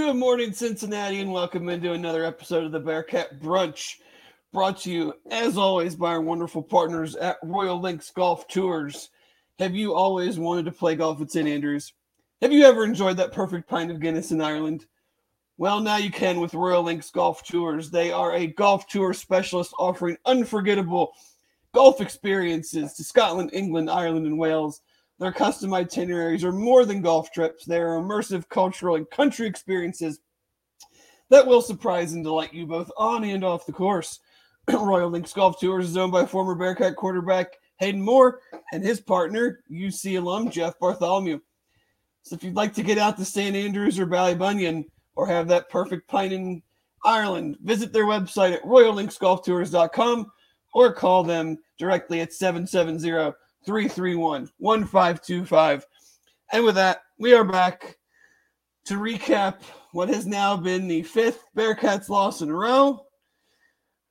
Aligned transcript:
Good 0.00 0.16
morning, 0.16 0.54
Cincinnati, 0.54 1.20
and 1.20 1.30
welcome 1.30 1.68
into 1.68 1.92
another 1.92 2.24
episode 2.24 2.64
of 2.64 2.72
the 2.72 2.80
Bearcat 2.80 3.38
Brunch. 3.38 3.96
Brought 4.50 4.80
to 4.80 4.90
you, 4.90 5.12
as 5.30 5.58
always, 5.58 5.94
by 5.94 6.12
our 6.12 6.22
wonderful 6.22 6.62
partners 6.62 7.16
at 7.16 7.36
Royal 7.42 7.78
Links 7.78 8.10
Golf 8.10 8.48
Tours. 8.48 9.10
Have 9.58 9.74
you 9.74 9.94
always 9.94 10.38
wanted 10.38 10.64
to 10.64 10.72
play 10.72 10.96
golf 10.96 11.20
at 11.20 11.30
St. 11.30 11.46
Andrews? 11.46 11.92
Have 12.40 12.50
you 12.50 12.64
ever 12.64 12.82
enjoyed 12.82 13.18
that 13.18 13.32
perfect 13.32 13.68
pint 13.68 13.90
of 13.90 14.00
Guinness 14.00 14.32
in 14.32 14.40
Ireland? 14.40 14.86
Well, 15.58 15.80
now 15.80 15.98
you 15.98 16.10
can 16.10 16.40
with 16.40 16.54
Royal 16.54 16.82
Links 16.82 17.10
Golf 17.10 17.44
Tours. 17.44 17.90
They 17.90 18.10
are 18.10 18.34
a 18.34 18.46
golf 18.46 18.86
tour 18.86 19.12
specialist 19.12 19.74
offering 19.78 20.16
unforgettable 20.24 21.12
golf 21.74 22.00
experiences 22.00 22.94
to 22.94 23.04
Scotland, 23.04 23.50
England, 23.52 23.90
Ireland, 23.90 24.26
and 24.26 24.38
Wales. 24.38 24.80
Their 25.20 25.32
custom 25.32 25.74
itineraries 25.74 26.44
are 26.44 26.52
more 26.52 26.86
than 26.86 27.02
golf 27.02 27.30
trips, 27.30 27.66
they 27.66 27.78
are 27.78 28.00
immersive 28.00 28.48
cultural 28.48 28.96
and 28.96 29.08
country 29.10 29.46
experiences 29.46 30.18
that 31.28 31.46
will 31.46 31.62
surprise 31.62 32.14
and 32.14 32.24
delight 32.24 32.54
you 32.54 32.66
both 32.66 32.90
on 32.96 33.22
and 33.24 33.44
off 33.44 33.66
the 33.66 33.72
course. 33.72 34.18
Royal 34.72 35.10
Links 35.10 35.32
Golf 35.32 35.60
Tours 35.60 35.90
is 35.90 35.96
owned 35.96 36.10
by 36.10 36.26
former 36.26 36.54
Bearcat 36.54 36.96
quarterback 36.96 37.48
Hayden 37.78 38.02
Moore 38.02 38.40
and 38.72 38.82
his 38.82 39.00
partner, 39.00 39.60
UC 39.70 40.18
alum 40.18 40.50
Jeff 40.50 40.78
Bartholomew. 40.78 41.38
So 42.22 42.34
if 42.34 42.42
you'd 42.42 42.56
like 42.56 42.74
to 42.74 42.82
get 42.82 42.98
out 42.98 43.16
to 43.16 43.24
St. 43.24 43.56
Andrews 43.56 43.98
or 43.98 44.06
Ballybunion 44.06 44.84
or 45.16 45.26
have 45.26 45.48
that 45.48 45.70
perfect 45.70 46.08
pint 46.08 46.32
in 46.32 46.62
Ireland, 47.04 47.58
visit 47.62 47.92
their 47.92 48.04
website 48.04 48.54
at 48.54 48.64
royallinksgolftours.com 48.64 50.30
or 50.74 50.92
call 50.92 51.24
them 51.24 51.58
directly 51.78 52.20
at 52.20 52.32
770 52.32 53.34
331 53.64 54.50
1525. 54.58 55.86
And 56.52 56.64
with 56.64 56.74
that, 56.76 57.02
we 57.18 57.34
are 57.34 57.44
back 57.44 57.98
to 58.84 58.94
recap 58.94 59.62
what 59.92 60.08
has 60.08 60.26
now 60.26 60.56
been 60.56 60.88
the 60.88 61.02
fifth 61.02 61.44
Bearcats 61.56 62.08
loss 62.08 62.40
in 62.40 62.50
a 62.50 62.54
row 62.54 63.06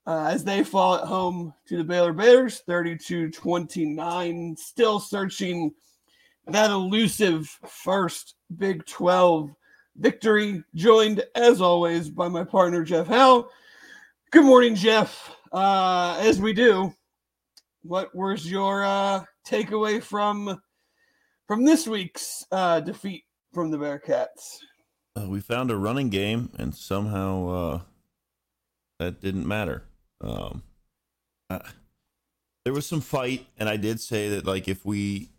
uh, 0.05 0.27
as 0.31 0.43
they 0.43 0.63
fall 0.63 0.95
at 0.95 1.05
home 1.05 1.53
to 1.67 1.77
the 1.77 1.83
Baylor 1.83 2.13
Bears 2.13 2.59
32 2.59 3.29
29. 3.31 4.55
Still 4.57 4.99
searching 4.99 5.71
that 6.47 6.71
elusive 6.71 7.47
first 7.67 8.35
Big 8.57 8.85
12 8.85 9.53
victory, 9.97 10.63
joined 10.75 11.23
as 11.35 11.61
always 11.61 12.09
by 12.09 12.27
my 12.27 12.43
partner, 12.43 12.83
Jeff 12.83 13.07
Howe. 13.07 13.49
Good 14.31 14.45
morning, 14.45 14.75
Jeff. 14.75 15.35
Uh, 15.51 16.17
as 16.21 16.39
we 16.39 16.53
do, 16.53 16.93
what 17.83 18.13
was 18.15 18.49
your 18.49 18.83
uh, 18.83 19.23
takeaway 19.49 20.01
from 20.01 20.61
from 21.47 21.65
this 21.65 21.87
week's 21.87 22.45
uh, 22.51 22.79
defeat 22.79 23.23
from 23.53 23.71
the 23.71 23.77
Bearcats? 23.77 24.59
Uh, 25.17 25.27
we 25.27 25.39
found 25.39 25.71
a 25.71 25.77
running 25.77 26.09
game, 26.09 26.51
and 26.57 26.75
somehow 26.75 27.47
uh, 27.49 27.79
that 28.99 29.21
didn't 29.21 29.47
matter. 29.47 29.83
Um, 30.21 30.63
uh, 31.49 31.59
there 32.63 32.73
was 32.73 32.85
some 32.85 33.01
fight, 33.01 33.47
and 33.57 33.67
I 33.67 33.77
did 33.77 33.99
say 33.99 34.29
that 34.29 34.45
like 34.45 34.67
if 34.67 34.85
we, 34.85 35.29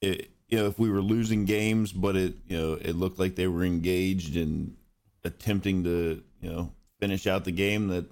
it, 0.00 0.30
you 0.48 0.58
know, 0.58 0.66
if 0.66 0.78
we 0.78 0.90
were 0.90 1.02
losing 1.02 1.44
games, 1.44 1.92
but 1.92 2.16
it 2.16 2.34
you 2.48 2.58
know 2.58 2.72
it 2.74 2.96
looked 2.96 3.18
like 3.18 3.36
they 3.36 3.46
were 3.46 3.64
engaged 3.64 4.36
in 4.36 4.76
attempting 5.22 5.84
to 5.84 6.22
you 6.40 6.50
know 6.50 6.72
finish 6.98 7.26
out 7.26 7.44
the 7.44 7.52
game, 7.52 7.88
that 7.88 8.06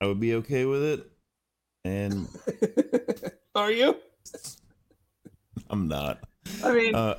I 0.00 0.06
would 0.06 0.20
be 0.20 0.34
okay 0.34 0.64
with 0.64 0.82
it. 0.82 1.10
And 1.84 2.28
Are 3.54 3.70
you? 3.70 3.96
I'm 5.70 5.88
not. 5.88 6.20
I 6.62 6.72
mean, 6.72 6.94
Uh, 6.94 7.18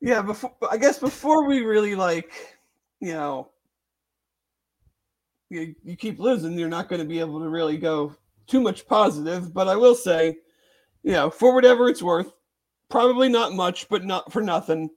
yeah. 0.00 0.22
Before 0.22 0.54
I 0.70 0.76
guess 0.76 0.98
before 0.98 1.46
we 1.46 1.60
really 1.60 1.94
like, 1.94 2.32
you 3.00 3.12
know, 3.12 3.50
you, 5.50 5.74
you 5.84 5.96
keep 5.96 6.18
losing, 6.18 6.58
you're 6.58 6.68
not 6.68 6.88
going 6.88 7.00
to 7.00 7.08
be 7.08 7.20
able 7.20 7.40
to 7.40 7.48
really 7.48 7.76
go 7.76 8.14
too 8.46 8.60
much 8.60 8.86
positive. 8.86 9.52
But 9.54 9.68
I 9.68 9.76
will 9.76 9.94
say, 9.94 10.36
you 11.02 11.12
know, 11.12 11.30
for 11.30 11.54
whatever 11.54 11.88
it's 11.88 12.02
worth, 12.02 12.32
probably 12.88 13.28
not 13.28 13.52
much, 13.52 13.88
but 13.88 14.04
not 14.04 14.32
for 14.32 14.42
nothing. 14.42 14.90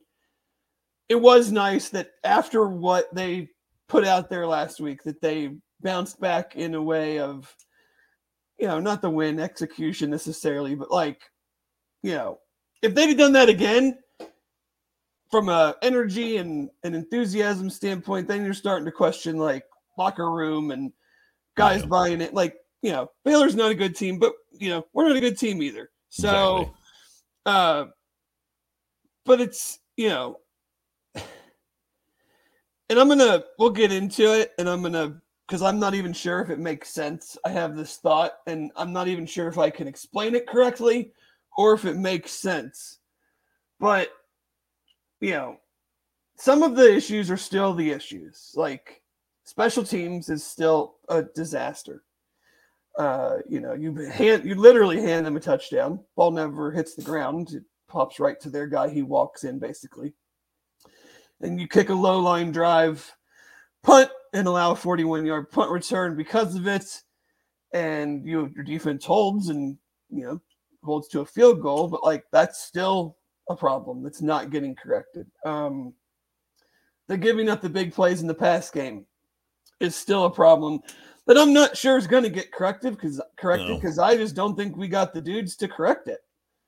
It 1.07 1.19
was 1.19 1.51
nice 1.51 1.89
that 1.89 2.11
after 2.23 2.67
what 2.67 3.13
they 3.13 3.49
put 3.87 4.05
out 4.05 4.29
there 4.29 4.45
last 4.45 4.79
week, 4.79 5.01
that 5.03 5.21
they 5.21 5.55
bounced 5.81 6.19
back 6.19 6.55
in 6.55 6.75
a 6.75 6.81
way 6.81 7.19
of, 7.19 7.53
you 8.59 8.67
know, 8.67 8.79
not 8.79 9.01
the 9.01 9.09
win 9.09 9.39
execution 9.39 10.09
necessarily, 10.09 10.75
but 10.75 10.91
like, 10.91 11.21
you 12.03 12.11
know, 12.11 12.39
if 12.81 12.93
they'd 12.93 13.09
have 13.09 13.17
done 13.17 13.33
that 13.33 13.49
again 13.49 13.97
from 15.31 15.49
a 15.49 15.75
energy 15.81 16.37
and 16.37 16.69
an 16.83 16.93
enthusiasm 16.93 17.69
standpoint, 17.69 18.27
then 18.27 18.43
you're 18.43 18.53
starting 18.53 18.85
to 18.85 18.91
question 18.91 19.37
like 19.37 19.63
locker 19.97 20.31
room 20.31 20.71
and 20.71 20.91
guys 21.55 21.81
Yeah. 21.81 21.87
buying 21.87 22.21
it. 22.21 22.33
Like, 22.33 22.55
you 22.81 22.91
know, 22.91 23.09
Baylor's 23.25 23.55
not 23.55 23.71
a 23.71 23.75
good 23.75 23.95
team, 23.95 24.19
but 24.19 24.33
you 24.51 24.69
know, 24.69 24.85
we're 24.93 25.07
not 25.07 25.17
a 25.17 25.21
good 25.21 25.37
team 25.37 25.61
either. 25.61 25.89
So 26.09 26.57
Exactly. 26.57 26.73
uh 27.45 27.85
but 29.25 29.39
it's 29.39 29.79
you 29.95 30.09
know 30.09 30.37
and 31.15 32.99
I'm 32.99 33.07
gonna 33.07 33.43
we'll 33.57 33.69
get 33.69 33.91
into 33.91 34.33
it 34.33 34.51
and 34.57 34.67
I'm 34.67 34.81
gonna 34.81 35.21
because 35.49 35.63
I'm 35.63 35.79
not 35.79 35.95
even 35.95 36.13
sure 36.13 36.41
if 36.41 36.51
it 36.51 36.59
makes 36.59 36.89
sense. 36.89 37.35
I 37.43 37.49
have 37.49 37.75
this 37.75 37.97
thought 37.97 38.33
and 38.45 38.71
I'm 38.75 38.93
not 38.93 39.07
even 39.07 39.25
sure 39.25 39.47
if 39.47 39.57
I 39.57 39.71
can 39.71 39.87
explain 39.87 40.35
it 40.35 40.45
correctly 40.45 41.11
or 41.57 41.73
if 41.73 41.85
it 41.85 41.97
makes 41.97 42.31
sense. 42.31 42.99
But 43.79 44.09
you 45.21 45.31
know, 45.31 45.57
some 46.35 46.61
of 46.61 46.75
the 46.75 46.95
issues 46.95 47.31
are 47.31 47.37
still 47.37 47.73
the 47.73 47.89
issues. 47.89 48.51
Like 48.55 49.01
special 49.43 49.83
teams 49.83 50.29
is 50.29 50.45
still 50.45 50.97
a 51.09 51.23
disaster. 51.23 52.03
Uh, 52.99 53.37
you 53.47 53.59
know, 53.59 53.73
you 53.73 53.95
hand 53.95 54.45
you 54.45 54.53
literally 54.53 55.01
hand 55.01 55.25
them 55.25 55.35
a 55.35 55.39
touchdown. 55.39 55.99
Ball 56.15 56.29
never 56.29 56.71
hits 56.71 56.93
the 56.93 57.01
ground. 57.01 57.53
It 57.53 57.63
pops 57.87 58.19
right 58.19 58.39
to 58.41 58.51
their 58.51 58.67
guy. 58.67 58.87
He 58.87 59.01
walks 59.01 59.45
in 59.45 59.57
basically. 59.57 60.13
And 61.41 61.59
you 61.59 61.67
kick 61.67 61.89
a 61.89 61.93
low 61.95 62.19
line 62.19 62.51
drive, 62.51 63.11
punt, 63.81 64.11
and 64.33 64.47
allow 64.47 64.71
a 64.71 64.75
41 64.75 65.25
yard 65.25 65.51
punt 65.51 65.71
return 65.71 66.15
because 66.15 66.55
of 66.55 66.67
it. 66.67 67.01
And 67.73 68.25
you 68.25 68.51
your 68.55 68.63
defense 68.63 69.05
holds 69.05 69.49
and 69.49 69.77
you 70.09 70.23
know 70.23 70.41
holds 70.83 71.07
to 71.09 71.21
a 71.21 71.25
field 71.25 71.61
goal, 71.61 71.87
but 71.87 72.03
like 72.03 72.25
that's 72.31 72.63
still 72.63 73.17
a 73.49 73.55
problem 73.55 74.03
that's 74.03 74.21
not 74.21 74.49
getting 74.49 74.75
corrected. 74.75 75.27
Um, 75.45 75.93
they're 77.07 77.17
giving 77.17 77.49
up 77.49 77.61
the 77.61 77.69
big 77.69 77.93
plays 77.93 78.21
in 78.21 78.27
the 78.27 78.33
pass 78.33 78.69
game 78.69 79.05
is 79.79 79.95
still 79.95 80.25
a 80.25 80.31
problem 80.31 80.79
that 81.25 81.37
I'm 81.37 81.53
not 81.53 81.77
sure 81.77 81.97
is 81.97 82.07
going 82.07 82.23
to 82.23 82.29
get 82.29 82.51
corrected 82.51 82.93
because 82.95 83.21
corrected 83.37 83.69
No. 83.69 83.75
because 83.75 83.99
I 83.99 84.15
just 84.15 84.35
don't 84.35 84.55
think 84.55 84.75
we 84.75 84.87
got 84.87 85.13
the 85.13 85.21
dudes 85.21 85.55
to 85.57 85.67
correct 85.67 86.07
it. 86.07 86.19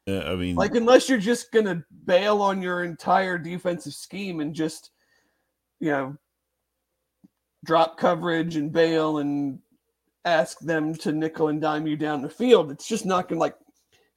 Yeah, 0.05 0.31
I 0.31 0.35
mean, 0.35 0.55
Like 0.55 0.75
unless 0.75 1.09
you're 1.09 1.17
just 1.19 1.51
going 1.51 1.65
to 1.65 1.83
bail 2.05 2.41
on 2.41 2.61
your 2.61 2.83
entire 2.83 3.37
defensive 3.37 3.93
scheme 3.93 4.39
and 4.39 4.53
just 4.53 4.91
you 5.79 5.89
know 5.91 6.17
drop 7.63 7.97
coverage 7.97 8.55
and 8.55 8.71
bail 8.71 9.19
and 9.19 9.59
ask 10.25 10.59
them 10.59 10.93
to 10.95 11.11
nickel 11.11 11.47
and 11.47 11.61
dime 11.61 11.87
you 11.87 11.95
down 11.95 12.21
the 12.21 12.29
field, 12.29 12.71
it's 12.71 12.87
just 12.87 13.05
not 13.05 13.27
going 13.27 13.37
to 13.37 13.41
like 13.41 13.55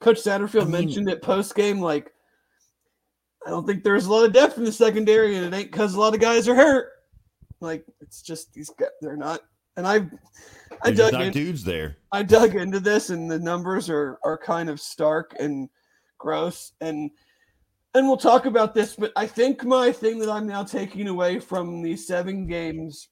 Coach 0.00 0.18
Satterfield 0.18 0.62
I 0.62 0.64
mean- 0.64 0.72
mentioned 0.72 1.08
it 1.08 1.22
post 1.22 1.54
game 1.54 1.80
like 1.80 2.12
I 3.46 3.50
don't 3.50 3.66
think 3.66 3.84
there's 3.84 4.06
a 4.06 4.12
lot 4.12 4.24
of 4.24 4.32
depth 4.32 4.56
in 4.56 4.64
the 4.64 4.72
secondary, 4.72 5.36
and 5.36 5.44
it 5.46 5.56
ain't 5.56 5.70
because 5.70 5.94
a 5.94 6.00
lot 6.00 6.14
of 6.14 6.20
guys 6.20 6.48
are 6.48 6.54
hurt. 6.54 6.92
Like 7.60 7.84
it's 8.00 8.22
just 8.22 8.52
these 8.54 8.70
guys, 8.70 8.88
they're 9.00 9.16
not. 9.16 9.40
And 9.76 9.86
I, 9.86 10.06
I 10.82 10.92
dug 10.92 11.12
not 11.12 11.22
in, 11.22 11.32
dudes 11.32 11.64
there. 11.64 11.98
I 12.12 12.22
dug 12.22 12.54
into 12.54 12.80
this, 12.80 13.10
and 13.10 13.30
the 13.30 13.38
numbers 13.38 13.90
are 13.90 14.18
are 14.24 14.38
kind 14.38 14.70
of 14.70 14.80
stark 14.80 15.34
and 15.38 15.68
gross. 16.18 16.72
And 16.80 17.10
and 17.94 18.06
we'll 18.06 18.16
talk 18.16 18.46
about 18.46 18.74
this, 18.74 18.96
but 18.96 19.12
I 19.14 19.26
think 19.26 19.64
my 19.64 19.92
thing 19.92 20.18
that 20.20 20.30
I'm 20.30 20.46
now 20.46 20.64
taking 20.64 21.08
away 21.08 21.38
from 21.38 21.82
these 21.82 22.06
seven 22.06 22.46
games 22.46 23.08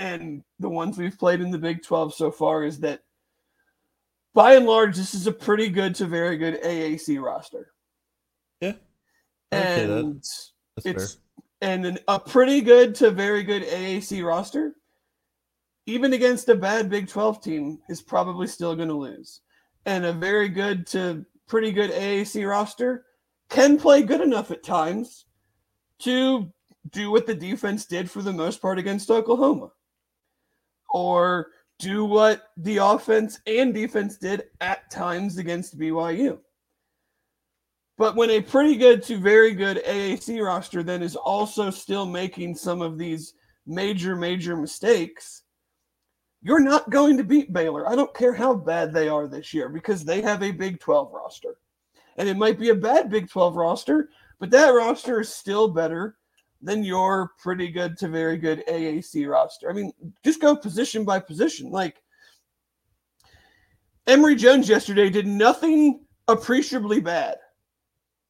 and 0.00 0.42
the 0.58 0.68
ones 0.68 0.96
we've 0.96 1.18
played 1.18 1.42
in 1.42 1.50
the 1.50 1.58
Big 1.58 1.82
12 1.82 2.14
so 2.14 2.30
far 2.30 2.64
is 2.64 2.80
that 2.80 3.02
by 4.32 4.54
and 4.54 4.64
large, 4.64 4.96
this 4.96 5.12
is 5.12 5.26
a 5.26 5.32
pretty 5.32 5.68
good 5.68 5.94
to 5.96 6.06
very 6.06 6.38
good 6.38 6.62
AAC 6.62 7.22
roster. 7.22 7.72
Yeah, 8.62 8.72
I 9.52 9.56
would 9.56 9.88
that. 9.88 9.98
And 9.98 10.16
it's 10.16 10.52
fair. 10.82 11.06
and 11.60 11.84
an, 11.84 11.98
a 12.08 12.18
pretty 12.18 12.62
good 12.62 12.94
to 12.96 13.10
very 13.10 13.42
good 13.42 13.62
AAC 13.62 14.24
roster, 14.26 14.76
even 15.84 16.14
against 16.14 16.48
a 16.48 16.54
bad 16.54 16.88
Big 16.88 17.06
12 17.06 17.42
team, 17.42 17.78
is 17.90 18.00
probably 18.00 18.46
still 18.46 18.74
going 18.74 18.88
to 18.88 18.94
lose. 18.94 19.42
And 19.84 20.06
a 20.06 20.14
very 20.14 20.48
good 20.48 20.86
to 20.88 21.26
pretty 21.46 21.72
good 21.72 21.90
AAC 21.90 22.48
roster 22.48 23.04
can 23.50 23.78
play 23.78 24.02
good 24.02 24.22
enough 24.22 24.50
at 24.50 24.62
times 24.62 25.26
to 25.98 26.50
do 26.90 27.10
what 27.10 27.26
the 27.26 27.34
defense 27.34 27.84
did 27.84 28.10
for 28.10 28.22
the 28.22 28.32
most 28.32 28.62
part 28.62 28.78
against 28.78 29.10
Oklahoma, 29.10 29.72
or 30.90 31.48
do 31.78 32.04
what 32.04 32.48
the 32.58 32.76
offense 32.76 33.40
and 33.46 33.72
defense 33.72 34.18
did 34.18 34.44
at 34.60 34.90
times 34.90 35.38
against 35.38 35.78
BYU. 35.78 36.38
But 37.96 38.16
when 38.16 38.30
a 38.30 38.40
pretty 38.40 38.76
good 38.76 39.02
to 39.04 39.18
very 39.18 39.52
good 39.52 39.82
AAC 39.84 40.42
roster 40.44 40.82
then 40.82 41.02
is 41.02 41.16
also 41.16 41.70
still 41.70 42.06
making 42.06 42.54
some 42.54 42.80
of 42.80 42.96
these 42.98 43.34
major, 43.66 44.16
major 44.16 44.56
mistakes, 44.56 45.42
you're 46.42 46.60
not 46.60 46.88
going 46.90 47.16
to 47.18 47.24
beat 47.24 47.52
Baylor. 47.52 47.88
I 47.88 47.94
don't 47.94 48.14
care 48.14 48.32
how 48.32 48.54
bad 48.54 48.92
they 48.92 49.08
are 49.08 49.28
this 49.28 49.52
year 49.52 49.68
because 49.68 50.04
they 50.04 50.22
have 50.22 50.42
a 50.42 50.52
Big 50.52 50.80
12 50.80 51.12
roster. 51.12 51.56
And 52.16 52.28
it 52.28 52.36
might 52.36 52.58
be 52.58 52.70
a 52.70 52.74
bad 52.74 53.10
Big 53.10 53.28
12 53.28 53.56
roster, 53.56 54.08
but 54.38 54.50
that 54.50 54.70
roster 54.70 55.20
is 55.20 55.28
still 55.28 55.68
better 55.68 56.16
than 56.62 56.84
your 56.84 57.30
pretty 57.38 57.68
good 57.68 57.96
to 57.98 58.08
very 58.08 58.36
good 58.36 58.62
AAC 58.68 59.28
roster. 59.28 59.70
I 59.70 59.72
mean, 59.72 59.92
just 60.24 60.40
go 60.40 60.54
position 60.54 61.04
by 61.04 61.18
position. 61.18 61.70
Like 61.70 62.02
Emory 64.06 64.36
Jones 64.36 64.68
yesterday 64.68 65.08
did 65.10 65.26
nothing 65.26 66.04
appreciably 66.28 67.00
bad. 67.00 67.36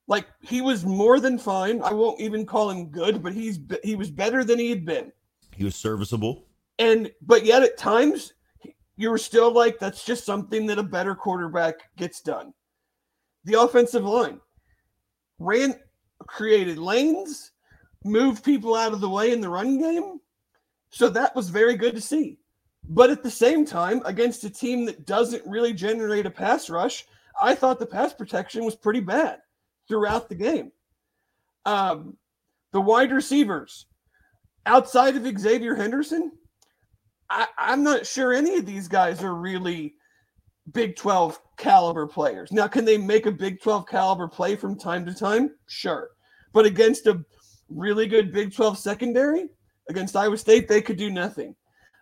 Like 0.07 0.27
he 0.43 0.61
was 0.61 0.85
more 0.85 1.21
than 1.21 1.39
fine. 1.39 1.83
I 1.83 1.93
won't 1.93 2.21
even 2.21 2.45
call 2.45 2.71
him 2.71 2.91
good, 2.91 3.23
but 3.23 3.33
he's 3.33 3.61
he 3.83 3.95
was 3.95 4.11
better 4.11 4.45
than 4.45 4.59
he 4.59 4.71
had 4.71 4.85
been. 4.85 5.13
He 5.55 5.65
was 5.65 5.77
serviceable. 5.77 6.47
And 6.79 7.11
but 7.23 7.45
yet 7.45 7.63
at 7.63 7.79
times 7.79 8.33
you 8.97 9.11
were 9.11 9.19
still 9.19 9.53
like 9.53 9.79
that's 9.79 10.05
just 10.05 10.25
something 10.25 10.67
that 10.67 10.79
a 10.79 10.83
better 10.83 11.15
quarterback 11.15 11.77
gets 11.97 12.21
done. 12.21 12.53
The 13.45 13.61
offensive 13.61 14.05
line 14.05 14.41
ran 15.39 15.75
created 16.27 16.79
lanes, 16.79 17.50
moved 18.05 18.45
people 18.45 18.75
out 18.75 18.93
of 18.93 19.01
the 19.01 19.09
way 19.09 19.33
in 19.33 19.41
the 19.41 19.49
run 19.49 19.79
game. 19.79 20.21
So 20.91 21.09
that 21.11 21.35
was 21.37 21.49
very 21.49 21.77
good 21.77 21.95
to 21.95 22.01
see. 22.01 22.39
But 22.89 23.11
at 23.11 23.23
the 23.23 23.31
same 23.31 23.65
time, 23.65 24.03
against 24.05 24.45
a 24.45 24.51
team 24.51 24.85
that 24.87 25.07
doesn't 25.07 25.47
really 25.47 25.73
generate 25.73 26.27
a 26.27 26.31
pass 26.31 26.71
rush, 26.71 27.07
I 27.41 27.55
thought 27.55 27.79
the 27.79 27.87
pass 27.87 28.13
protection 28.13 28.65
was 28.65 28.75
pretty 28.75 29.01
bad 29.01 29.39
throughout 29.87 30.29
the 30.29 30.35
game. 30.35 30.73
Um, 31.67 32.17
the 32.73 32.81
wide 32.81 33.13
receivers, 33.13 33.87
outside 34.67 35.17
of 35.17 35.39
Xavier 35.39 35.75
Henderson, 35.75 36.33
I, 37.29 37.47
I'm 37.59 37.83
not 37.83 38.07
sure 38.07 38.33
any 38.33 38.57
of 38.57 38.67
these 38.67 38.89
guys 38.89 39.23
are 39.23 39.35
really 39.35 39.95
Big 40.73 40.97
12 40.97 41.41
caliber 41.57 42.07
players. 42.07 42.53
Now, 42.53 42.67
can 42.67 42.85
they 42.85 42.99
make 42.99 43.27
a 43.27 43.33
Big 43.33 43.61
12 43.61 43.87
caliber 43.87 44.29
play 44.29 44.57
from 44.57 44.79
time 44.79 45.05
to 45.07 45.15
time? 45.15 45.51
Sure. 45.67 46.11
But 46.53 46.67
against 46.67 47.07
a 47.07 47.25
really 47.71 48.07
good 48.07 48.33
Big 48.33 48.55
12 48.55 48.79
secondary, 48.79 49.49
against 49.89 50.17
Iowa 50.17 50.39
State, 50.39 50.69
they 50.69 50.81
could 50.83 50.97
do 50.97 51.11
nothing. 51.11 51.55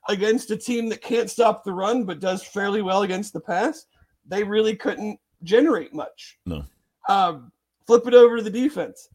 Against 0.09 0.51
a 0.51 0.57
team 0.57 0.89
that 0.89 1.03
can't 1.03 1.31
stop 1.31 1.65
the 1.65 1.73
run 1.73 2.05
but 2.05 2.21
does 2.21 2.43
fairly 2.43 2.83
well 2.83 3.03
against 3.03 3.33
the 3.33 3.41
pass, 3.41 3.87
they 4.27 4.45
really 4.45 4.77
couldn't 4.77 5.19
generate 5.43 5.93
much. 5.93 6.39
No. 6.47 6.65
Um, 7.09 7.51
flip 7.87 8.07
it 8.07 8.15
over 8.15 8.37
to 8.37 8.43
the 8.43 8.51
defense. 8.51 9.09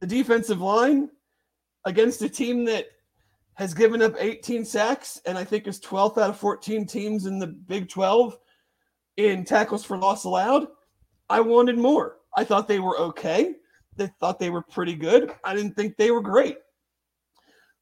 The 0.00 0.06
defensive 0.06 0.60
line 0.60 1.10
against 1.84 2.22
a 2.22 2.28
team 2.28 2.64
that 2.66 2.86
has 3.54 3.74
given 3.74 4.00
up 4.02 4.14
18 4.18 4.64
sacks 4.64 5.20
and 5.26 5.36
I 5.36 5.44
think 5.44 5.66
is 5.66 5.80
12th 5.80 6.18
out 6.18 6.30
of 6.30 6.38
14 6.38 6.86
teams 6.86 7.26
in 7.26 7.38
the 7.38 7.48
Big 7.48 7.88
12 7.88 8.38
in 9.16 9.44
tackles 9.44 9.84
for 9.84 9.98
loss 9.98 10.24
allowed. 10.24 10.68
I 11.28 11.40
wanted 11.40 11.76
more. 11.76 12.18
I 12.36 12.44
thought 12.44 12.68
they 12.68 12.78
were 12.78 12.98
okay. 12.98 13.56
They 13.98 14.10
thought 14.20 14.38
they 14.38 14.50
were 14.50 14.62
pretty 14.62 14.94
good. 14.94 15.32
I 15.44 15.54
didn't 15.54 15.74
think 15.74 15.96
they 15.96 16.10
were 16.10 16.22
great. 16.22 16.58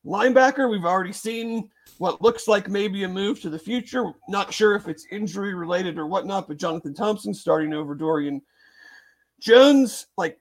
Linebacker, 0.05 0.71
we've 0.71 0.85
already 0.85 1.13
seen 1.13 1.69
what 1.99 2.23
looks 2.23 2.47
like 2.47 2.69
maybe 2.69 3.05
a 3.05 3.09
move 3.09 3.41
to 3.41 3.51
the 3.51 3.59
future. 3.59 4.13
Not 4.29 4.55
sure 4.55 4.75
if 4.75 4.89
it's 4.89 5.07
injury 5.11 5.55
related 5.55 5.99
or 5.99 6.07
whatnot, 6.07 6.49
but 6.49 6.59
Jonathan 6.59 6.95
Thompson 6.95 7.35
starting 7.35 7.75
over 7.75 7.95
Dorian 7.95 8.41
Jones, 9.41 10.07
like 10.17 10.39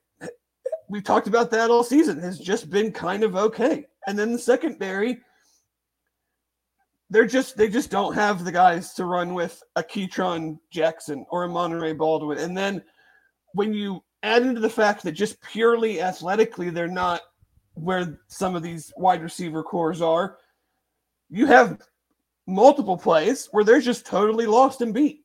we've 0.87 1.03
talked 1.03 1.27
about 1.27 1.51
that 1.51 1.69
all 1.69 1.83
season, 1.83 2.19
has 2.19 2.39
just 2.39 2.69
been 2.69 2.91
kind 2.91 3.23
of 3.23 3.35
okay. 3.35 3.85
And 4.07 4.17
then 4.17 4.33
the 4.33 4.39
secondary, 4.39 5.19
they're 7.09 7.25
just 7.25 7.57
they 7.57 7.67
just 7.67 7.89
don't 7.89 8.13
have 8.13 8.45
the 8.45 8.51
guys 8.51 8.93
to 8.93 9.05
run 9.05 9.33
with 9.33 9.61
a 9.75 9.83
Ketron 9.83 10.59
Jackson 10.69 11.25
or 11.29 11.43
a 11.43 11.49
Monaray 11.49 11.97
Baldwin. 11.97 12.37
And 12.37 12.55
then 12.55 12.83
when 13.53 13.73
you 13.73 14.03
add 14.25 14.41
into 14.41 14.59
the 14.59 14.69
fact 14.69 15.03
that 15.03 15.11
just 15.11 15.41
purely 15.41 16.01
athletically 16.01 16.69
they're 16.69 16.87
not 16.87 17.21
where 17.75 18.19
some 18.27 18.55
of 18.55 18.63
these 18.63 18.91
wide 18.97 19.21
receiver 19.21 19.61
cores 19.61 20.01
are, 20.01 20.37
you 21.29 21.45
have 21.45 21.81
multiple 22.47 22.97
plays 22.97 23.47
where 23.51 23.63
they're 23.63 23.81
just 23.81 24.05
totally 24.05 24.45
lost 24.45 24.81
and 24.81 24.93
beat. 24.93 25.23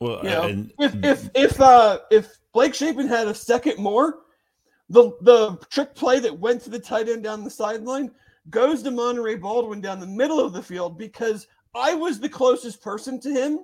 Well, 0.00 0.20
You 0.22 0.30
know, 0.30 0.42
and 0.42 0.72
if 0.78 0.94
if 1.04 1.30
if 1.34 1.60
uh 1.60 2.00
if 2.10 2.38
Blake 2.52 2.74
Shapen 2.74 3.06
had 3.06 3.28
a 3.28 3.34
second 3.34 3.78
more, 3.78 4.20
the 4.88 5.12
the 5.20 5.56
trick 5.70 5.94
play 5.94 6.18
that 6.20 6.38
went 6.38 6.62
to 6.62 6.70
the 6.70 6.78
tight 6.78 7.08
end 7.08 7.24
down 7.24 7.44
the 7.44 7.50
sideline 7.50 8.10
goes 8.50 8.82
to 8.82 8.90
Monaray 8.90 9.40
Baldwin 9.40 9.80
down 9.80 10.00
the 10.00 10.06
middle 10.06 10.40
of 10.40 10.52
the 10.52 10.62
field 10.62 10.98
because 10.98 11.46
I 11.74 11.94
was 11.94 12.20
the 12.20 12.28
closest 12.28 12.82
person 12.82 13.20
to 13.20 13.30
him 13.30 13.60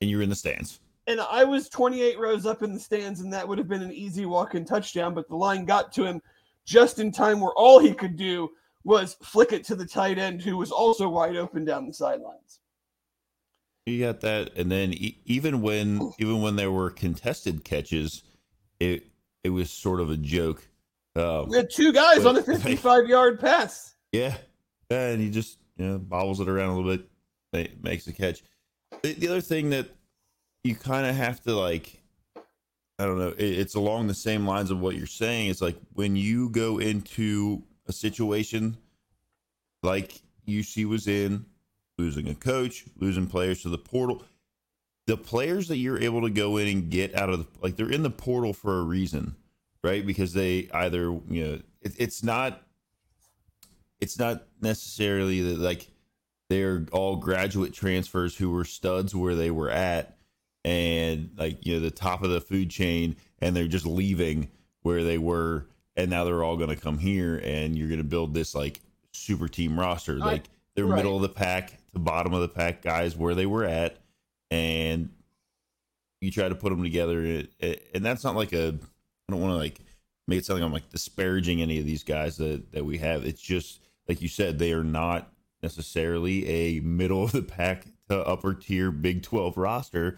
and 0.00 0.10
you're 0.10 0.22
in 0.22 0.28
the 0.30 0.36
stands. 0.36 0.80
And 1.06 1.20
I 1.20 1.44
was 1.44 1.68
28 1.68 2.18
rows 2.18 2.46
up 2.46 2.62
in 2.62 2.72
the 2.74 2.80
stands, 2.80 3.20
and 3.20 3.32
that 3.32 3.46
would 3.46 3.58
have 3.58 3.68
been 3.68 3.82
an 3.82 3.92
easy 3.92 4.26
walk-in 4.26 4.64
touchdown. 4.64 5.14
But 5.14 5.28
the 5.28 5.36
line 5.36 5.64
got 5.64 5.92
to 5.94 6.04
him 6.04 6.20
just 6.64 6.98
in 6.98 7.10
time, 7.10 7.40
where 7.40 7.52
all 7.52 7.78
he 7.78 7.92
could 7.92 8.16
do 8.16 8.50
was 8.84 9.16
flick 9.22 9.52
it 9.52 9.64
to 9.64 9.74
the 9.74 9.86
tight 9.86 10.18
end, 10.18 10.42
who 10.42 10.56
was 10.56 10.70
also 10.70 11.08
wide 11.08 11.36
open 11.36 11.64
down 11.64 11.86
the 11.86 11.94
sidelines. 11.94 12.60
You 13.86 14.00
got 14.04 14.20
that, 14.20 14.56
and 14.56 14.70
then 14.70 14.92
e- 14.92 15.20
even 15.24 15.62
when 15.62 16.12
even 16.18 16.42
when 16.42 16.56
there 16.56 16.70
were 16.70 16.90
contested 16.90 17.64
catches, 17.64 18.22
it 18.78 19.06
it 19.42 19.50
was 19.50 19.70
sort 19.70 20.00
of 20.00 20.10
a 20.10 20.16
joke. 20.16 20.66
Um, 21.16 21.48
We 21.48 21.56
had 21.56 21.70
two 21.70 21.92
guys 21.92 22.24
on 22.24 22.36
a 22.36 22.42
55-yard 22.42 23.40
pass. 23.40 23.94
Yeah, 24.12 24.36
and 24.90 25.20
he 25.20 25.30
just 25.30 25.58
you 25.76 25.86
know 25.86 25.98
bobbles 25.98 26.40
it 26.40 26.48
around 26.48 26.70
a 26.70 26.76
little 26.78 27.04
bit, 27.52 27.82
makes 27.82 28.06
a 28.06 28.12
catch. 28.12 28.42
The, 29.02 29.14
the 29.14 29.28
other 29.28 29.40
thing 29.40 29.70
that 29.70 29.88
you 30.64 30.74
kind 30.74 31.06
of 31.06 31.14
have 31.14 31.40
to 31.42 31.54
like, 31.54 32.00
I 32.98 33.04
don't 33.04 33.18
know, 33.18 33.34
it, 33.36 33.44
it's 33.44 33.74
along 33.74 34.06
the 34.06 34.14
same 34.14 34.46
lines 34.46 34.70
of 34.70 34.80
what 34.80 34.96
you're 34.96 35.06
saying. 35.06 35.50
It's 35.50 35.62
like 35.62 35.76
when 35.94 36.16
you 36.16 36.50
go 36.50 36.78
into 36.78 37.62
a 37.86 37.92
situation 37.92 38.76
like 39.82 40.20
UC 40.46 40.86
was 40.86 41.06
in, 41.06 41.46
losing 41.98 42.28
a 42.28 42.34
coach, 42.34 42.84
losing 42.98 43.26
players 43.26 43.62
to 43.62 43.68
the 43.68 43.78
portal. 43.78 44.24
The 45.06 45.16
players 45.16 45.68
that 45.68 45.78
you're 45.78 46.00
able 46.00 46.22
to 46.22 46.30
go 46.30 46.56
in 46.56 46.68
and 46.68 46.90
get 46.90 47.14
out 47.14 47.30
of 47.30 47.40
the 47.40 47.46
like 47.60 47.76
they're 47.76 47.90
in 47.90 48.02
the 48.02 48.10
portal 48.10 48.52
for 48.52 48.78
a 48.78 48.82
reason, 48.82 49.34
right? 49.82 50.06
Because 50.06 50.34
they 50.34 50.68
either 50.72 51.04
you 51.28 51.44
know 51.44 51.60
it, 51.82 51.94
it's 51.98 52.22
not 52.22 52.62
it's 54.00 54.18
not 54.18 54.44
necessarily 54.60 55.40
that 55.40 55.58
like 55.58 55.88
they're 56.48 56.86
all 56.92 57.16
graduate 57.16 57.72
transfers 57.72 58.36
who 58.36 58.50
were 58.50 58.64
studs 58.64 59.14
where 59.14 59.34
they 59.34 59.50
were 59.50 59.70
at 59.70 60.16
and 60.64 61.30
like 61.36 61.64
you 61.66 61.74
know 61.74 61.80
the 61.80 61.90
top 61.90 62.22
of 62.22 62.30
the 62.30 62.40
food 62.40 62.70
chain 62.70 63.16
and 63.40 63.56
they're 63.56 63.66
just 63.66 63.86
leaving 63.86 64.48
where 64.82 65.02
they 65.02 65.18
were 65.18 65.66
and 65.96 66.10
now 66.10 66.24
they're 66.24 66.42
all 66.44 66.56
going 66.56 66.68
to 66.70 66.76
come 66.76 66.98
here 66.98 67.40
and 67.44 67.76
you're 67.78 67.88
going 67.88 67.98
to 67.98 68.04
build 68.04 68.32
this 68.34 68.54
like 68.54 68.80
super 69.12 69.48
team 69.48 69.78
roster. 69.78 70.14
I- 70.20 70.24
like 70.26 70.44
they're 70.76 70.86
right. 70.86 70.96
middle 70.96 71.16
of 71.16 71.22
the 71.22 71.28
pack 71.28 71.78
to 71.92 71.98
bottom 71.98 72.32
of 72.32 72.40
the 72.40 72.48
pack 72.48 72.82
guys 72.82 73.16
where 73.16 73.34
they 73.34 73.46
were 73.46 73.64
at 73.64 73.98
and 74.50 75.10
you 76.20 76.30
try 76.30 76.48
to 76.48 76.54
put 76.54 76.70
them 76.70 76.82
together 76.82 77.24
and- 77.24 77.48
and 77.94 78.04
that's 78.04 78.24
not 78.24 78.36
like 78.36 78.52
a 78.52 78.68
i 78.68 79.32
don't 79.32 79.40
want 79.40 79.52
to 79.52 79.56
like 79.58 79.80
make 80.28 80.38
it 80.38 80.44
sound 80.44 80.60
like 80.60 80.66
i'm 80.66 80.72
like 80.72 80.90
disparaging 80.90 81.60
any 81.62 81.78
of 81.78 81.86
these 81.86 82.04
guys 82.04 82.36
that 82.36 82.70
that 82.72 82.84
we 82.84 82.98
have. 82.98 83.24
It's 83.24 83.40
just 83.42 83.80
like 84.08 84.20
you 84.22 84.28
said 84.28 84.58
they 84.58 84.72
are 84.72 84.84
not 84.84 85.32
necessarily 85.62 86.48
a 86.48 86.80
middle 86.80 87.24
of 87.24 87.32
the 87.32 87.42
pack 87.42 87.86
to 88.08 88.18
upper 88.26 88.54
tier 88.54 88.90
big 88.90 89.22
12 89.22 89.56
roster 89.56 90.16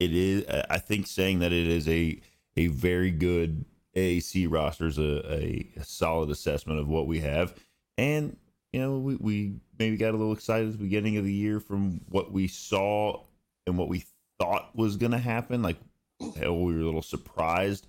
it 0.00 0.14
is 0.14 0.44
i 0.70 0.78
think 0.78 1.06
saying 1.06 1.38
that 1.40 1.52
it 1.52 1.66
is 1.66 1.88
a 1.88 2.20
a 2.56 2.66
very 2.66 3.10
good 3.10 3.64
AAC 3.98 4.50
roster 4.50 4.86
is 4.86 4.98
a, 4.98 5.32
a, 5.32 5.66
solid 5.82 6.30
assessment 6.30 6.78
of 6.78 6.88
what 6.88 7.06
we 7.06 7.20
have. 7.20 7.54
And 7.96 8.36
you 8.72 8.80
know 8.80 8.98
we, 8.98 9.16
we 9.16 9.54
maybe 9.78 9.96
got 9.96 10.10
a 10.10 10.16
little 10.16 10.32
excited 10.32 10.68
at 10.68 10.72
the 10.72 10.84
beginning 10.84 11.16
of 11.16 11.24
the 11.24 11.32
year 11.32 11.58
from 11.60 12.00
what 12.08 12.32
we 12.32 12.48
saw 12.48 13.22
and 13.66 13.78
what 13.78 13.88
we 13.88 14.04
thought 14.38 14.76
was 14.76 14.96
going 14.96 15.12
to 15.12 15.18
happen. 15.18 15.62
Like 15.62 15.78
hell 16.36 16.58
we 16.58 16.74
were 16.74 16.80
a 16.80 16.84
little 16.84 17.02
surprised 17.02 17.86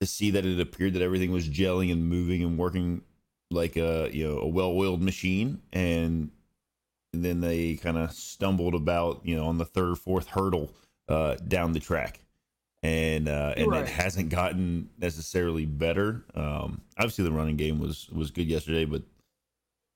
to 0.00 0.06
see 0.06 0.30
that 0.30 0.46
it 0.46 0.58
appeared 0.58 0.94
that 0.94 1.02
everything 1.02 1.32
was 1.32 1.48
gelling 1.48 1.92
and 1.92 2.08
moving 2.08 2.42
and 2.42 2.58
working 2.58 3.02
like 3.50 3.76
a 3.76 4.08
you 4.12 4.26
know 4.26 4.38
a 4.38 4.48
well-oiled 4.48 5.02
machine. 5.02 5.60
And 5.72 6.30
then 7.12 7.40
they 7.40 7.74
kind 7.74 7.98
of 7.98 8.12
stumbled 8.12 8.74
about 8.74 9.20
you 9.24 9.36
know 9.36 9.46
on 9.46 9.58
the 9.58 9.64
third 9.64 9.90
or 9.90 9.96
fourth 9.96 10.28
hurdle 10.28 10.72
uh 11.10 11.34
down 11.48 11.72
the 11.72 11.80
track 11.80 12.20
and 12.82 13.28
uh 13.28 13.52
and 13.56 13.68
Right. 13.70 13.82
it 13.82 13.88
hasn't 13.88 14.30
gotten 14.30 14.88
necessarily 14.98 15.66
better 15.66 16.24
um 16.34 16.80
obviously 16.96 17.24
the 17.24 17.32
running 17.32 17.56
game 17.56 17.78
was 17.78 18.08
was 18.10 18.30
good 18.30 18.46
yesterday 18.46 18.84
but 18.84 19.02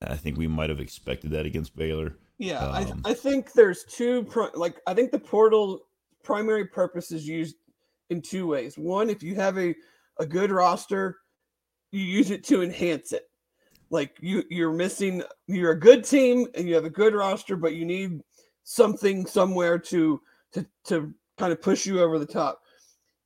i 0.03 0.15
think 0.15 0.37
we 0.37 0.47
might 0.47 0.69
have 0.69 0.79
expected 0.79 1.31
that 1.31 1.45
against 1.45 1.75
baylor 1.75 2.15
Yeah, 2.37 2.59
Um, 2.59 3.01
I, 3.05 3.11
I 3.11 3.13
think 3.13 3.53
there's 3.53 3.85
two, 3.85 4.27
like, 4.55 4.81
I 4.85 4.93
think 4.93 5.11
the 5.11 5.19
portal 5.19 5.87
primary 6.21 6.65
purpose 6.65 7.11
is 7.11 7.25
used 7.25 7.55
in 8.09 8.21
two 8.21 8.45
ways. 8.45 8.77
One, 8.77 9.09
if 9.09 9.23
you 9.23 9.35
have 9.35 9.57
a, 9.57 9.73
a 10.19 10.25
good 10.25 10.51
roster, 10.51 11.19
you 11.93 12.01
use 12.01 12.31
it 12.31 12.43
to 12.45 12.61
enhance 12.61 13.13
it. 13.13 13.23
Like 13.89 14.17
you 14.19 14.43
you're 14.49 14.73
missing 14.73 15.23
you're 15.47 15.71
a 15.71 15.79
good 15.79 16.03
team 16.03 16.47
and 16.55 16.67
you 16.67 16.75
have 16.75 16.83
a 16.85 16.89
good 16.89 17.13
roster, 17.13 17.55
but 17.55 17.73
you 17.75 17.85
need 17.85 18.19
something 18.65 19.25
somewhere 19.25 19.79
to 19.79 20.19
to 20.55 20.65
to 20.85 21.13
kind 21.37 21.51
of 21.51 21.61
push 21.61 21.85
you 21.85 22.01
over 22.01 22.17
the 22.17 22.25
top. 22.25 22.61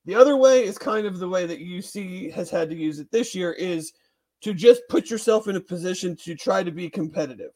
The 0.06 0.16
other 0.16 0.38
way 0.38 0.64
is 0.64 0.78
kind 0.78 1.06
of 1.06 1.20
the 1.20 1.30
way 1.30 1.46
that 1.46 1.60
UC 1.60 2.34
has 2.34 2.50
had 2.50 2.70
to 2.70 2.76
use 2.76 3.00
it 3.00 3.12
this 3.12 3.36
year 3.36 3.54
is 3.54 3.94
to 4.42 4.54
just 4.54 4.82
put 4.90 5.10
yourself 5.10 5.48
in 5.48 5.56
a 5.56 5.62
position 5.62 6.16
to 6.24 6.36
try 6.36 6.64
to 6.64 6.72
be 6.72 6.90
competitive 6.90 7.52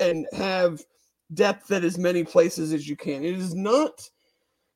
and 0.00 0.26
have 0.32 0.80
depth 1.34 1.70
at 1.70 1.84
as 1.84 1.98
many 1.98 2.24
places 2.24 2.72
as 2.72 2.88
you 2.88 2.96
can. 2.96 3.24
It 3.24 3.34
is 3.34 3.54
not, 3.54 4.00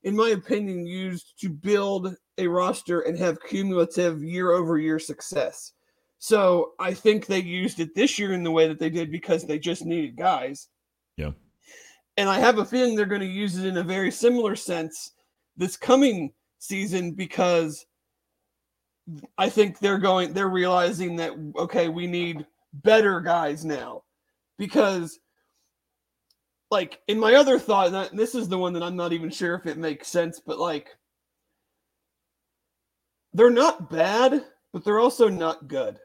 in 0.03 0.17
my 0.17 0.31
opinion, 0.31 0.87
used 0.87 1.41
to 1.41 1.49
build 1.49 2.15
a 2.39 2.47
roster 2.47 3.01
and 3.01 3.17
have 3.19 3.43
cumulative 3.43 4.23
year 4.23 4.53
over 4.53 4.79
year 4.79 4.99
success. 4.99 5.73
So 6.19 6.73
I 6.79 6.93
think 6.93 7.27
they 7.27 7.41
used 7.41 7.81
it 7.81 7.95
this 7.95 8.19
year 8.19 8.33
in 8.33 8.43
the 8.43 8.51
way 8.51 8.69
that 8.69 8.79
they 8.79 8.91
did 8.91 9.11
because 9.11 9.45
they 9.45 9.59
just 9.59 9.85
needed 9.85 10.17
guys. 10.17 10.69
Yeah. 11.17 11.31
And 12.16 12.28
I 12.28 12.38
have 12.38 12.59
a 12.59 12.64
feeling 12.64 12.95
they're 12.95 13.07
going 13.07 13.21
to 13.23 13.26
use 13.26 13.57
it 13.57 13.66
in 13.66 13.78
a 13.78 13.83
very 13.83 14.11
similar 14.11 14.54
sense 14.54 15.12
this 15.57 15.76
coming 15.76 16.33
season 16.59 17.12
because 17.12 17.87
I 19.38 19.49
think 19.49 19.78
they're 19.78 19.99
going 19.99 20.33
they're 20.33 20.49
realizing 20.49 21.16
that 21.16 21.33
okay, 21.57 21.88
we 21.88 22.07
need 22.07 22.47
better 22.73 23.21
guys 23.21 23.64
now. 23.64 24.02
Because 24.59 25.19
like 26.71 27.00
in 27.09 27.19
my 27.19 27.35
other 27.35 27.59
thought, 27.59 27.92
and 27.92 28.19
this 28.19 28.35
is 28.35 28.49
the 28.49 28.59
one 28.59 28.73
that 28.75 28.83
I'm 28.83 28.97
not 28.97 29.12
even 29.12 29.31
sure 29.31 29.54
if 29.54 29.66
it 29.66 29.76
makes 29.76 30.09
sense, 30.09 30.40
but 30.45 30.59
like 30.59 30.88
they're 33.35 33.50
not 33.50 33.90
bad, 33.90 34.45
but 34.73 34.85
they're 34.85 35.00
also 35.00 35.28
not 35.28 35.69
good. 35.69 35.99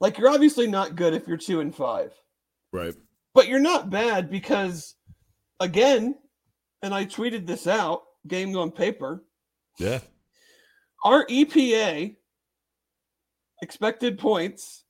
Like 0.00 0.18
you're 0.18 0.30
obviously 0.30 0.66
not 0.66 0.96
good 0.96 1.14
if 1.14 1.26
you're 1.26 1.36
two 1.36 1.60
and 1.60 1.74
five. 1.74 2.12
Right. 2.72 2.94
But 3.34 3.48
you're 3.48 3.60
not 3.60 3.90
bad 3.90 4.30
because 4.30 4.94
again, 5.60 6.16
and 6.82 6.94
I 6.94 7.04
tweeted 7.04 7.46
this 7.46 7.66
out, 7.66 8.02
games 8.26 8.56
on 8.56 8.70
paper. 8.70 9.24
Yeah. 9.78 10.00
Our 11.04 11.26
EPA 11.26 12.16
expected 13.62 14.18
points 14.18 14.84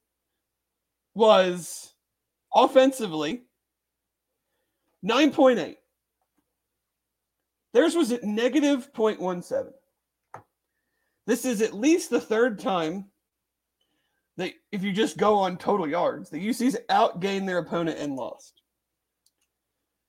was 1.14 1.95
offensively 2.54 3.42
9.8. 5.04 5.76
Theirs 7.75 7.95
was 7.95 8.12
at 8.12 8.25
negative 8.25 8.92
0.17. 8.92 9.73
This 11.26 11.45
is 11.45 11.61
at 11.61 11.75
least 11.75 12.09
the 12.11 12.21
third 12.21 12.59
time 12.59 13.11
that 14.38 14.52
if 14.73 14.83
you 14.83 14.92
just 14.92 15.18
go 15.18 15.35
on 15.35 15.59
total 15.59 15.87
yards, 15.87 16.30
the 16.30 16.49
UC's 16.49 16.76
outgained 16.88 17.47
their 17.47 17.59
opponent 17.59 17.99
and 17.99 18.16
lost. 18.16 18.62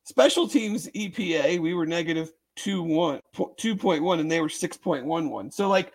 Special 0.05 0.47
teams 0.47 0.87
EPA, 0.89 1.59
we 1.59 1.73
were 1.73 1.85
negative 1.85 2.31
2.1 2.57 3.21
2.1 3.35 4.19
and 4.19 4.31
they 4.31 4.41
were 4.41 4.47
6.11. 4.47 5.53
So 5.53 5.67
like 5.67 5.93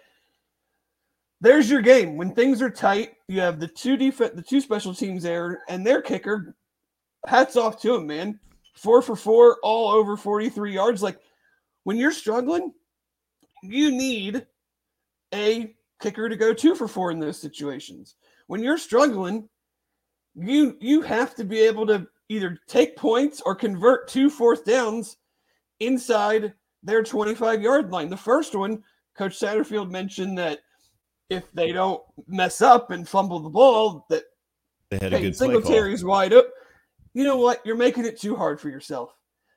there's 1.41 1.71
your 1.71 1.83
game. 1.83 2.17
When 2.17 2.33
things 2.33 2.63
are 2.63 2.71
tight, 2.71 3.15
you 3.29 3.41
have 3.41 3.61
the 3.61 3.69
two 3.69 3.97
defense 3.97 4.33
the 4.35 4.43
two 4.43 4.61
special 4.61 4.95
teams 4.95 5.23
there 5.23 5.63
and 5.69 5.87
their 5.87 6.03
kicker. 6.03 6.55
Hats 7.27 7.57
off 7.57 7.81
to 7.83 7.95
him, 7.95 8.07
man. 8.07 8.41
4 8.77 9.03
for 9.03 9.15
4 9.15 9.59
all 9.63 9.91
over 9.91 10.17
43 10.17 10.73
yards 10.73 11.03
like 11.03 11.19
when 11.85 11.97
you're 11.97 12.13
struggling, 12.13 12.73
you 13.63 13.91
need 13.91 14.47
a 15.33 15.75
kicker 16.01 16.29
to 16.29 16.37
go 16.37 16.53
2 16.53 16.75
for 16.75 16.89
4 16.89 17.13
in 17.13 17.19
those 17.19 17.41
situations. 17.41 18.17
When 18.47 18.63
you're 18.63 18.79
struggling, 18.79 19.49
you 20.35 20.77
you 20.81 21.03
have 21.03 21.35
to 21.37 21.45
be 21.45 21.61
able 21.61 21.87
to 21.87 22.07
either 22.29 22.59
take 22.67 22.97
points 22.97 23.41
or 23.45 23.55
convert 23.55 24.09
two 24.09 24.31
fourth 24.31 24.65
downs 24.65 25.17
inside 25.81 26.55
their 26.83 27.03
25 27.03 27.63
yard 27.63 27.91
line. 27.91 28.11
The 28.11 28.17
first 28.17 28.55
one, 28.55 28.83
Coach 29.17 29.39
Satterfield 29.39 29.91
mentioned 29.91 30.37
that 30.39 30.61
if 31.31 31.51
they 31.53 31.73
don't 31.73 32.03
mess 32.27 32.61
up 32.61 32.91
and 32.91 33.09
fumble 33.09 33.41
the 33.41 33.51
ball, 33.51 34.07
that 34.11 34.25
they 34.91 34.99
had 34.99 35.13
a 35.13 35.21
good 35.21 35.37
Singletary's 35.37 36.05
wide 36.05 36.33
up. 36.33 36.47
You 37.15 37.25
know 37.25 37.37
what? 37.37 37.65
You're 37.65 37.77
making 37.77 38.05
it 38.05 38.21
too 38.21 38.37
hard 38.37 38.61
for 38.61 38.69
yourself. 38.69 39.15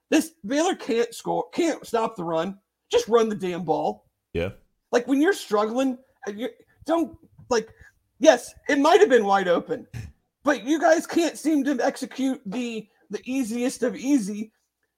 This 0.10 0.32
Baylor 0.46 0.75
can't 0.75 1.13
score, 1.13 1.46
can't 1.53 1.86
stop 1.86 2.15
the 2.15 2.24
run. 2.24 2.58
Just 2.89 3.08
run 3.08 3.27
the 3.27 3.36
damn 3.36 3.63
ball. 3.63 4.06
Yeah. 4.34 4.50
Like 4.91 5.08
when 5.08 5.22
you're 5.22 5.34
struggling, 5.34 5.98
uh, 6.27 6.32
you 6.32 6.50
don't 6.86 7.17
like. 7.50 7.70
Yes, 8.19 8.53
it 8.67 8.79
might 8.79 9.00
have 9.00 9.09
been 9.09 9.25
wide 9.25 9.47
open, 9.47 9.88
but 10.43 10.63
you 10.63 10.79
guys 10.79 11.05
can't 11.05 11.38
seem 11.38 11.63
to 11.65 11.79
execute 11.83 12.41
the 12.45 12.88
the 13.09 13.21
easiest 13.25 13.83
of 13.83 13.95
easy 13.95 14.51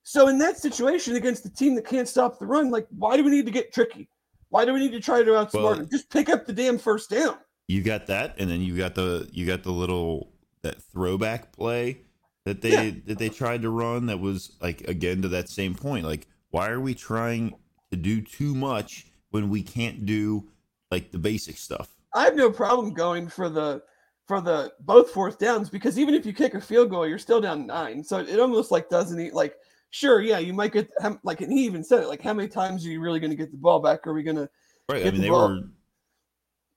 so 0.10 0.28
in 0.28 0.40
that 0.40 0.58
situation 0.58 1.16
against 1.16 1.44
the 1.44 1.52
team 1.52 1.76
that 1.76 1.86
can't 1.86 2.08
stop 2.08 2.40
the 2.40 2.46
run, 2.48 2.72
like 2.72 2.88
why 2.98 3.16
do 3.16 3.24
we 3.24 3.30
need 3.30 3.46
to 3.46 3.52
get 3.52 3.72
tricky? 3.72 4.10
Why 4.50 4.66
do 4.66 4.74
we 4.74 4.80
need 4.80 4.92
to 4.94 5.00
try 5.00 5.22
to 5.22 5.32
outsmart 5.32 5.54
well, 5.54 5.76
them? 5.76 5.88
Just 5.92 6.10
pick 6.10 6.30
up 6.30 6.48
the 6.48 6.54
damn 6.54 6.80
first 6.80 7.12
down. 7.12 7.38
You 7.68 7.84
got 7.84 8.08
that, 8.08 8.34
and 8.40 8.50
then 8.50 8.62
you 8.62 8.76
got 8.76 8.96
the 8.96 9.30
you 9.32 9.46
got 9.46 9.62
the 9.62 9.72
little 9.72 10.34
that 10.64 10.82
throwback 10.82 11.52
play 11.52 12.02
that 12.46 12.62
they 12.62 12.88
yeah. 12.88 12.92
that 13.06 13.20
they 13.20 13.30
tried 13.30 13.62
to 13.62 13.70
run 13.70 14.08
that 14.08 14.20
was 14.20 14.58
like 14.60 14.82
again 14.88 15.22
to 15.22 15.28
that 15.28 15.48
same 15.48 15.76
point. 15.76 16.08
Like, 16.08 16.26
why 16.50 16.70
are 16.70 16.80
we 16.80 16.96
trying 16.96 17.54
to 17.92 17.98
do 17.98 18.20
too 18.20 18.56
much 18.56 19.06
when 19.30 19.52
we 19.52 19.62
can't 19.62 20.08
do 20.08 20.50
like 20.90 21.12
the 21.12 21.20
basic 21.20 21.58
stuff? 21.58 21.90
I 22.14 22.24
have 22.24 22.36
no 22.36 22.52
problem 22.52 22.94
going 22.94 23.28
for 23.28 23.50
the 23.50 23.82
for 24.28 24.42
the 24.42 24.72
both 24.82 25.10
fourth 25.10 25.40
downs 25.40 25.70
because 25.70 25.98
even 25.98 26.14
if 26.14 26.26
you 26.26 26.34
kick 26.34 26.54
a 26.54 26.62
field 26.62 26.90
goal, 26.90 27.08
you're 27.08 27.18
still 27.18 27.42
down 27.42 27.66
nine. 27.66 28.04
So 28.04 28.20
it 28.20 28.40
almost 28.40 28.72
like 28.72 28.90
doesn't 28.90 29.20
eat 29.20 29.34
like 29.34 29.56
sure, 29.92 30.22
yeah, 30.22 30.40
you 30.40 30.54
might 30.54 30.72
get 30.72 30.90
like, 31.24 31.42
and 31.42 31.52
he 31.52 31.66
even 31.66 31.84
said 31.84 32.04
it, 32.04 32.08
like, 32.08 32.22
how 32.22 32.34
many 32.34 32.48
times 32.48 32.86
are 32.86 32.90
you 32.90 33.00
really 33.00 33.20
going 33.20 33.32
to 33.32 33.36
get 33.36 33.52
the 33.52 33.58
ball 33.58 33.80
back? 33.80 34.06
Are 34.08 34.14
we 34.14 34.24
going 34.24 34.38
to? 34.38 34.50
Right. 34.88 35.02
I 35.02 35.06
mean, 35.06 35.16
the 35.16 35.22
they 35.22 35.30
ball? 35.30 35.50
were. 35.50 35.62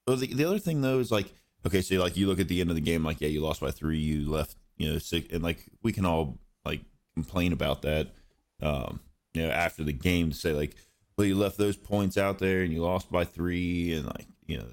Well, 0.07 0.17
the, 0.17 0.33
the 0.35 0.45
other 0.45 0.59
thing 0.59 0.81
though 0.81 0.99
is 0.99 1.13
like, 1.13 1.33
okay, 1.67 1.81
so 1.81 1.97
like 1.97 2.17
you 2.17 2.27
look 2.27 2.41
at 2.41 2.49
the 2.49 2.61
end 2.61 2.71
of 2.71 2.77
the 2.77 2.83
game, 2.83 3.05
like, 3.05 3.21
yeah, 3.21 3.29
you 3.29 3.41
lost 3.41 3.61
by 3.61 3.71
three, 3.71 3.99
you 3.99 4.29
left, 4.29 4.57
you 4.77 4.91
know, 4.91 4.99
six, 4.99 5.33
and 5.33 5.43
like 5.43 5.65
we 5.83 5.93
can 5.93 6.05
all 6.05 6.39
like 6.65 6.81
complain 7.15 7.53
about 7.53 7.83
that, 7.83 8.09
um, 8.61 9.01
you 9.33 9.43
know, 9.43 9.51
after 9.51 9.85
the 9.85 9.93
game 9.93 10.31
to 10.31 10.37
say 10.37 10.53
like, 10.53 10.75
well, 11.17 11.27
you 11.27 11.37
left 11.37 11.57
those 11.57 11.77
points 11.77 12.19
out 12.19 12.39
there 12.39 12.63
and 12.63 12.73
you 12.73 12.83
lost 12.83 13.13
by 13.13 13.25
three, 13.25 13.93
and 13.95 14.07
like, 14.07 14.27
you 14.47 14.59
know, 14.59 14.67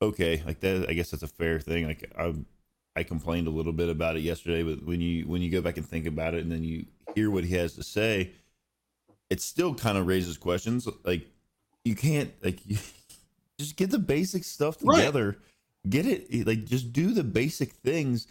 okay, 0.00 0.42
like 0.46 0.60
that. 0.60 0.86
I 0.88 0.92
guess 0.92 1.10
that's 1.10 1.22
a 1.22 1.28
fair 1.28 1.60
thing. 1.60 1.86
Like 1.86 2.12
I, 2.18 2.34
I 2.94 3.02
complained 3.02 3.46
a 3.46 3.50
little 3.50 3.72
bit 3.72 3.88
about 3.88 4.16
it 4.16 4.20
yesterday, 4.20 4.62
but 4.62 4.84
when 4.84 5.00
you 5.00 5.26
when 5.26 5.42
you 5.42 5.50
go 5.50 5.60
back 5.60 5.76
and 5.76 5.86
think 5.86 6.06
about 6.06 6.34
it, 6.34 6.42
and 6.42 6.52
then 6.52 6.64
you 6.64 6.86
hear 7.14 7.30
what 7.30 7.44
he 7.44 7.54
has 7.54 7.74
to 7.74 7.82
say, 7.82 8.32
it 9.30 9.40
still 9.40 9.74
kind 9.74 9.98
of 9.98 10.06
raises 10.06 10.36
questions. 10.36 10.88
Like 11.04 11.26
you 11.84 11.94
can't 11.94 12.32
like 12.42 12.64
you, 12.66 12.78
just 13.58 13.76
get 13.76 13.90
the 13.90 13.98
basic 13.98 14.44
stuff 14.44 14.78
together. 14.78 15.26
Right. 15.26 15.90
Get 15.90 16.06
it 16.06 16.26
eh, 16.32 16.42
like 16.44 16.64
just 16.64 16.92
do 16.92 17.12
the 17.12 17.22
basic 17.22 17.72
things 17.72 18.26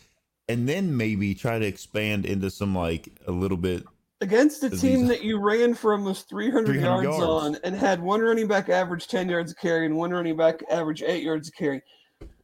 and 0.48 0.68
then 0.68 0.96
maybe 0.96 1.34
try 1.34 1.60
to 1.60 1.66
expand 1.66 2.26
into 2.26 2.50
some 2.52 2.76
like 2.76 3.10
a 3.28 3.32
little 3.32 3.58
bit 3.58 3.84
against 4.22 4.64
a 4.64 4.70
team 4.70 5.08
that 5.08 5.24
you 5.24 5.40
ran 5.40 5.74
for 5.74 5.94
almost 5.94 6.30
300, 6.30 6.66
300 6.66 6.82
yards, 6.82 7.20
yards, 7.20 7.24
on 7.24 7.58
and 7.64 7.76
had 7.76 8.02
one 8.02 8.22
running 8.22 8.48
back 8.48 8.70
average 8.70 9.08
10 9.08 9.30
yards 9.30 9.52
a 9.52 9.56
carry 9.56 9.86
and 9.86 9.96
one 9.96 10.12
running 10.12 10.38
back 10.38 10.64
average 10.72 11.04
8 11.04 11.22
yards 11.22 11.50
a 11.50 11.52
carry 11.52 11.82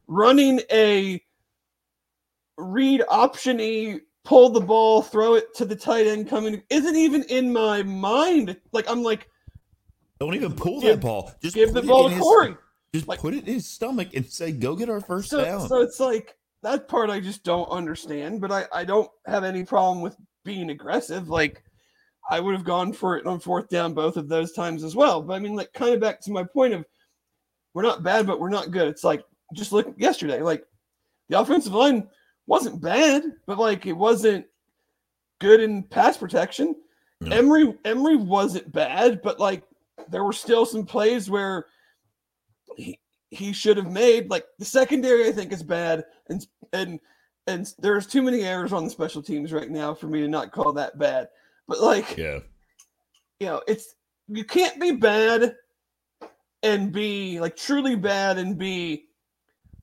running 0.06 0.60
a 0.70 1.20
read 2.58 3.02
optiony 3.08 4.00
pull 4.24 4.50
the 4.50 4.60
ball, 4.60 5.02
throw 5.02 5.34
it 5.34 5.54
to 5.54 5.64
the 5.64 5.76
tight 5.76 6.06
end 6.06 6.28
coming 6.28 6.62
isn't 6.70 6.96
even 6.96 7.22
in 7.24 7.52
my 7.52 7.82
mind. 7.82 8.56
Like 8.72 8.88
I'm 8.88 9.02
like, 9.02 9.28
don't 10.20 10.34
even 10.34 10.52
pull 10.52 10.80
give, 10.80 11.00
that 11.00 11.06
ball. 11.06 11.32
Just 11.42 11.54
give 11.54 11.72
the 11.72 11.82
ball 11.82 12.08
to 12.08 12.18
Corey. 12.18 12.48
His, 12.48 12.56
just 12.94 13.08
like, 13.08 13.20
put 13.20 13.34
it 13.34 13.46
in 13.46 13.54
his 13.54 13.68
stomach 13.68 14.08
and 14.14 14.24
say, 14.26 14.52
"Go 14.52 14.76
get 14.76 14.88
our 14.88 15.00
first 15.00 15.30
so, 15.30 15.44
down." 15.44 15.68
So 15.68 15.80
it's 15.80 15.98
like 15.98 16.36
that 16.62 16.88
part 16.88 17.10
I 17.10 17.20
just 17.20 17.42
don't 17.42 17.68
understand. 17.68 18.40
But 18.40 18.52
I 18.52 18.66
I 18.72 18.84
don't 18.84 19.10
have 19.26 19.44
any 19.44 19.64
problem 19.64 20.00
with 20.00 20.16
being 20.44 20.70
aggressive. 20.70 21.28
Like 21.28 21.62
I 22.30 22.40
would 22.40 22.54
have 22.54 22.64
gone 22.64 22.92
for 22.92 23.16
it 23.16 23.26
on 23.26 23.40
fourth 23.40 23.68
down 23.68 23.94
both 23.94 24.16
of 24.16 24.28
those 24.28 24.52
times 24.52 24.84
as 24.84 24.94
well. 24.94 25.22
But 25.22 25.34
I 25.34 25.38
mean, 25.38 25.54
like 25.54 25.72
kind 25.72 25.94
of 25.94 26.00
back 26.00 26.20
to 26.22 26.32
my 26.32 26.44
point 26.44 26.74
of 26.74 26.84
we're 27.74 27.82
not 27.82 28.02
bad, 28.02 28.26
but 28.26 28.40
we're 28.40 28.50
not 28.50 28.70
good. 28.70 28.88
It's 28.88 29.04
like 29.04 29.24
just 29.54 29.72
look 29.72 29.94
yesterday. 29.96 30.42
Like 30.42 30.64
the 31.28 31.40
offensive 31.40 31.74
line 31.74 32.08
wasn't 32.46 32.82
bad, 32.82 33.24
but 33.46 33.58
like 33.58 33.86
it 33.86 33.92
wasn't 33.92 34.46
good 35.40 35.60
in 35.60 35.82
pass 35.82 36.16
protection. 36.16 36.76
No. 37.20 37.36
Emory 37.36 37.74
Emory 37.84 38.16
wasn't 38.16 38.72
bad, 38.72 39.22
but 39.22 39.38
like 39.40 39.64
there 40.08 40.24
were 40.24 40.32
still 40.32 40.66
some 40.66 40.84
plays 40.84 41.30
where 41.30 41.66
he, 42.76 42.98
he 43.30 43.52
should 43.52 43.76
have 43.76 43.90
made. 43.90 44.30
Like 44.30 44.44
the 44.58 44.64
secondary, 44.64 45.28
I 45.28 45.32
think 45.32 45.52
is 45.52 45.62
bad, 45.62 46.04
and 46.28 46.46
and 46.72 47.00
and 47.46 47.72
there's 47.78 48.06
too 48.06 48.22
many 48.22 48.42
errors 48.42 48.72
on 48.72 48.84
the 48.84 48.90
special 48.90 49.22
teams 49.22 49.52
right 49.52 49.70
now 49.70 49.94
for 49.94 50.06
me 50.06 50.20
to 50.20 50.28
not 50.28 50.52
call 50.52 50.72
that 50.72 50.98
bad. 50.98 51.28
But 51.66 51.80
like, 51.80 52.16
yeah, 52.16 52.40
you 53.40 53.46
know, 53.46 53.62
it's 53.66 53.94
you 54.28 54.44
can't 54.44 54.80
be 54.80 54.92
bad 54.92 55.56
and 56.62 56.92
be 56.92 57.40
like 57.40 57.56
truly 57.56 57.96
bad 57.96 58.38
and 58.38 58.56
be 58.56 59.06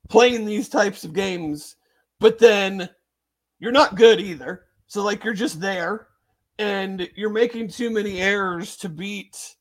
playing 0.07 0.45
these 0.45 0.69
types 0.69 1.03
of 1.03 1.13
games, 1.13 1.75
but 2.19 2.39
then 2.39 2.89
you're 3.59 3.71
not 3.71 3.95
good 3.95 4.19
either. 4.19 4.65
So 4.87 5.03
like 5.03 5.23
you're 5.23 5.33
just 5.33 5.59
there 5.59 6.07
and 6.57 7.09
you're 7.15 7.29
making 7.29 7.67
too 7.67 7.89
many 7.89 8.21
errors 8.21 8.75
to 8.77 8.89
beat 8.89 9.55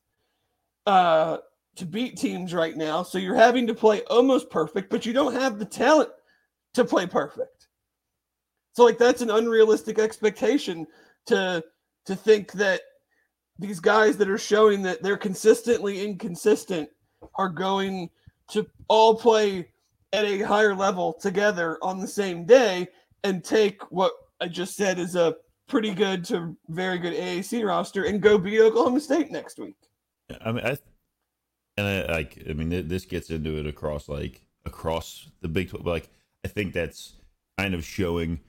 uh 0.86 1.38
to 1.76 1.86
beat 1.86 2.16
teams 2.16 2.54
right 2.54 2.76
now. 2.76 3.02
So 3.02 3.18
you're 3.18 3.34
having 3.34 3.66
to 3.66 3.74
play 3.74 4.02
almost 4.04 4.50
perfect, 4.50 4.90
but 4.90 5.06
you 5.06 5.12
don't 5.12 5.34
have 5.34 5.58
the 5.58 5.64
talent 5.64 6.10
to 6.74 6.84
play 6.84 7.06
perfect. 7.06 7.57
So 8.74 8.84
like 8.84 8.98
that's 8.98 9.22
an 9.22 9.30
unrealistic 9.30 9.98
expectation 9.98 10.86
to 11.26 11.62
to 12.06 12.16
think 12.16 12.52
that 12.52 12.80
these 13.58 13.80
guys 13.80 14.16
that 14.16 14.30
are 14.30 14.38
showing 14.38 14.82
that 14.82 15.02
they're 15.02 15.16
consistently 15.16 16.04
inconsistent 16.04 16.88
are 17.34 17.48
going 17.48 18.08
to 18.50 18.66
all 18.88 19.14
play 19.14 19.68
at 20.12 20.24
a 20.24 20.40
higher 20.40 20.74
level 20.74 21.12
together 21.12 21.78
on 21.82 21.98
the 21.98 22.06
same 22.06 22.46
day 22.46 22.86
and 23.24 23.44
take 23.44 23.82
what 23.90 24.12
I 24.40 24.48
just 24.48 24.76
said 24.76 24.98
is 24.98 25.16
a 25.16 25.34
pretty 25.68 25.92
good 25.92 26.24
to 26.26 26.56
very 26.68 26.98
good 26.98 27.14
AAC 27.14 27.66
roster 27.66 28.04
and 28.04 28.22
go 28.22 28.38
beat 28.38 28.60
Oklahoma 28.60 29.00
State 29.00 29.30
next 29.30 29.58
week. 29.58 29.76
I 30.40 30.52
mean, 30.52 30.64
I 30.64 30.78
and 31.76 31.86
I 31.86 32.12
like. 32.12 32.42
I 32.48 32.52
mean, 32.52 32.88
this 32.88 33.04
gets 33.04 33.30
into 33.30 33.58
it 33.58 33.66
across 33.66 34.08
like 34.08 34.42
across 34.64 35.30
the 35.40 35.48
Big 35.48 35.70
Twelve. 35.70 35.86
Like, 35.86 36.10
I 36.44 36.48
think 36.48 36.72
that's 36.72 37.16
kind 37.58 37.74
of 37.74 37.84
showing 37.84 38.40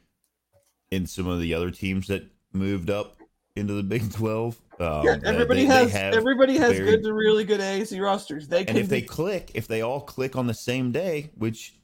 in 0.92 1.06
some 1.06 1.28
of 1.28 1.40
the 1.40 1.54
other 1.54 1.72
teams 1.72 2.08
that 2.08 2.24
moved 2.54 2.90
up 2.90 3.18
into 3.56 3.74
the 3.74 3.84
Big 3.84 4.12
Twelve. 4.12 4.60
Um, 4.80 5.06
yeah, 5.06 5.18
everybody 5.26 5.66
they, 5.66 5.74
has 5.74 5.92
they 5.92 6.00
everybody 6.00 6.58
has 6.58 6.78
very, 6.78 6.92
good 6.92 7.04
to 7.04 7.14
really 7.14 7.44
good 7.44 7.60
AAC 7.60 8.02
rosters. 8.02 8.48
They 8.48 8.66
and 8.66 8.78
if 8.78 8.90
be- 8.90 9.02
they 9.02 9.02
click, 9.02 9.52
if 9.54 9.68
they 9.68 9.82
all 9.82 10.02
click 10.02 10.36
on 10.36 10.48
the 10.48 10.54
same 10.54 10.92
day, 10.92 11.32
which 11.36 11.76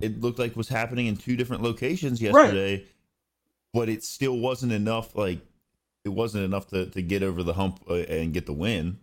it 0.00 0.20
looked 0.20 0.38
like 0.38 0.56
was 0.56 0.68
happening 0.68 1.06
in 1.06 1.16
two 1.16 1.36
different 1.36 1.62
locations 1.62 2.22
yesterday, 2.22 2.76
right. 2.76 2.86
but 3.74 3.88
it 3.88 4.04
still 4.04 4.38
wasn't 4.38 4.72
enough. 4.72 5.16
Like 5.16 5.40
it 6.04 6.10
wasn't 6.10 6.44
enough 6.44 6.68
to 6.68 6.86
to 6.86 7.02
get 7.02 7.22
over 7.22 7.42
the 7.42 7.54
hump 7.54 7.80
uh, 7.90 7.94
and 7.94 8.32
get 8.32 8.46
the 8.46 8.52
win. 8.52 8.98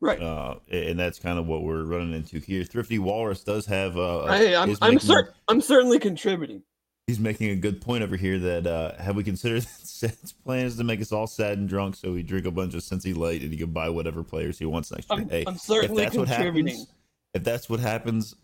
Right. 0.00 0.20
Uh, 0.22 0.54
and 0.70 0.98
that's 0.98 1.18
kind 1.18 1.40
of 1.40 1.48
what 1.48 1.64
we're 1.64 1.82
running 1.82 2.14
into 2.14 2.38
here. 2.38 2.62
Thrifty 2.62 3.00
Walrus 3.00 3.42
does 3.42 3.66
have. 3.66 3.98
Uh, 3.98 4.26
hey, 4.28 4.54
I'm 4.54 4.76
I'm, 4.80 4.98
cer- 4.98 5.34
I'm 5.48 5.60
certainly 5.60 5.98
contributing 5.98 6.62
he's 7.08 7.18
making 7.18 7.50
a 7.50 7.56
good 7.56 7.80
point 7.80 8.04
over 8.04 8.16
here 8.16 8.38
that 8.38 8.66
uh, 8.66 8.94
have 9.02 9.16
we 9.16 9.24
considered 9.24 9.62
Seth's 9.82 10.30
plan 10.30 10.66
is 10.66 10.76
to 10.76 10.84
make 10.84 11.00
us 11.00 11.10
all 11.10 11.26
sad 11.26 11.58
and 11.58 11.68
drunk 11.68 11.96
so 11.96 12.12
we 12.12 12.22
drink 12.22 12.46
a 12.46 12.50
bunch 12.52 12.74
of 12.74 12.80
Cincy 12.82 13.16
Light 13.16 13.40
and 13.40 13.50
he 13.50 13.58
can 13.58 13.72
buy 13.72 13.88
whatever 13.88 14.22
players 14.22 14.58
he 14.58 14.66
wants 14.66 14.92
next 14.92 15.10
year. 15.10 15.20
I'm, 15.20 15.28
hey, 15.28 15.44
I'm 15.46 15.56
certainly 15.56 16.04
if 16.04 16.12
that's 16.12 16.16
contributing. 16.16 16.76
What 16.76 16.86
happens, 16.86 16.94
if 17.34 17.44
that's 17.44 17.70
what 17.70 17.80
happens, 17.80 18.36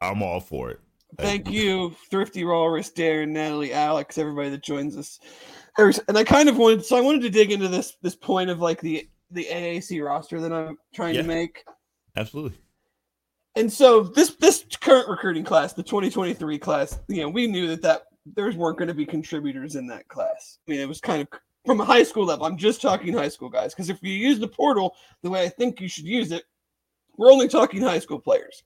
I'm 0.00 0.22
all 0.22 0.40
for 0.40 0.70
it. 0.70 0.80
Thank 1.18 1.50
you, 1.50 1.96
Thrifty 2.10 2.44
Walrus, 2.44 2.90
Darren, 2.90 3.30
Natalie, 3.30 3.72
Alex, 3.72 4.18
everybody 4.18 4.50
that 4.50 4.62
joins 4.62 4.96
us. 4.96 5.18
And 5.78 6.18
I 6.18 6.22
kind 6.22 6.48
of 6.48 6.58
wanted, 6.58 6.84
so 6.84 6.96
I 6.96 7.00
wanted 7.00 7.22
to 7.22 7.30
dig 7.30 7.50
into 7.50 7.68
this 7.68 7.96
this 8.02 8.14
point 8.14 8.50
of 8.50 8.60
like 8.60 8.80
the 8.80 9.08
the 9.30 9.46
AAC 9.50 10.04
roster 10.04 10.40
that 10.40 10.52
I'm 10.52 10.76
trying 10.94 11.14
yeah, 11.14 11.22
to 11.22 11.26
make. 11.26 11.64
Absolutely. 12.16 12.58
And 13.58 13.72
so 13.72 14.04
this 14.04 14.36
this 14.36 14.64
current 14.80 15.08
recruiting 15.08 15.42
class, 15.42 15.72
the 15.72 15.82
2023 15.82 16.60
class, 16.60 17.00
you 17.08 17.22
know, 17.22 17.28
we 17.28 17.48
knew 17.48 17.66
that 17.66 17.82
that 17.82 18.02
there 18.36 18.48
weren't 18.52 18.78
going 18.78 18.86
to 18.86 18.94
be 18.94 19.04
contributors 19.04 19.74
in 19.74 19.88
that 19.88 20.06
class. 20.06 20.60
I 20.66 20.70
mean, 20.70 20.80
it 20.80 20.88
was 20.88 21.00
kind 21.00 21.22
of 21.22 21.40
from 21.66 21.80
a 21.80 21.84
high 21.84 22.04
school 22.04 22.24
level. 22.24 22.46
I'm 22.46 22.56
just 22.56 22.80
talking 22.80 23.12
high 23.12 23.28
school 23.28 23.48
guys 23.48 23.74
because 23.74 23.90
if 23.90 24.00
you 24.00 24.12
use 24.12 24.38
the 24.38 24.46
portal 24.46 24.94
the 25.24 25.30
way 25.30 25.42
I 25.42 25.48
think 25.48 25.80
you 25.80 25.88
should 25.88 26.04
use 26.04 26.30
it, 26.30 26.44
we're 27.16 27.32
only 27.32 27.48
talking 27.48 27.82
high 27.82 27.98
school 27.98 28.20
players. 28.20 28.62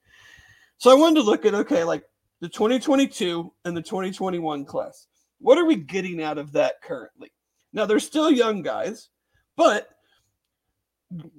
So 0.77 0.91
I 0.91 0.95
wanted 0.95 1.21
to 1.21 1.23
look 1.23 1.47
at 1.47 1.55
okay, 1.55 1.85
like 1.85 2.05
the 2.43 2.49
2022 2.51 3.51
and 3.65 3.75
the 3.75 3.81
2021 3.81 4.67
class. 4.67 5.07
What 5.39 5.57
are 5.57 5.65
we 5.65 5.77
getting 5.77 6.23
out 6.23 6.37
of 6.37 6.53
that 6.53 6.83
currently? 6.83 7.33
Now 7.73 7.87
they're 7.87 7.99
still 7.99 8.31
young 8.31 8.61
guys, 8.61 9.09
but 9.57 9.89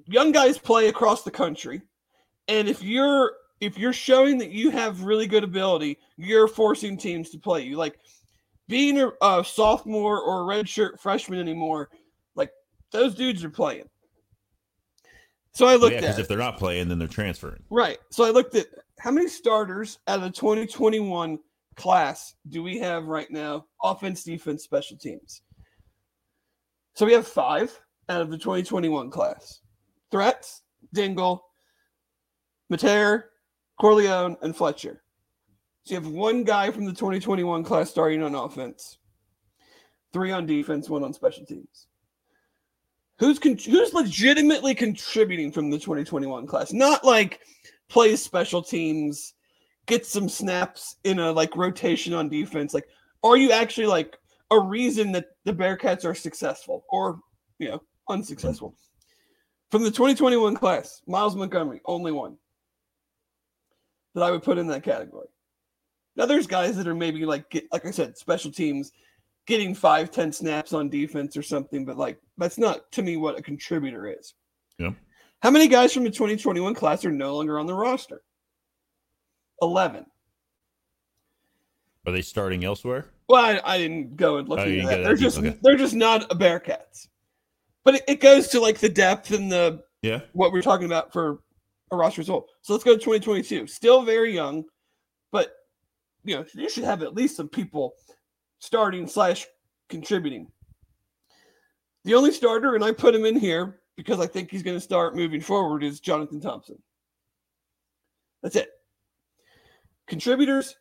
young 0.08 0.32
guys 0.32 0.58
play 0.58 0.88
across 0.88 1.22
the 1.22 1.30
country. 1.30 1.84
And 2.48 2.68
if 2.68 2.82
you're 2.82 3.32
if 3.64 3.78
you're 3.78 3.94
showing 3.94 4.38
that 4.40 4.52
you 4.52 4.70
have 4.70 5.04
really 5.04 5.26
good 5.26 5.44
ability, 5.44 5.98
you're 6.18 6.48
forcing 6.48 6.98
teams 6.98 7.30
to 7.30 7.40
play 7.40 7.62
you. 7.62 7.78
Like 7.78 7.98
being 8.68 9.00
a, 9.00 9.12
a 9.22 9.44
sophomore 9.44 10.20
or 10.22 10.42
a 10.42 10.56
redshirt 10.56 11.00
freshman 11.00 11.40
anymore, 11.40 11.90
like 12.36 12.52
those 12.92 13.16
dudes 13.16 13.44
are 13.44 13.50
playing. 13.50 13.90
So 15.54 15.68
I 15.68 15.76
oh, 15.76 15.78
looked 15.78 15.96
at. 15.96 16.02
yeah, 16.02 16.10
because 16.10 16.20
if 16.20 16.28
they're 16.28 16.38
not 16.38 16.58
playing, 16.58 16.90
then 16.90 17.00
they're 17.00 17.08
transferring. 17.08 17.64
Right. 17.70 18.00
So 18.12 18.26
I 18.26 18.32
looked 18.32 18.56
at 18.56 18.68
how 19.00 19.12
many 19.12 19.28
starters 19.28 20.00
out 20.08 20.18
of 20.18 20.24
the 20.24 20.32
2021 20.32 21.40
class 21.76 22.36
do 22.50 22.62
we 22.64 22.80
have 22.80 23.06
right 23.06 23.30
now? 23.32 23.66
Offense, 23.82 24.24
defense, 24.24 24.64
special 24.64 24.98
teams. 24.98 25.42
So 26.96 27.06
we 27.06 27.14
have 27.14 27.28
five 27.28 27.80
out 28.10 28.22
of 28.22 28.30
the 28.30 28.38
2021 28.38 29.10
class. 29.10 29.62
Threats, 30.12 30.64
Dingle, 30.94 31.46
Mater, 32.70 33.30
Corleone, 33.84 34.38
and 34.42 34.56
Fletcher. 34.56 35.04
So 35.84 35.94
you 35.94 36.00
have 36.00 36.10
one 36.10 36.46
guy 36.46 36.72
from 36.72 36.86
the 36.86 36.94
2021 36.94 37.66
class 37.66 37.90
starting 37.90 38.24
on 38.24 38.34
offense, 38.34 38.98
three 40.14 40.32
on 40.32 40.46
defense, 40.46 40.90
one 40.90 41.04
on 41.04 41.12
special 41.12 41.46
teams. 41.46 41.88
Who's 43.20 43.40
con- 43.40 43.58
who's 43.58 43.94
legitimately 43.94 44.74
contributing 44.74 45.52
from 45.52 45.70
the 45.70 45.78
2021 45.78 46.48
class? 46.48 46.72
Not 46.72 47.04
like 47.04 47.42
plays 47.90 48.24
special 48.24 48.64
teams, 48.64 49.34
gets 49.86 50.08
some 50.08 50.30
snaps 50.30 50.96
in 51.04 51.20
a 51.20 51.34
like 51.34 51.54
rotation 51.58 52.14
on 52.14 52.30
defense. 52.30 52.74
Like, 52.74 52.88
are 53.22 53.36
you 53.36 53.52
actually 53.52 53.88
like 53.88 54.18
a 54.50 54.58
reason 54.62 55.12
that 55.12 55.26
the 55.44 55.52
Bearcats 55.52 56.06
are 56.06 56.16
successful 56.16 56.86
or 56.88 57.20
you 57.60 57.68
know 57.68 57.84
unsuccessful? 58.08 58.78
From 59.72 59.84
the 59.84 59.92
2021 59.92 60.56
class, 60.56 61.02
Myles 61.06 61.36
Montgomery, 61.36 61.82
only 61.86 62.14
one 62.14 62.38
that 64.14 64.24
I 64.24 64.32
would 64.32 64.44
put 64.44 64.58
in 64.58 64.68
that 64.68 64.84
category. 64.84 65.28
Now 66.16 66.26
there's 66.26 66.48
guys 66.48 66.78
that 66.78 66.88
are 66.88 66.96
maybe 66.96 67.26
like 67.26 67.50
get, 67.50 67.66
like 67.72 67.86
I 67.86 67.92
said, 67.92 68.18
special 68.18 68.52
teams 68.52 68.92
getting 69.48 69.74
five, 69.74 70.12
ten 70.12 70.32
snaps 70.32 70.74
on 70.74 70.90
defense 70.90 71.36
or 71.36 71.42
something, 71.42 71.86
but 71.86 71.98
like 71.98 72.20
that's 72.38 72.58
not 72.58 72.92
to 72.94 73.02
me 73.02 73.18
what 73.18 73.38
a 73.38 73.42
contributor 73.42 74.08
is. 74.08 74.34
Yeah. 74.78 74.92
How 75.42 75.52
many 75.52 75.68
guys 75.68 75.94
from 75.94 76.04
the 76.04 76.10
2021 76.10 76.74
class 76.76 77.04
are 77.04 77.12
no 77.12 77.36
longer 77.36 77.60
on 77.60 77.66
the 77.66 77.74
roster? 77.74 78.22
Eleven. 79.62 80.06
Are 82.06 82.12
they 82.12 82.22
starting 82.22 82.64
elsewhere? 82.64 83.06
Well, 83.30 83.44
I, 83.44 83.62
I 83.64 83.78
didn't 83.78 84.18
go 84.18 84.38
and 84.38 84.48
look 84.48 84.60
oh, 84.60 84.66
into 84.66 84.88
that. 84.88 85.04
They're 85.04 85.16
just 85.16 85.38
okay. 85.38 85.58
they're 85.62 85.78
just 85.78 85.96
not 85.96 86.32
a 86.32 86.36
Bearcats. 86.36 87.08
But 87.84 87.96
it, 87.96 88.04
it 88.08 88.20
goes 88.20 88.48
to 88.50 88.60
like 88.60 88.80
the 88.80 88.90
depth 88.90 89.32
and 89.32 89.52
the 89.52 89.84
yeah 90.02 90.22
what 90.34 90.52
we 90.52 90.60
are 90.60 90.64
talking 90.64 90.86
about 90.86 91.14
for 91.14 91.40
a 91.94 91.98
roster 91.98 92.22
result. 92.22 92.50
So 92.62 92.74
let's 92.74 92.84
go 92.84 92.94
to 92.94 93.00
2022. 93.00 93.68
Still 93.68 94.04
very 94.04 94.34
young, 94.34 94.64
but 95.32 95.54
you 96.24 96.36
know 96.36 96.46
you 96.54 96.70
should 96.70 96.84
have 96.84 97.04
at 97.04 97.16
least 97.16 97.38
some 97.38 97.50
people 97.50 97.94
starting 98.60 99.08
slash 99.08 99.46
contributing. 99.90 100.48
The 102.06 102.16
only 102.16 102.32
starter, 102.32 102.76
and 102.76 102.84
I 102.84 102.92
put 102.92 103.16
him 103.16 103.26
in 103.26 103.38
here 103.38 103.80
because 103.96 104.20
I 104.20 104.28
think 104.28 104.50
he's 104.50 104.64
going 104.64 104.78
to 104.78 104.82
start 104.82 105.16
moving 105.16 105.42
forward, 105.42 105.84
is 105.84 106.00
Jonathan 106.00 106.42
Thompson. 106.42 106.82
That's 108.42 108.56
it. 108.56 108.70
Contributors, 110.08 110.76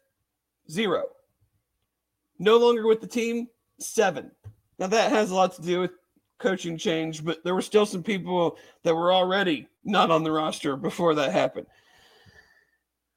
zero. 0.70 1.04
No 2.38 2.56
longer 2.56 2.86
with 2.86 3.00
the 3.00 3.06
team, 3.06 3.48
seven. 3.78 4.32
Now 4.78 4.88
that 4.88 5.12
has 5.12 5.30
a 5.30 5.34
lot 5.34 5.54
to 5.56 5.62
do 5.62 5.80
with 5.80 5.92
coaching 6.42 6.76
change, 6.76 7.24
but 7.24 7.42
there 7.44 7.54
were 7.54 7.62
still 7.62 7.86
some 7.86 8.02
people 8.02 8.58
that 8.82 8.94
were 8.94 9.12
already 9.12 9.68
not 9.84 10.10
on 10.10 10.24
the 10.24 10.32
roster 10.32 10.76
before 10.76 11.14
that 11.14 11.32
happened. 11.32 11.66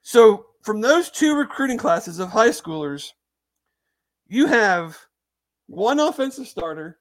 So, 0.01 0.45
from 0.61 0.81
those 0.81 1.09
two 1.09 1.35
recruiting 1.35 1.77
classes 1.77 2.19
of 2.19 2.29
high 2.29 2.49
schoolers, 2.49 3.11
you 4.27 4.45
have 4.47 4.97
one 5.67 5.99
offensive 5.99 6.47
starter, 6.47 6.99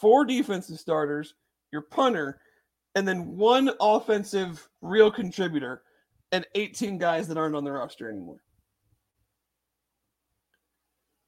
four 0.00 0.24
defensive 0.24 0.78
starters, 0.78 1.34
your 1.72 1.82
punter, 1.82 2.40
and 2.94 3.06
then 3.06 3.36
one 3.36 3.70
offensive 3.80 4.68
real 4.80 5.10
contributor, 5.10 5.82
and 6.32 6.46
18 6.54 6.98
guys 6.98 7.28
that 7.28 7.36
aren't 7.36 7.54
on 7.54 7.64
the 7.64 7.72
roster 7.72 8.10
anymore. 8.10 8.40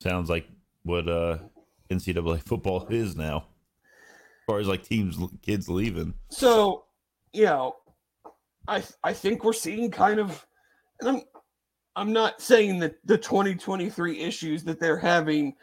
Sounds 0.03 0.31
like 0.31 0.47
what 0.83 1.09
uh, 1.09 1.39
NCAA 1.91 2.43
football 2.47 2.87
is 2.89 3.17
now 3.17 3.47
far 4.49 4.59
as 4.59 4.67
like 4.67 4.83
teams 4.83 5.19
kids 5.43 5.69
leaving. 5.69 6.15
So, 6.31 6.87
you 7.35 7.45
know, 7.45 7.77
I 8.67 8.83
I 9.05 9.13
think 9.13 9.45
we're 9.45 9.53
seeing 9.53 9.91
kind 9.91 10.19
of 10.19 10.45
and 11.01 11.09
I'm 11.11 11.23
I'm 11.95 12.13
not 12.13 12.41
saying 12.41 12.79
that 12.79 12.97
the 13.05 13.19
2023 13.19 14.21
issues 14.21 14.65
that 14.65 14.81
they're 14.81 14.97
having 14.97 15.55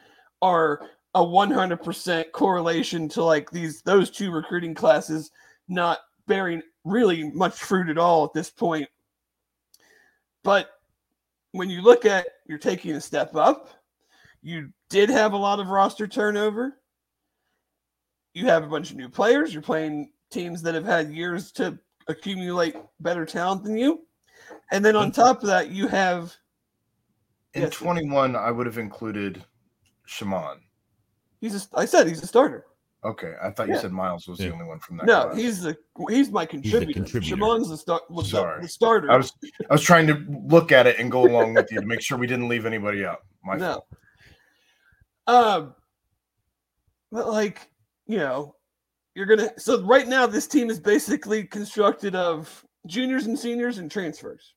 are 0.42 0.88
a 1.16 1.20
100% 1.20 2.32
correlation 2.32 3.10
to 3.10 3.24
like 3.24 3.50
these 3.50 3.82
those 3.82 4.12
two 4.12 4.32
recruiting 4.32 4.76
classes 4.76 5.32
not 5.68 6.00
bearing 6.28 6.62
really 6.84 7.32
much 7.32 7.56
fruit 7.56 7.90
at 7.90 7.98
all 7.98 8.26
at 8.26 8.34
this 8.34 8.52
point 8.52 8.88
but 10.44 10.70
when 11.54 11.72
you 11.72 11.82
look 11.82 12.06
at 12.06 12.28
you're 12.46 12.60
taking 12.60 12.92
a 12.92 13.02
step 13.02 13.36
up, 13.36 13.70
you 14.44 14.70
did 14.92 15.10
have 15.10 15.34
a 15.34 15.38
lot 15.38 15.60
of 15.60 15.70
roster 15.70 16.06
turnover. 16.06 16.78
You 18.36 18.46
have 18.48 18.64
a 18.66 18.68
bunch 18.68 18.92
of 18.92 18.98
new 18.98 19.08
players. 19.10 19.54
You're 19.54 19.64
playing 19.64 20.12
teams 20.30 20.62
that 20.64 20.76
have 20.76 20.84
had 20.86 21.10
years 21.10 21.54
to 21.54 21.80
accumulate 22.10 22.76
better 23.00 23.26
talent 23.26 23.64
than 23.64 23.78
you. 23.78 24.02
And 24.72 24.84
then 24.84 24.96
on 24.98 25.12
top 25.12 25.42
of 25.42 25.48
that, 25.48 25.72
you 25.72 25.88
have 25.88 26.36
In 27.54 27.62
Yes. 27.62 27.72
21, 27.72 28.36
I 28.36 28.52
would 28.52 28.66
have 28.66 28.78
included 28.78 29.42
Shaman. 30.06 30.60
he's 31.40 31.56
a, 31.56 31.78
I 31.80 31.86
said 31.86 32.08
he's 32.08 32.22
a 32.22 32.28
starter. 32.28 32.66
Okay, 33.06 33.36
I 33.42 33.52
thought 33.52 33.70
you 33.70 33.78
said 33.78 33.94
Miles 33.94 34.28
was 34.28 34.40
Yeah. 34.42 34.48
the 34.48 34.54
only 34.56 34.66
one 34.66 34.80
from 34.80 34.98
that. 34.98 35.06
No, 35.06 35.26
class. 35.28 35.38
he's 35.38 35.62
the 35.62 35.78
he's 36.10 36.30
my 36.32 36.46
contributor. 36.46 36.92
contributor. 36.92 37.36
Shamon's 37.38 37.70
the, 37.70 37.78
start, 37.78 38.02
was 38.12 38.30
the, 38.30 38.38
Sorry. 38.38 38.62
the 38.64 38.68
starter. 38.68 39.10
I 39.10 39.16
was 39.16 39.32
I 39.70 39.74
was 39.74 39.82
trying 39.84 40.08
to 40.08 40.26
look 40.48 40.74
at 40.74 40.88
it 40.88 41.00
and 41.00 41.10
go 41.10 41.26
along 41.26 41.54
with 41.54 41.72
you 41.72 41.80
to 41.80 41.86
make 41.86 42.02
sure 42.02 42.18
we 42.18 42.28
didn't 42.28 42.50
leave 42.50 42.66
anybody 42.66 43.06
out. 43.06 43.20
My 43.46 43.56
no. 43.56 43.74
fault. 43.74 43.88
Um, 45.28 45.76
but 47.14 47.30
like 47.30 47.70
you 48.08 48.18
know, 48.18 48.56
you're 49.16 49.26
gonna. 49.26 49.50
So 49.58 49.82
right 49.84 50.08
now, 50.08 50.26
this 50.28 50.48
team 50.48 50.70
is 50.70 50.80
basically 50.80 51.44
constructed 51.46 52.16
of 52.16 52.66
juniors 52.88 53.26
and 53.26 53.38
seniors 53.38 53.78
and 53.78 53.90
transfers. 53.90 54.54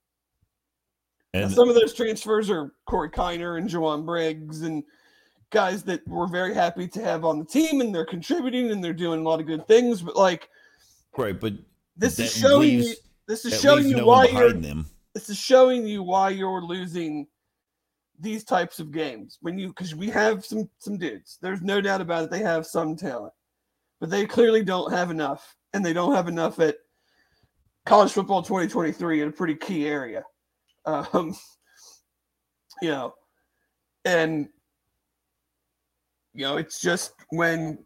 Now, 1.34 1.42
And 1.42 1.52
some 1.52 1.68
of 1.68 1.74
those 1.74 1.94
transfers 1.94 2.50
are 2.50 2.72
Corey 2.87 3.11
Kiner 3.11 3.58
and 3.58 3.68
Jowon 3.68 4.04
Briggs 4.04 4.62
and 4.62 4.82
guys 5.50 5.82
that 5.84 6.06
we're 6.06 6.26
very 6.26 6.54
happy 6.54 6.88
to 6.88 7.02
have 7.02 7.24
on 7.24 7.38
the 7.38 7.44
team, 7.44 7.80
and 7.80 7.94
they're 7.94 8.04
contributing 8.06 8.70
and 8.70 8.82
they're 8.82 8.92
doing 8.92 9.20
a 9.20 9.22
lot 9.22 9.40
of 9.40 9.46
good 9.46 9.66
things. 9.66 10.02
But 10.02 10.16
like, 10.16 10.48
right, 11.16 11.38
but 11.38 11.54
this 11.96 12.18
is 12.18 12.34
showing 12.34 12.61
leaves- 12.61 12.88
you. 12.88 12.94
This 13.26 13.44
is 13.44 13.61
showing 13.61 13.87
you 13.87 13.96
no 13.96 14.06
why 14.06 14.26
you're 14.26 14.54
them. 14.54 14.87
this 15.14 15.28
is 15.28 15.37
showing 15.37 15.87
you 15.87 16.02
why 16.02 16.30
you're 16.30 16.62
losing 16.62 17.26
these 18.20 18.42
types 18.42 18.80
of 18.80 18.90
games 18.90 19.38
when 19.42 19.58
you 19.58 19.68
because 19.68 19.94
we 19.94 20.08
have 20.08 20.44
some 20.44 20.68
some 20.78 20.96
dudes 20.96 21.38
there's 21.40 21.62
no 21.62 21.80
doubt 21.80 22.00
about 22.00 22.24
it 22.24 22.30
they 22.30 22.40
have 22.40 22.66
some 22.66 22.96
talent 22.96 23.32
but 24.00 24.11
they 24.11 24.26
clearly 24.26 24.62
don't 24.62 24.92
have 24.92 25.11
enough 25.11 25.56
and 25.72 25.84
they 25.84 25.92
don't 25.92 26.14
have 26.14 26.28
enough 26.28 26.61
at 26.61 26.76
college 27.84 28.12
football 28.12 28.42
2023 28.42 29.22
in 29.22 29.28
a 29.28 29.32
pretty 29.32 29.54
key 29.54 29.87
area. 29.87 30.24
Um 30.87 31.34
you 32.82 32.90
know 32.90 33.14
and 34.04 34.48
you 36.32 36.44
know 36.44 36.56
it's 36.56 36.80
just 36.80 37.12
when 37.30 37.78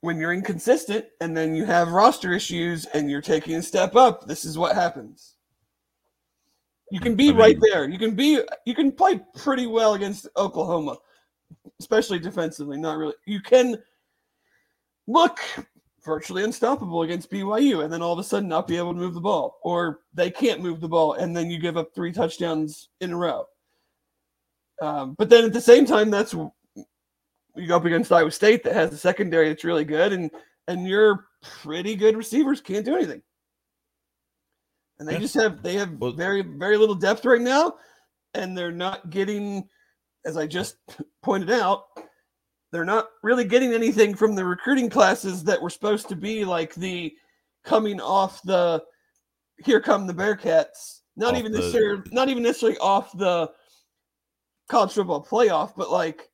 when 0.00 0.18
you're 0.18 0.34
inconsistent 0.34 1.06
and 1.22 1.34
then 1.34 1.54
you 1.54 1.64
have 1.64 1.92
roster 1.92 2.34
issues 2.34 2.84
and 2.86 3.10
you're 3.10 3.22
taking 3.22 3.54
a 3.54 3.62
step 3.62 3.96
up 3.96 4.26
this 4.26 4.44
is 4.44 4.58
what 4.58 4.74
happens. 4.74 5.36
You 6.90 7.00
can 7.00 7.16
be 7.16 7.30
I 7.30 7.32
right 7.32 7.58
there. 7.72 7.88
You 7.88 7.98
can 7.98 8.14
be 8.14 8.40
you 8.66 8.74
can 8.74 8.92
play 8.92 9.20
pretty 9.34 9.66
well 9.66 9.94
against 9.94 10.28
oklahoma 10.36 10.98
especially 11.80 12.18
defensively 12.18 12.78
not 12.78 12.98
really. 12.98 13.14
You 13.26 13.40
can 13.40 13.76
look 15.06 15.38
virtually 16.04 16.44
unstoppable 16.44 17.02
against 17.02 17.30
byu 17.30 17.82
and 17.82 17.92
then 17.92 18.02
all 18.02 18.12
of 18.12 18.18
a 18.18 18.24
sudden 18.24 18.48
not 18.48 18.68
be 18.68 18.76
able 18.76 18.92
to 18.92 19.00
move 19.00 19.14
the 19.14 19.20
ball 19.20 19.58
or 19.62 20.00
they 20.12 20.30
can't 20.30 20.60
move 20.60 20.80
the 20.80 20.88
ball 20.88 21.14
and 21.14 21.34
then 21.34 21.50
you 21.50 21.58
give 21.58 21.76
up 21.76 21.88
three 21.94 22.12
touchdowns 22.12 22.90
in 23.00 23.12
a 23.12 23.16
row 23.16 23.44
um, 24.82 25.14
but 25.16 25.30
then 25.30 25.44
at 25.44 25.52
the 25.52 25.60
same 25.60 25.86
time 25.86 26.10
that's 26.10 26.34
you 27.56 27.66
go 27.66 27.76
up 27.76 27.84
against 27.84 28.12
Iowa 28.12 28.30
State 28.30 28.64
that 28.64 28.74
has 28.74 28.92
a 28.92 28.96
secondary 28.98 29.48
that's 29.48 29.64
really 29.64 29.84
good, 29.84 30.12
and 30.12 30.30
and 30.68 30.86
your 30.86 31.26
pretty 31.42 31.94
good 31.94 32.16
receivers 32.16 32.60
can't 32.60 32.84
do 32.84 32.96
anything. 32.96 33.22
And 34.98 35.08
they 35.08 35.14
Yeah. 35.14 35.18
just 35.20 35.34
have 35.34 35.62
they 35.62 35.74
have 35.74 35.90
very 36.16 36.42
very 36.42 36.76
little 36.76 36.94
depth 36.94 37.24
right 37.24 37.40
now, 37.40 37.74
and 38.34 38.56
they're 38.56 38.72
not 38.72 39.10
getting, 39.10 39.68
as 40.24 40.36
I 40.36 40.46
just 40.46 40.76
pointed 41.22 41.50
out, 41.50 41.84
they're 42.74 42.84
not 42.84 43.08
really 43.22 43.44
getting 43.44 43.72
anything 43.72 44.14
from 44.14 44.34
the 44.34 44.44
recruiting 44.44 44.90
classes 44.90 45.44
that 45.44 45.62
were 45.62 45.70
supposed 45.70 46.08
to 46.08 46.16
be 46.16 46.44
like 46.44 46.74
the 46.74 47.12
coming 47.64 48.00
off 48.00 48.42
the 48.42 48.82
here 49.64 49.80
come 49.80 50.06
the 50.06 50.12
Bearcats. 50.14 51.00
Not 51.16 51.34
Off 51.34 51.38
even 51.38 51.52
the- 51.52 51.58
necessarily 51.58 52.02
not 52.10 52.28
even 52.28 52.42
necessarily 52.42 52.76
off 52.78 53.16
the 53.16 53.50
college 54.68 54.92
football 54.92 55.24
playoff, 55.24 55.72
but 55.76 55.90
like 55.90 56.28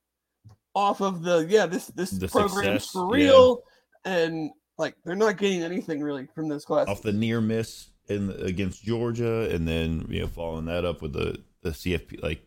off 0.75 1.01
of 1.03 1.23
the 1.23 1.47
yeah 1.49 1.67
this 1.67 1.89
this 1.89 2.11
The 2.11 2.29
program's 2.29 2.85
success, 2.85 2.91
for 2.93 3.17
yeah. 3.19 3.25
real 3.27 3.63
and 4.05 4.51
like 4.79 4.95
they're 5.05 5.15
not 5.17 5.37
getting 5.37 5.63
anything 5.63 6.01
really 6.03 6.27
from 6.35 6.49
this 6.49 6.65
class. 6.65 6.89
off 6.89 7.03
the 7.03 7.13
near 7.13 7.41
miss 7.43 7.91
in 8.09 8.31
against 8.41 8.83
Georgia, 8.83 9.55
and 9.55 9.69
then 9.69 10.07
you 10.09 10.21
know 10.23 10.27
following 10.27 10.65
that 10.67 10.85
up 10.87 11.03
with 11.03 11.13
the 11.13 11.43
the 11.63 11.71
CFP, 11.71 12.23
like 12.23 12.41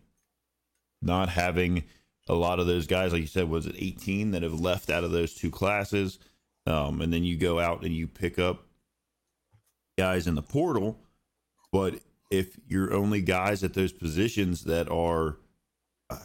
not 1.01 1.29
having 1.29 1.84
a 2.27 2.33
lot 2.33 2.59
of 2.59 2.67
those 2.67 2.88
guys, 2.88 3.12
like 3.12 3.21
you 3.21 3.27
said, 3.27 3.49
was 3.49 3.65
it 3.65 3.75
18 3.77 4.31
that 4.31 4.43
have 4.43 4.59
left 4.59 4.89
out 4.89 5.03
of 5.03 5.12
those 5.12 5.33
two 5.33 5.51
classes, 5.51 6.19
um, 6.65 7.01
and 7.01 7.12
then 7.12 7.23
you 7.23 7.36
go 7.38 7.59
out 7.59 7.83
and 7.83 7.93
you 7.93 8.07
pick 8.07 8.39
up 8.39 8.65
guys 9.97 10.27
in 10.27 10.36
the 10.36 10.41
portal, 10.41 10.99
but 11.71 11.99
if 12.31 12.57
you're 12.67 12.93
only 12.93 13.21
guys 13.21 13.63
at 13.63 13.73
those 13.73 13.91
positions 13.91 14.63
that 14.63 14.89
are 14.89 15.38
uh, 16.09 16.17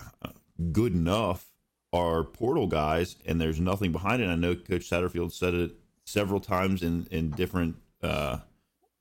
good 0.72 0.94
enough 0.94 1.46
are 1.92 2.24
portal 2.24 2.66
guys 2.66 3.16
and 3.26 3.40
there's 3.40 3.60
nothing 3.60 3.92
behind 3.92 4.22
it. 4.22 4.26
I 4.26 4.34
know 4.34 4.54
Coach 4.54 4.88
Satterfield 4.88 5.32
said 5.32 5.54
it 5.54 5.72
several 6.04 6.40
times 6.40 6.82
in 6.82 7.06
in 7.10 7.30
different 7.30 7.76
uh 8.02 8.38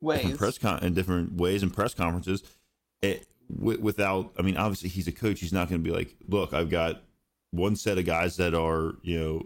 ways. 0.01 0.19
different 0.19 0.39
press 0.39 0.57
con- 0.57 0.83
in 0.83 0.93
different 0.93 1.33
ways 1.33 1.63
in 1.63 1.69
press 1.69 1.93
conferences. 1.93 2.43
It, 3.01 3.27
wi- 3.55 3.79
without, 3.81 4.33
I 4.37 4.41
mean, 4.41 4.57
obviously 4.57 4.89
he's 4.89 5.07
a 5.07 5.11
coach. 5.11 5.39
He's 5.39 5.53
not 5.53 5.69
going 5.69 5.83
to 5.83 5.89
be 5.89 5.95
like, 5.95 6.15
look, 6.27 6.53
I've 6.53 6.69
got 6.69 7.03
one 7.51 7.75
set 7.75 7.97
of 7.97 8.05
guys 8.05 8.35
that 8.37 8.53
are 8.53 8.95
you 9.03 9.19
know 9.19 9.45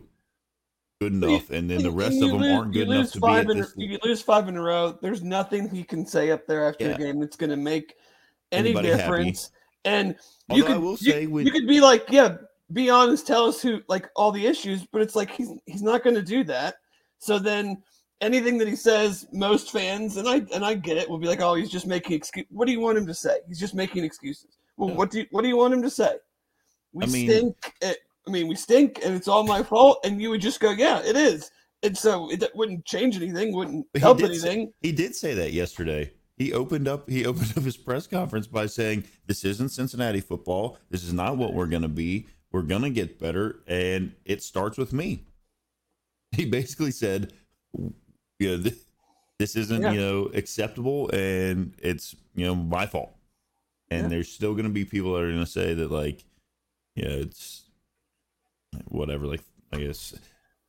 good 0.99 1.13
enough, 1.13 1.49
and 1.49 1.69
then 1.69 1.81
the 1.83 1.91
rest 1.91 2.13
you 2.15 2.25
of 2.25 2.31
them 2.31 2.41
lose- 2.41 2.51
aren't 2.51 2.73
good 2.73 2.87
enough 2.89 3.11
to 3.11 3.19
be 3.19 3.27
at 3.27 3.49
in, 3.49 3.57
this. 3.57 3.73
You 3.75 3.97
lose 4.03 4.21
five 4.21 4.47
in 4.47 4.55
a 4.57 4.61
row. 4.61 4.97
There's 5.01 5.23
nothing 5.23 5.69
he 5.69 5.83
can 5.83 6.05
say 6.05 6.31
up 6.31 6.45
there 6.47 6.67
after 6.69 6.85
Yeah. 6.85 6.95
a 6.95 6.97
game 6.97 7.19
that's 7.19 7.35
going 7.35 7.49
to 7.49 7.55
make 7.57 7.95
any 8.51 8.69
Anybody 8.69 8.89
happy. 8.89 9.01
difference. 9.01 9.51
And 9.85 10.15
you 10.53 10.63
could 10.63 10.75
I 10.75 10.77
will 10.77 10.97
you- 10.99 11.29
when- 11.29 11.45
you 11.45 11.51
could 11.51 11.67
be 11.67 11.81
like, 11.81 12.05
yeah, 12.09 12.37
be 12.71 12.89
honest, 12.89 13.25
tell 13.25 13.45
us 13.45 13.61
who 13.61 13.81
like 13.87 14.09
all 14.15 14.31
the 14.31 14.45
issues, 14.45 14.85
but 14.91 15.01
it's 15.01 15.15
like 15.15 15.31
he's 15.31 15.49
he's 15.65 15.81
not 15.81 16.03
going 16.03 16.15
to 16.15 16.21
do 16.21 16.43
that. 16.43 16.75
So 17.17 17.39
then 17.39 17.81
anything 18.21 18.57
that 18.59 18.67
he 18.67 18.75
says, 18.75 19.27
most 19.33 19.71
fans 19.71 20.17
and 20.17 20.27
I 20.27 20.43
and 20.53 20.63
I 20.63 20.75
get 20.75 20.97
it 20.97 21.09
will 21.09 21.17
be 21.17 21.27
like, 21.27 21.41
oh, 21.41 21.55
he's 21.55 21.69
just 21.69 21.87
making 21.87 22.13
excuse. 22.13 22.45
What 22.49 22.65
do 22.67 22.71
you 22.71 22.79
want 22.79 22.97
him 22.97 23.05
to 23.07 23.13
say? 23.13 23.37
He's 23.47 23.59
just 23.59 23.73
making 23.75 24.03
excuses. 24.03 24.57
Well, 24.77 24.89
Yeah. 24.89 24.95
what 24.95 25.11
do 25.11 25.19
you 25.19 25.25
what 25.31 25.41
do 25.41 25.47
you 25.49 25.57
want 25.57 25.73
him 25.73 25.81
to 25.81 25.89
say? 25.89 26.15
We 26.93 27.03
I 27.05 27.07
mean- 27.07 27.29
stink. 27.29 27.73
At, 27.81 27.97
I 28.27 28.31
mean, 28.31 28.47
we 28.47 28.53
stink, 28.55 28.99
and 29.03 29.15
it's 29.15 29.27
all 29.27 29.43
my 29.43 29.63
fault. 29.63 29.99
And 30.05 30.21
you 30.21 30.29
would 30.29 30.41
just 30.41 30.59
go, 30.59 30.69
yeah, 30.71 31.01
it 31.03 31.15
is. 31.15 31.49
And 31.81 31.97
so 31.97 32.31
it 32.31 32.43
wouldn't 32.53 32.85
change 32.85 33.15
anything, 33.15 33.51
wouldn't 33.55 33.87
he 33.95 33.99
help 33.99 34.19
did 34.19 34.27
say- 34.35 34.49
anything. 34.49 34.73
He 34.81 34.91
did 34.91 35.15
say 35.15 35.33
that 35.33 35.53
yesterday. 35.53 36.13
He 36.37 36.53
opened 36.53 36.87
up 36.87 37.09
he 37.09 37.25
opened 37.31 37.53
up 37.57 37.63
his 37.63 37.77
press 37.77 38.07
conference 38.07 38.47
by 38.47 38.67
saying, 38.67 39.05
"This 39.27 39.43
isn't 39.45 39.69
Cincinnati 39.69 40.21
football. 40.21 40.77
This 40.89 41.03
is 41.03 41.13
not 41.13 41.37
what 41.37 41.53
we're 41.53 41.67
going 41.67 41.81
to 41.81 41.87
be. 41.87 42.27
We're 42.51 42.61
going 42.63 42.81
to 42.83 42.89
get 42.89 43.17
better 43.19 43.61
and 43.67 44.13
it 44.25 44.43
starts 44.43 44.77
with 44.77 44.93
me." 44.93 45.25
He 46.33 46.45
basically 46.45 46.91
said, 46.91 47.33
"You 48.41 48.49
know, 48.49 48.57
this, 48.57 48.85
this 49.39 49.55
isn't, 49.55 49.81
Yeah. 49.81 49.91
you 49.93 49.99
know, 49.99 50.25
acceptable 50.33 51.09
and 51.13 51.73
it's, 51.77 52.15
you 52.35 52.45
know, 52.45 52.55
my 52.55 52.85
fault." 52.85 53.13
And 53.89 54.03
Yeah. 54.03 54.07
there's 54.09 54.29
still 54.31 54.53
going 54.53 54.65
to 54.65 54.71
be 54.71 54.85
people 54.85 55.13
that 55.13 55.23
are 55.23 55.31
going 55.31 55.43
to 55.45 55.49
say 55.49 55.73
that 55.73 55.91
like, 55.91 56.23
you 56.95 57.03
know, 57.05 57.15
it's 57.15 57.63
whatever 58.87 59.25
like 59.27 59.41
I 59.73 59.77
guess 59.77 60.13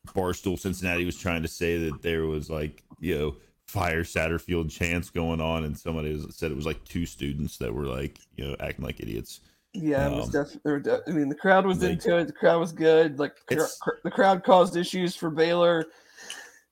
Barstool 0.09 0.59
Cincinnati 0.59 1.05
was 1.05 1.17
trying 1.17 1.43
to 1.43 1.49
say 1.49 1.79
that 1.89 2.03
there 2.03 2.27
was 2.27 2.51
like, 2.51 2.83
you 3.01 3.17
know, 3.19 3.37
fire 3.69 4.03
Satterfield 4.03 4.71
chants 4.71 5.11
going 5.11 5.41
on, 5.41 5.65
and 5.65 5.79
somebody 5.79 6.13
was, 6.13 6.35
said 6.37 6.51
it 6.51 6.57
was 6.57 6.67
like 6.67 6.85
two 6.85 7.07
students 7.07 7.57
that 7.59 7.73
were 7.73 7.87
like, 7.87 8.19
you 8.37 8.45
know, 8.47 8.57
acting 8.61 8.85
like 8.85 9.01
idiots. 9.01 9.41
Yeah, 9.75 10.09
it 10.09 10.17
was 10.17 10.35
Um, 10.35 10.45
definitely. 10.45 10.93
I 11.07 11.11
mean, 11.17 11.29
the 11.29 11.35
crowd 11.35 11.65
was 11.65 11.81
like- 11.83 11.93
into 11.93 12.19
it. 12.19 12.27
The 12.27 12.33
crowd 12.33 12.59
was 12.61 12.73
good. 12.73 13.19
Like 13.19 13.37
cr- 13.47 13.61
cr- 13.81 13.91
the 14.05 14.11
crowd 14.11 14.45
caused 14.45 14.77
issues 14.77 15.15
for 15.17 15.31
Baylor 15.31 15.87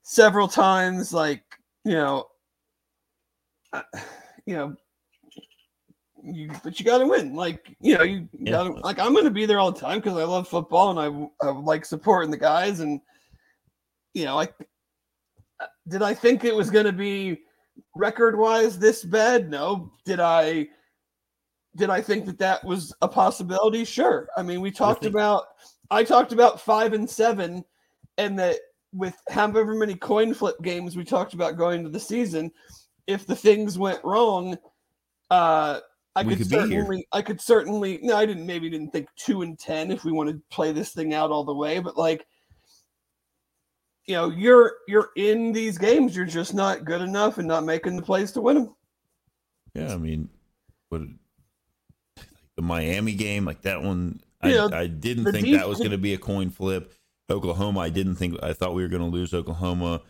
several 0.03 0.47
times. 0.47 1.13
Like 1.13 1.43
you 1.85 1.93
know, 1.93 2.27
uh, 3.73 3.81
you 4.45 4.55
know, 4.55 4.75
you 6.23 6.51
but 6.63 6.79
you 6.79 6.85
got 6.85 6.99
to 6.99 7.07
win. 7.07 7.35
Like 7.35 7.75
you 7.79 7.97
know, 7.97 8.03
you 8.03 8.27
Yeah. 8.39 8.51
got 8.51 8.63
to 8.65 8.71
like. 8.73 8.99
I'm 8.99 9.13
going 9.13 9.25
to 9.25 9.31
be 9.31 9.45
there 9.45 9.59
all 9.59 9.71
the 9.71 9.79
time 9.79 9.99
because 9.99 10.17
I 10.17 10.23
love 10.23 10.47
football 10.47 10.97
and 10.97 11.29
I 11.43 11.45
I 11.47 11.51
like 11.51 11.85
supporting 11.85 12.31
the 12.31 12.37
guys 12.37 12.79
and 12.79 13.01
you 14.13 14.25
know, 14.25 14.35
like 14.35 14.53
did 15.87 16.01
I 16.01 16.13
think 16.13 16.43
it 16.43 16.55
was 16.55 16.69
going 16.69 16.85
to 16.85 16.91
be 16.91 17.39
record 17.95 18.37
wise 18.37 18.77
this 18.79 19.03
bad? 19.03 19.49
No. 19.49 19.91
Did 20.05 20.19
I? 20.19 20.67
Did 21.77 21.89
I 21.89 22.01
think 22.01 22.25
that 22.25 22.37
that 22.39 22.63
was 22.65 22.93
a 23.01 23.07
possibility? 23.07 23.85
Sure. 23.85 24.27
I 24.35 24.43
mean, 24.43 24.59
we 24.61 24.71
talked 24.71 25.03
think- 25.03 25.13
about. 25.15 25.43
I 25.89 26.03
talked 26.03 26.31
about 26.31 26.59
five 26.61 26.93
and 26.93 27.09
seven, 27.09 27.63
and 28.17 28.37
that 28.39 28.57
with 28.93 29.15
however 29.29 29.73
many 29.73 29.95
coin 29.95 30.33
flip 30.33 30.55
games 30.61 30.95
we 30.95 31.03
talked 31.03 31.33
about 31.33 31.57
going 31.57 31.79
into 31.79 31.89
the 31.89 31.99
season, 31.99 32.51
if 33.07 33.25
the 33.25 33.35
things 33.35 33.77
went 33.77 34.03
wrong, 34.03 34.57
uh, 35.29 35.79
I 36.15 36.23
could, 36.23 36.39
could 36.39 36.49
certainly, 36.49 37.07
I 37.13 37.21
could 37.21 37.39
certainly. 37.39 37.99
No, 38.01 38.17
I 38.17 38.25
didn't. 38.25 38.45
Maybe 38.45 38.69
didn't 38.69 38.91
think 38.91 39.07
two 39.15 39.43
and 39.43 39.57
ten 39.57 39.91
if 39.91 40.03
we 40.03 40.11
want 40.11 40.29
to 40.29 40.41
play 40.49 40.73
this 40.73 40.91
thing 40.91 41.13
out 41.13 41.31
all 41.31 41.45
the 41.45 41.55
way. 41.55 41.79
But 41.79 41.97
like, 41.97 42.25
you 44.07 44.15
know, 44.15 44.29
you're 44.29 44.73
you're 44.89 45.11
in 45.15 45.53
these 45.53 45.77
games. 45.77 46.15
You're 46.15 46.25
just 46.25 46.53
not 46.53 46.83
good 46.83 47.01
enough 47.01 47.37
and 47.37 47.47
not 47.47 47.63
making 47.63 47.95
the 47.95 48.01
plays 48.01 48.33
to 48.33 48.41
win 48.41 48.57
them. 48.57 48.75
Yeah, 49.73 49.93
I 49.93 49.97
mean, 49.97 50.27
what 50.89 51.01
the 52.57 52.61
Miami 52.61 53.13
game, 53.13 53.45
like 53.45 53.61
that 53.61 53.81
one, 53.81 54.19
I, 54.41 54.57
I 54.57 54.87
didn't 54.87 55.31
think 55.31 55.45
def- 55.45 55.59
that 55.59 55.69
was 55.69 55.77
going 55.77 55.91
to 55.91 55.97
be 55.97 56.13
a 56.13 56.17
coin 56.17 56.49
flip. 56.49 56.93
Oklahoma, 57.31 57.79
I 57.79 57.89
didn't 57.89 58.15
think. 58.15 58.35
I 58.43 58.53
thought 58.53 58.73
we 58.73 58.83
were 58.83 58.89
going 58.89 59.01
to 59.01 59.07
lose 59.07 59.33
Oklahoma. 59.33 60.01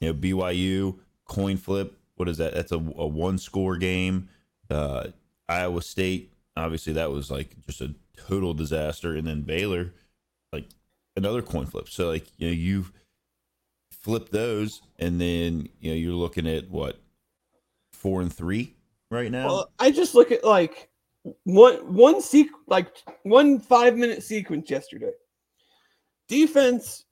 You 0.00 0.12
know, 0.12 0.14
BYU 0.14 0.98
coin 1.26 1.56
flip. 1.56 1.96
What 2.16 2.28
is 2.28 2.38
that? 2.38 2.54
That's 2.54 2.72
a, 2.72 2.76
a 2.76 3.06
one 3.06 3.38
score 3.38 3.76
game. 3.76 4.28
Uh, 4.70 5.08
Iowa 5.48 5.82
State, 5.82 6.32
obviously, 6.56 6.94
that 6.94 7.10
was 7.10 7.30
like 7.30 7.54
just 7.66 7.80
a 7.80 7.94
total 8.16 8.54
disaster. 8.54 9.14
And 9.14 9.26
then 9.26 9.42
Baylor, 9.42 9.92
like 10.52 10.66
another 11.16 11.42
coin 11.42 11.66
flip. 11.66 11.88
So 11.88 12.08
like 12.08 12.26
you 12.38 12.48
know, 12.48 12.54
you 12.54 12.86
flip 13.90 14.30
those, 14.30 14.82
and 14.98 15.20
then 15.20 15.68
you 15.80 15.90
know 15.90 15.96
you're 15.96 16.14
looking 16.14 16.46
at 16.46 16.70
what 16.70 17.00
four 17.92 18.20
and 18.20 18.32
three 18.32 18.74
right 19.10 19.30
now. 19.30 19.46
Well, 19.46 19.72
I 19.78 19.90
just 19.90 20.14
look 20.14 20.32
at 20.32 20.44
like 20.44 20.90
one 21.44 21.74
one 21.94 22.20
seq 22.20 22.46
like 22.66 22.88
one 23.22 23.60
five 23.60 23.96
minute 23.96 24.22
sequence 24.22 24.70
yesterday. 24.70 25.12
Defense 26.32 27.04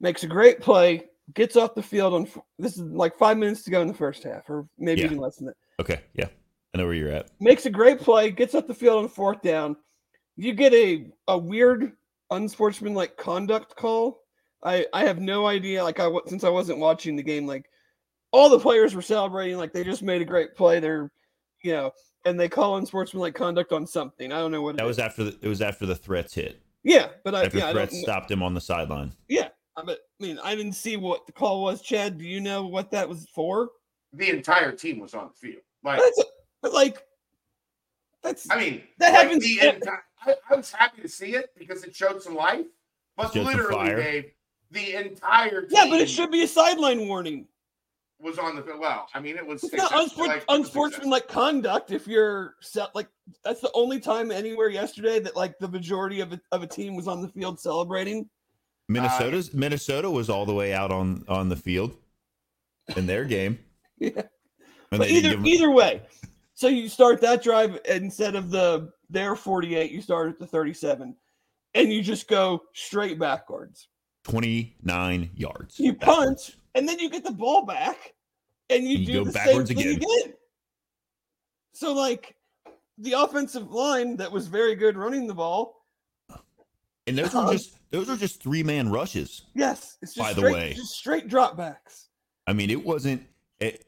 makes 0.00 0.22
a 0.22 0.26
great 0.26 0.60
play, 0.60 1.06
gets 1.34 1.56
off 1.56 1.74
the 1.74 1.82
field 1.82 2.14
on 2.14 2.28
this 2.58 2.74
is 2.76 2.82
like 2.82 3.16
five 3.16 3.38
minutes 3.38 3.62
to 3.64 3.70
go 3.70 3.80
in 3.80 3.88
the 3.88 3.94
first 3.94 4.22
half, 4.22 4.48
or 4.50 4.68
maybe 4.78 5.00
Yeah. 5.00 5.06
even 5.06 5.18
less 5.18 5.36
than 5.36 5.46
that. 5.46 5.56
Okay, 5.80 6.00
yeah, 6.14 6.28
I 6.74 6.78
know 6.78 6.84
where 6.84 6.94
you're 6.94 7.10
at. 7.10 7.30
Makes 7.40 7.66
a 7.66 7.70
great 7.70 7.98
play, 8.00 8.30
gets 8.30 8.54
off 8.54 8.66
the 8.66 8.74
field 8.74 9.02
on 9.02 9.08
fourth 9.08 9.42
down. 9.42 9.76
You 10.36 10.52
get 10.52 10.74
a 10.74 11.10
a 11.28 11.38
weird 11.38 11.92
unsportsmanlike 12.30 13.16
conduct 13.16 13.74
call. 13.76 14.22
I 14.62 14.86
I 14.92 15.04
have 15.04 15.20
no 15.20 15.46
idea. 15.46 15.82
Like 15.82 16.00
I 16.00 16.10
since 16.26 16.44
I 16.44 16.48
wasn't 16.50 16.78
watching 16.78 17.16
the 17.16 17.22
game, 17.22 17.46
like 17.46 17.64
all 18.32 18.50
the 18.50 18.58
players 18.58 18.94
were 18.94 19.02
celebrating 19.02 19.56
like 19.56 19.72
they 19.72 19.84
just 19.84 20.02
made 20.02 20.20
a 20.20 20.26
great 20.26 20.54
play. 20.54 20.80
They're 20.80 21.10
you 21.62 21.72
know, 21.72 21.90
and 22.26 22.38
they 22.38 22.48
call 22.48 22.76
unsportsmanlike 22.76 23.34
conduct 23.34 23.72
on 23.72 23.86
something. 23.86 24.30
I 24.32 24.38
don't 24.38 24.52
know 24.52 24.60
what 24.62 24.74
it 24.74 24.78
That 24.78 24.86
was 24.86 24.98
after 24.98 25.24
the, 25.24 25.38
it 25.40 25.48
was 25.48 25.62
after 25.62 25.86
the 25.86 25.96
threats 25.96 26.34
hit. 26.34 26.62
Yeah, 26.86 27.08
but 27.24 27.34
I 27.34 27.46
After 27.46 27.58
yeah, 27.58 27.66
I 27.68 27.72
don't 27.72 27.90
stopped 27.92 28.30
him 28.30 28.44
on 28.44 28.54
the 28.54 28.60
sideline. 28.60 29.12
yeah. 29.28 29.48
I 29.76 29.82
I 29.82 29.96
mean, 30.20 30.38
I 30.42 30.54
didn't 30.54 30.74
see 30.74 30.96
what 30.96 31.26
the 31.26 31.32
call 31.32 31.62
was. 31.64 31.82
Chad, 31.82 32.16
do 32.16 32.24
you 32.24 32.40
know 32.40 32.64
what 32.64 32.92
that 32.92 33.08
was 33.08 33.26
for? 33.34 33.70
The 34.12 34.30
entire 34.30 34.70
team 34.72 35.00
was 35.00 35.12
on 35.12 35.28
the 35.28 35.34
field. 35.34 35.62
Like, 35.82 35.98
That's 36.00 36.22
but 36.62 36.72
like 36.72 37.02
that's 38.22 38.48
I 38.50 38.56
mean, 38.58 38.82
That 38.98 39.12
like 39.12 39.22
happens- 39.24 39.44
the 39.44 39.58
enti- 39.58 39.98
I, 40.24 40.34
I 40.50 40.54
was 40.56 40.70
happy 40.72 41.02
to 41.02 41.08
see 41.08 41.34
it 41.34 41.50
because 41.58 41.82
it 41.84 41.94
showed 41.94 42.22
some 42.22 42.36
life. 42.36 42.66
But 43.16 43.34
literally, 43.34 43.74
fire. 43.74 43.96
Dave, 43.96 44.30
the 44.70 44.94
entire 44.94 45.62
team 45.62 45.70
yeah, 45.72 45.86
but 45.90 46.00
it 46.00 46.08
should 46.08 46.30
be 46.30 46.42
a 46.44 46.48
sideline 46.48 47.08
warning. 47.08 47.46
Was 48.18 48.38
on 48.38 48.56
the 48.56 48.62
field. 48.62 48.80
Well, 48.80 49.06
I 49.14 49.20
mean, 49.20 49.36
it 49.36 49.46
was 49.46 49.62
It's 49.64 49.74
not 49.74 49.88
success- 49.90 50.12
unsport- 50.14 50.18
like, 50.28 50.30
it 50.30 50.34
was 50.34 50.40
success. 50.40 50.44
unsportsmanlike 50.56 51.28
conduct 51.28 51.90
if 51.90 52.06
you're 52.06 52.54
set 52.60 52.94
like 52.94 53.08
that's 53.44 53.60
the 53.60 53.70
only 53.74 54.00
time 54.00 54.30
anywhere 54.30 54.68
yesterday 54.68 55.18
that 55.20 55.36
like 55.36 55.58
the 55.58 55.68
majority 55.68 56.20
of 56.20 56.32
a, 56.32 56.40
of 56.52 56.62
a 56.62 56.66
team 56.66 56.94
was 56.96 57.08
on 57.08 57.20
the 57.22 57.28
field 57.28 57.60
celebrating. 57.60 58.28
Minnesota's 58.88 59.52
Minnesota 59.52 60.08
was 60.10 60.30
all 60.30 60.46
the 60.46 60.54
way 60.54 60.72
out 60.72 60.90
on 60.92 61.24
on 61.28 61.48
the 61.48 61.56
field 61.56 61.96
in 62.96 63.06
their 63.06 63.24
game. 63.24 63.58
Yeah. 63.98 64.10
And 64.92 64.98
but 65.00 65.08
either 65.10 65.30
give 65.30 65.38
'em- 65.40 65.46
either 65.46 65.70
way, 65.70 66.02
so 66.54 66.68
you 66.68 66.88
start 66.88 67.20
that 67.22 67.42
drive 67.42 67.78
instead 67.86 68.34
of 68.36 68.50
the 68.50 68.92
their 69.10 69.34
48, 69.34 69.90
you 69.90 70.00
start 70.02 70.28
at 70.28 70.38
the 70.38 70.46
37, 70.46 71.16
and 71.74 71.92
you 71.92 72.02
just 72.02 72.28
go 72.28 72.62
straight 72.74 73.18
backwards. 73.18 73.88
29 74.24 75.30
yards. 75.34 75.78
You 75.80 75.94
backwards. 75.94 76.50
punt, 76.50 76.56
and 76.76 76.88
then 76.88 76.98
you 77.00 77.10
get 77.10 77.24
the 77.24 77.32
ball 77.32 77.64
back, 77.64 78.14
and 78.70 78.84
you, 78.84 78.98
you 78.98 79.06
do 79.06 79.12
go 79.14 79.24
the 79.24 79.32
backwards 79.32 79.70
same 79.70 79.78
thing 79.78 79.96
again. 79.96 80.08
again. 80.22 80.34
So 81.72 81.92
like 81.92 82.36
the 82.98 83.12
offensive 83.12 83.70
line 83.72 84.16
that 84.16 84.30
was 84.30 84.46
very 84.46 84.74
good 84.74 84.96
running 84.96 85.26
the 85.26 85.34
ball. 85.34 85.84
And 87.06 87.16
those 87.18 87.34
are 87.34 87.52
just 87.52 87.76
those 87.90 88.08
are 88.10 88.16
just 88.16 88.42
three 88.42 88.62
man 88.62 88.90
rushes. 88.90 89.42
Yes, 89.54 89.96
it's 90.02 90.14
just 90.14 90.26
By 90.26 90.32
the 90.32 90.42
way. 90.42 90.72
just 90.74 90.94
straight 90.94 91.28
dropbacks. 91.28 92.06
I 92.46 92.52
mean, 92.52 92.70
it 92.70 92.84
wasn't 92.84 93.22
it, 93.60 93.84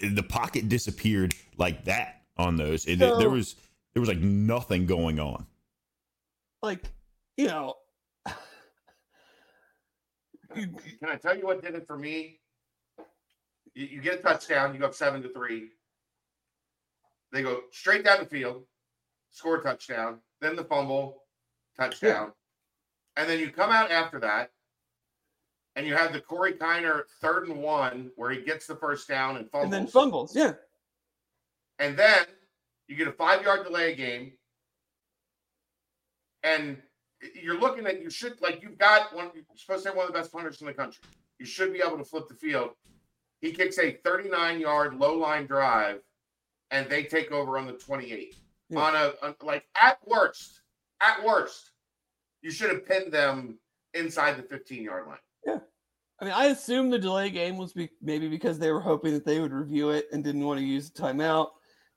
the 0.00 0.22
pocket 0.22 0.68
disappeared 0.68 1.34
like 1.58 1.84
that 1.84 2.22
on 2.36 2.56
those. 2.56 2.86
It, 2.86 2.98
So- 2.98 3.18
there 3.18 3.30
was 3.30 3.56
there 3.92 4.00
was 4.00 4.08
like 4.08 4.20
nothing 4.20 4.86
going 4.86 5.20
on. 5.20 5.46
Like 6.62 6.84
you 7.36 7.46
know, 7.48 7.74
Can 10.54 11.08
I 11.08 11.16
tell 11.16 11.36
you 11.36 11.44
what 11.44 11.62
did 11.62 11.74
it 11.74 11.86
for 11.86 11.96
me? 11.96 12.40
You, 13.74 13.86
you 13.86 14.00
get 14.00 14.20
a 14.20 14.22
touchdown, 14.22 14.72
you 14.74 14.80
go 14.80 14.86
up 14.86 14.94
seven 14.94 15.22
to 15.22 15.28
three. 15.28 15.70
They 17.32 17.42
go 17.42 17.62
straight 17.72 18.04
down 18.04 18.20
the 18.20 18.26
field, 18.26 18.64
score 19.30 19.56
a 19.56 19.62
touchdown, 19.62 20.18
then 20.40 20.54
the 20.56 20.64
fumble, 20.64 21.22
touchdown. 21.76 22.32
And 23.16 23.28
then 23.28 23.40
you 23.40 23.50
come 23.50 23.70
out 23.70 23.90
after 23.90 24.20
that, 24.20 24.50
and 25.76 25.86
you 25.86 25.94
have 25.96 26.12
the 26.12 26.20
Corey 26.20 26.52
Kiner 26.52 27.02
third 27.20 27.48
and 27.48 27.60
one 27.60 28.10
where 28.16 28.30
he 28.30 28.42
gets 28.42 28.66
the 28.66 28.76
first 28.76 29.08
down 29.08 29.36
and 29.36 29.50
fumbles. 29.50 29.64
and 29.64 29.72
then 29.72 29.86
fumbles. 29.88 30.36
Yeah, 30.36 30.52
And 31.80 31.96
then 31.96 32.24
you 32.86 32.94
get 32.96 33.08
a 33.08 33.12
five 33.12 33.42
yard 33.42 33.66
delay 33.66 33.94
game. 33.96 34.32
And 36.44 36.76
you're 37.40 37.58
looking 37.58 37.86
at 37.86 38.02
you 38.02 38.10
should 38.10 38.40
like 38.40 38.62
you've 38.62 38.78
got 38.78 39.14
one 39.14 39.30
you're 39.34 39.44
supposed 39.56 39.82
to 39.84 39.90
have 39.90 39.96
one 39.96 40.06
of 40.06 40.12
the 40.12 40.18
best 40.18 40.32
punters 40.32 40.60
in 40.60 40.66
the 40.66 40.72
country. 40.74 41.02
You 41.38 41.46
should 41.46 41.72
be 41.72 41.80
able 41.84 41.98
to 41.98 42.04
flip 42.04 42.28
the 42.28 42.34
field. 42.34 42.70
He 43.40 43.52
kicks 43.52 43.78
a 43.78 43.92
39 44.04 44.60
yard 44.60 44.94
low 44.94 45.14
line 45.16 45.46
drive 45.46 46.00
and 46.70 46.88
they 46.88 47.04
take 47.04 47.30
over 47.32 47.58
on 47.58 47.66
the 47.66 47.72
28. 47.72 48.34
Yeah. 48.70 48.78
On 48.78 48.94
a 48.94 49.12
on- 49.22 49.34
like 49.42 49.64
at 49.80 49.98
worst, 50.06 50.62
at 51.02 51.24
worst, 51.24 51.70
you 52.42 52.50
should 52.50 52.70
have 52.70 52.86
pinned 52.86 53.12
them 53.12 53.58
inside 53.94 54.36
the 54.36 54.42
15 54.42 54.82
yard 54.82 55.06
line. 55.06 55.18
Yeah. 55.46 55.58
I 56.20 56.24
mean, 56.24 56.34
I 56.34 56.46
assume 56.46 56.90
the 56.90 56.98
delay 56.98 57.30
game 57.30 57.56
was 57.56 57.72
be- 57.72 57.90
maybe 58.00 58.28
because 58.28 58.58
they 58.58 58.70
were 58.72 58.80
hoping 58.80 59.12
that 59.14 59.24
they 59.26 59.40
would 59.40 59.52
review 59.52 59.90
it 59.90 60.06
and 60.12 60.22
didn't 60.24 60.44
want 60.44 60.58
to 60.60 60.64
use 60.64 60.90
the 60.90 61.02
timeout 61.02 61.48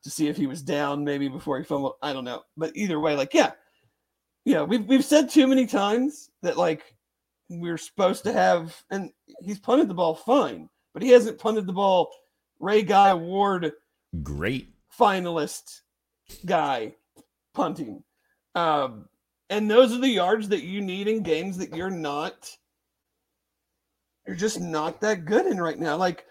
to 0.04 0.10
see 0.10 0.28
if 0.28 0.38
he 0.38 0.48
was 0.48 0.62
down 0.62 1.04
maybe 1.04 1.28
before 1.28 1.58
he 1.58 1.64
fumbled. 1.64 1.94
I 2.02 2.14
don't 2.14 2.26
know, 2.26 2.44
but 2.58 2.76
either 2.76 3.00
way, 3.00 3.16
like 3.16 3.34
yeah, 3.34 3.52
yeah, 4.48 4.62
we've 4.62 4.86
we've 4.86 5.04
said 5.04 5.30
too 5.30 5.46
many 5.46 5.66
times 5.66 6.30
that 6.42 6.58
like 6.58 6.96
we're 7.50 7.78
supposed 7.78 8.24
to 8.24 8.32
have, 8.32 8.82
and 8.90 9.12
he's 9.42 9.60
punted 9.60 9.90
the 9.90 9.94
ball 9.94 10.16
fine, 10.16 10.70
but 10.94 11.04
he 11.04 11.10
hasn't 11.10 11.38
punted 11.38 11.68
the 11.68 11.74
ball. 11.74 12.10
Ray 12.58 12.82
Guy 12.82 13.10
Award 13.10 13.74
Great. 14.24 14.70
finalist 14.98 15.82
guy 16.46 16.96
punting. 17.54 18.02
Um, 18.56 19.10
and 19.50 19.70
those 19.70 19.94
are 19.94 20.00
the 20.00 20.08
yards 20.08 20.48
that 20.48 20.64
you 20.64 20.80
need 20.80 21.10
in 21.10 21.24
games 21.24 21.58
that 21.58 21.76
you're 21.76 21.90
not, 21.90 22.50
you're 24.26 24.38
just 24.38 24.62
not 24.62 25.02
that 25.02 25.26
good 25.26 25.46
in 25.46 25.60
right 25.60 25.78
now. 25.78 25.98
Like, 25.98 26.26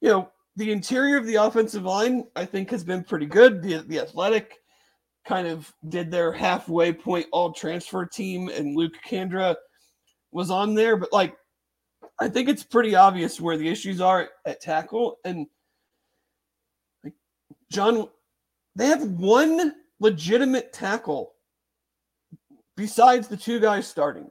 you 0.00 0.08
know, 0.08 0.30
the 0.54 0.70
interior 0.70 1.16
of 1.16 1.26
the 1.26 1.34
offensive 1.34 1.82
line, 1.82 2.28
I 2.36 2.44
think, 2.44 2.70
has 2.70 2.84
been 2.84 3.02
pretty 3.02 3.26
good. 3.26 3.60
The, 3.60 3.78
the 3.78 3.98
athletic 3.98 4.60
kind 5.26 5.46
of 5.48 5.72
did 5.88 6.10
their 6.10 6.32
halfway 6.32 6.92
point 6.92 7.26
all 7.32 7.52
transfer 7.52 8.04
team, 8.04 8.48
and 8.48 8.76
Luke 8.76 8.94
Kandra 9.06 9.56
was 10.32 10.50
on 10.50 10.74
there. 10.74 10.96
But 10.96 11.12
like, 11.12 11.36
I 12.20 12.28
think 12.28 12.48
it's 12.48 12.62
pretty 12.62 12.94
obvious 12.94 13.40
where 13.40 13.56
the 13.56 13.68
issues 13.68 14.00
are 14.00 14.22
at, 14.22 14.28
at 14.46 14.60
tackle. 14.60 15.18
And 15.24 15.46
like 17.02 17.14
John, 17.70 18.08
they 18.76 18.86
have 18.86 19.02
one 19.02 19.74
legitimate 20.00 20.72
tackle 20.72 21.34
besides 22.76 23.28
the 23.28 23.36
two 23.36 23.60
guys 23.60 23.86
starting 23.86 24.30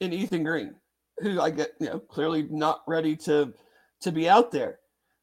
in 0.00 0.12
Ethan 0.12 0.44
Green, 0.44 0.74
who 1.18 1.40
I 1.40 1.50
get, 1.50 1.72
you 1.80 1.86
know, 1.86 1.98
clearly 1.98 2.46
not 2.50 2.82
ready 2.86 3.16
to 3.16 3.52
to 4.02 4.12
be 4.12 4.28
out 4.28 4.50
there. 4.50 4.78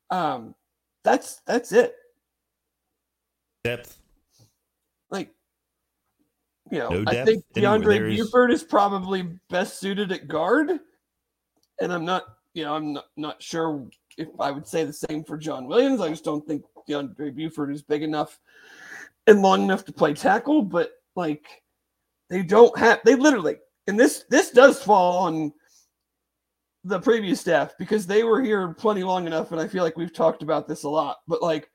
Um, 0.10 0.56
that's 1.04 1.42
that's 1.46 1.72
it. 1.72 1.96
Depth. 3.64 4.03
You 6.74 6.80
know, 6.80 6.90
No 6.90 7.04
I 7.06 7.24
think. 7.24 7.46
DeAndre 7.56 8.12
is- 8.12 8.26
Buford 8.26 8.50
is 8.50 8.64
probably 8.64 9.22
best 9.52 9.80
suited 9.80 10.12
at 10.12 10.28
guard, 10.28 10.80
and 11.80 11.94
I'm 11.94 12.04
not, 12.04 12.24
you 12.56 12.64
know, 12.64 12.74
I'm 12.74 12.94
not, 12.94 13.06
not 13.16 13.44
sure 13.44 13.88
if 14.18 14.30
I 14.40 14.50
would 14.50 14.68
say 14.68 14.84
the 14.84 14.92
same 14.92 15.24
for 15.24 15.38
John 15.38 15.68
Williams. 15.68 16.02
I 16.02 16.10
just 16.10 16.24
don't 16.24 16.46
think 16.48 16.64
DeAndre 16.90 17.36
Buford 17.36 17.72
is 17.72 17.84
big 17.84 18.02
enough 18.02 18.40
and 19.28 19.44
long 19.44 19.62
enough 19.62 19.86
to 19.86 19.94
play 19.94 20.16
tackle. 20.16 20.64
But 20.64 20.94
like, 21.16 21.46
they 22.32 22.42
don't 22.42 22.76
have, 22.80 23.02
they 23.06 23.14
literally, 23.14 23.58
and 23.86 24.00
this 24.00 24.26
this 24.32 24.50
does 24.50 24.82
fall 24.82 25.20
on 25.20 25.54
the 26.84 27.00
previous 27.00 27.40
staff 27.40 27.76
because 27.78 28.08
they 28.08 28.24
were 28.24 28.42
here 28.42 28.74
plenty 28.74 29.04
long 29.04 29.28
enough, 29.28 29.52
and 29.52 29.62
I 29.62 29.68
feel 29.68 29.84
like 29.84 29.96
we've 29.96 30.12
talked 30.12 30.42
about 30.42 30.68
this 30.68 30.86
a 30.86 30.90
lot. 30.90 31.18
But 31.28 31.44
like, 31.44 31.70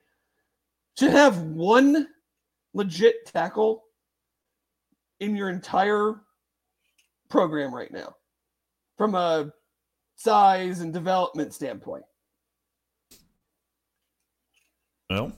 to 0.96 1.08
have 1.08 1.40
one 1.42 2.08
legit 2.74 3.26
tackle 3.26 3.84
in 5.20 5.36
your 5.36 5.48
entire 5.48 6.14
program 7.28 7.74
right 7.74 7.92
now 7.92 8.14
from 8.96 9.14
a 9.14 9.52
size 10.16 10.80
and 10.80 10.92
development 10.92 11.54
standpoint. 11.54 12.04
Well, 15.10 15.32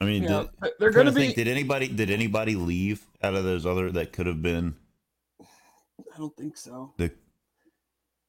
I 0.00 0.04
mean, 0.04 0.22
did, 0.22 0.48
they're 0.78 0.90
going 0.90 1.06
to 1.06 1.12
think, 1.12 1.34
be. 1.36 1.44
Did 1.44 1.50
anybody 1.50 1.88
did 1.88 2.10
anybody 2.10 2.54
leave 2.56 3.06
out 3.22 3.34
of 3.34 3.44
those 3.44 3.64
other 3.64 3.90
that 3.92 4.12
could 4.12 4.26
have 4.26 4.42
been 4.42 4.74
I 6.12 6.18
don't 6.18 6.36
think 6.36 6.56
so. 6.56 6.92
the? 6.98 7.10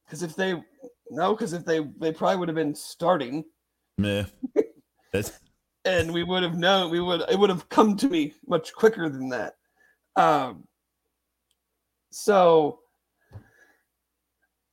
Because 0.06 0.22
if 0.22 0.36
they 0.36 0.54
no, 1.10 1.34
because 1.34 1.52
if 1.52 1.64
they 1.64 1.80
they 1.98 2.12
probably 2.12 2.36
would 2.36 2.48
have 2.48 2.56
been 2.56 2.74
starting, 2.74 3.44
Meh. 3.98 4.24
That's 5.12 5.38
and 5.84 6.12
we 6.12 6.22
would 6.22 6.42
have 6.42 6.56
known 6.56 6.90
we 6.90 7.00
would 7.00 7.22
it 7.28 7.38
would 7.38 7.50
have 7.50 7.68
come 7.68 7.96
to 7.96 8.08
me 8.08 8.34
much 8.46 8.72
quicker 8.72 9.08
than 9.08 9.28
that. 9.30 9.56
Um. 10.16 10.64
So, 12.10 12.78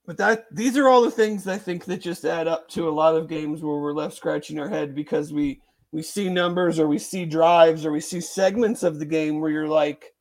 but 0.05 0.17
that 0.17 0.45
these 0.51 0.77
are 0.77 0.87
all 0.87 1.01
the 1.01 1.09
things 1.09 1.47
I 1.47 1.57
think 1.57 1.85
that 1.85 2.01
just 2.01 2.25
add 2.25 2.47
up 2.47 2.67
to 2.69 2.87
a 2.87 2.91
lot 2.91 3.15
of 3.15 3.27
games 3.27 3.63
where 3.63 3.77
we're 3.77 3.93
left 3.93 4.15
scratching 4.15 4.59
our 4.59 4.69
head 4.69 4.93
because 4.93 5.33
we 5.33 5.61
we 5.91 6.03
see 6.03 6.29
numbers 6.29 6.79
or 6.79 6.87
we 6.87 6.99
see 6.99 7.25
drives 7.25 7.85
or 7.85 7.91
we 7.91 7.99
see 7.99 8.21
segments 8.21 8.83
of 8.83 8.99
the 8.99 9.05
game 9.05 9.39
where 9.39 9.51
you're 9.51 9.67
like, 9.67 10.13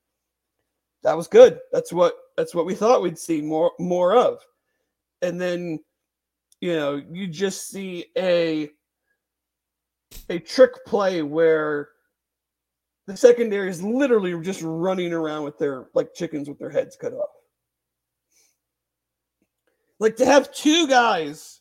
that 1.03 1.17
was 1.17 1.29
good. 1.29 1.61
That's 1.73 1.93
what 1.93 2.15
that's 2.37 2.55
what 2.55 2.67
we 2.67 2.75
thought 2.75 3.03
we'd 3.03 3.19
see 3.19 3.41
more 3.41 3.73
more 3.79 4.17
of, 4.17 4.39
and 5.23 5.41
then 5.41 5.79
you 6.61 6.75
know 6.75 7.03
you 7.11 7.27
just 7.27 7.69
see 7.69 8.07
a 8.17 8.71
a 10.29 10.39
trick 10.39 10.73
play 10.87 11.23
where 11.23 11.91
the 13.11 13.17
secondary 13.17 13.69
is 13.69 13.83
literally 13.83 14.39
just 14.43 14.63
running 14.63 15.13
around 15.13 15.45
with 15.45 15.59
their 15.59 15.87
like 15.95 16.15
chickens 16.15 16.49
with 16.49 16.59
their 16.59 16.71
heads 16.71 16.97
cut 16.97 17.13
off. 17.13 17.29
Like 19.99 20.17
to 20.17 20.25
have 20.25 20.53
two 20.53 20.87
guys 20.87 21.61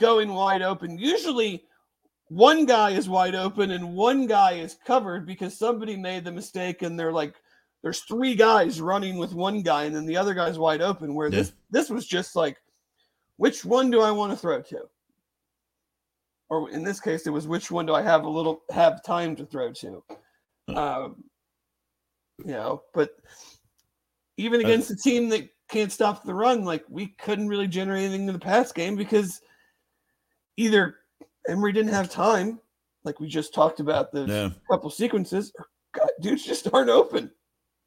going 0.00 0.34
wide 0.34 0.62
open, 0.62 0.98
usually 0.98 1.64
one 2.28 2.66
guy 2.66 2.90
is 2.90 3.08
wide 3.08 3.34
open 3.34 3.70
and 3.70 3.94
one 3.94 4.26
guy 4.26 4.52
is 4.52 4.76
covered 4.86 5.26
because 5.26 5.56
somebody 5.56 5.96
made 5.96 6.24
the 6.24 6.32
mistake 6.32 6.82
and 6.82 6.98
they're 6.98 7.12
like 7.12 7.34
there's 7.82 8.00
three 8.00 8.34
guys 8.34 8.80
running 8.80 9.18
with 9.18 9.34
one 9.34 9.62
guy 9.62 9.84
and 9.84 9.94
then 9.94 10.06
the 10.06 10.16
other 10.16 10.34
guy's 10.34 10.58
wide 10.58 10.80
open 10.80 11.14
where 11.14 11.30
this 11.30 11.52
this 11.70 11.90
was 11.90 12.06
just 12.06 12.34
like 12.34 12.56
which 13.36 13.64
one 13.64 13.90
do 13.90 14.00
I 14.00 14.10
want 14.10 14.32
to 14.32 14.38
throw 14.38 14.60
to? 14.62 14.88
Or 16.48 16.70
in 16.70 16.84
this 16.84 17.00
case, 17.00 17.26
it 17.26 17.30
was 17.30 17.48
which 17.48 17.70
one 17.70 17.86
do 17.86 17.94
I 17.94 18.02
have 18.02 18.24
a 18.24 18.28
little 18.28 18.62
have 18.70 19.02
time 19.02 19.34
to 19.36 19.46
throw 19.46 19.72
to? 19.72 20.02
Um, 20.68 21.24
you 22.38 22.52
know, 22.52 22.82
but 22.94 23.16
even 24.36 24.60
against 24.60 24.90
a 24.90 24.96
team 24.96 25.28
that 25.30 25.48
can't 25.68 25.92
stop 25.92 26.24
the 26.24 26.34
run, 26.34 26.64
like 26.64 26.84
we 26.88 27.08
couldn't 27.18 27.48
really 27.48 27.66
generate 27.66 28.04
anything 28.04 28.26
in 28.26 28.32
the 28.32 28.38
pass 28.38 28.72
game 28.72 28.96
because 28.96 29.40
either 30.56 30.96
Emory 31.48 31.72
didn't 31.72 31.92
have 31.92 32.10
time, 32.10 32.60
like 33.04 33.20
we 33.20 33.28
just 33.28 33.54
talked 33.54 33.80
about 33.80 34.12
the 34.12 34.24
yeah. 34.24 34.50
couple 34.70 34.90
sequences, 34.90 35.52
or 35.58 35.66
God, 35.94 36.10
dudes 36.20 36.44
just 36.44 36.68
aren't 36.72 36.90
open. 36.90 37.30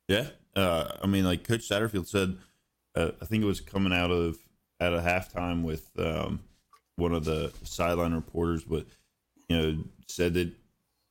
Yeah, 0.07 0.27
uh, 0.55 0.97
I 1.01 1.07
mean, 1.07 1.25
like 1.25 1.43
Coach 1.43 1.67
Satterfield 1.67 2.07
said, 2.07 2.37
uh, 2.95 3.11
I 3.21 3.25
think 3.25 3.43
it 3.43 3.47
was 3.47 3.61
coming 3.61 3.93
out 3.93 4.11
of 4.11 4.37
at 4.79 4.93
a 4.93 4.99
halftime 4.99 5.63
with 5.63 5.89
um, 5.97 6.41
one 6.97 7.13
of 7.13 7.25
the 7.25 7.51
sideline 7.63 8.13
reporters, 8.13 8.63
but 8.63 8.85
you 9.49 9.57
know, 9.57 9.83
said 10.07 10.33
that 10.35 10.51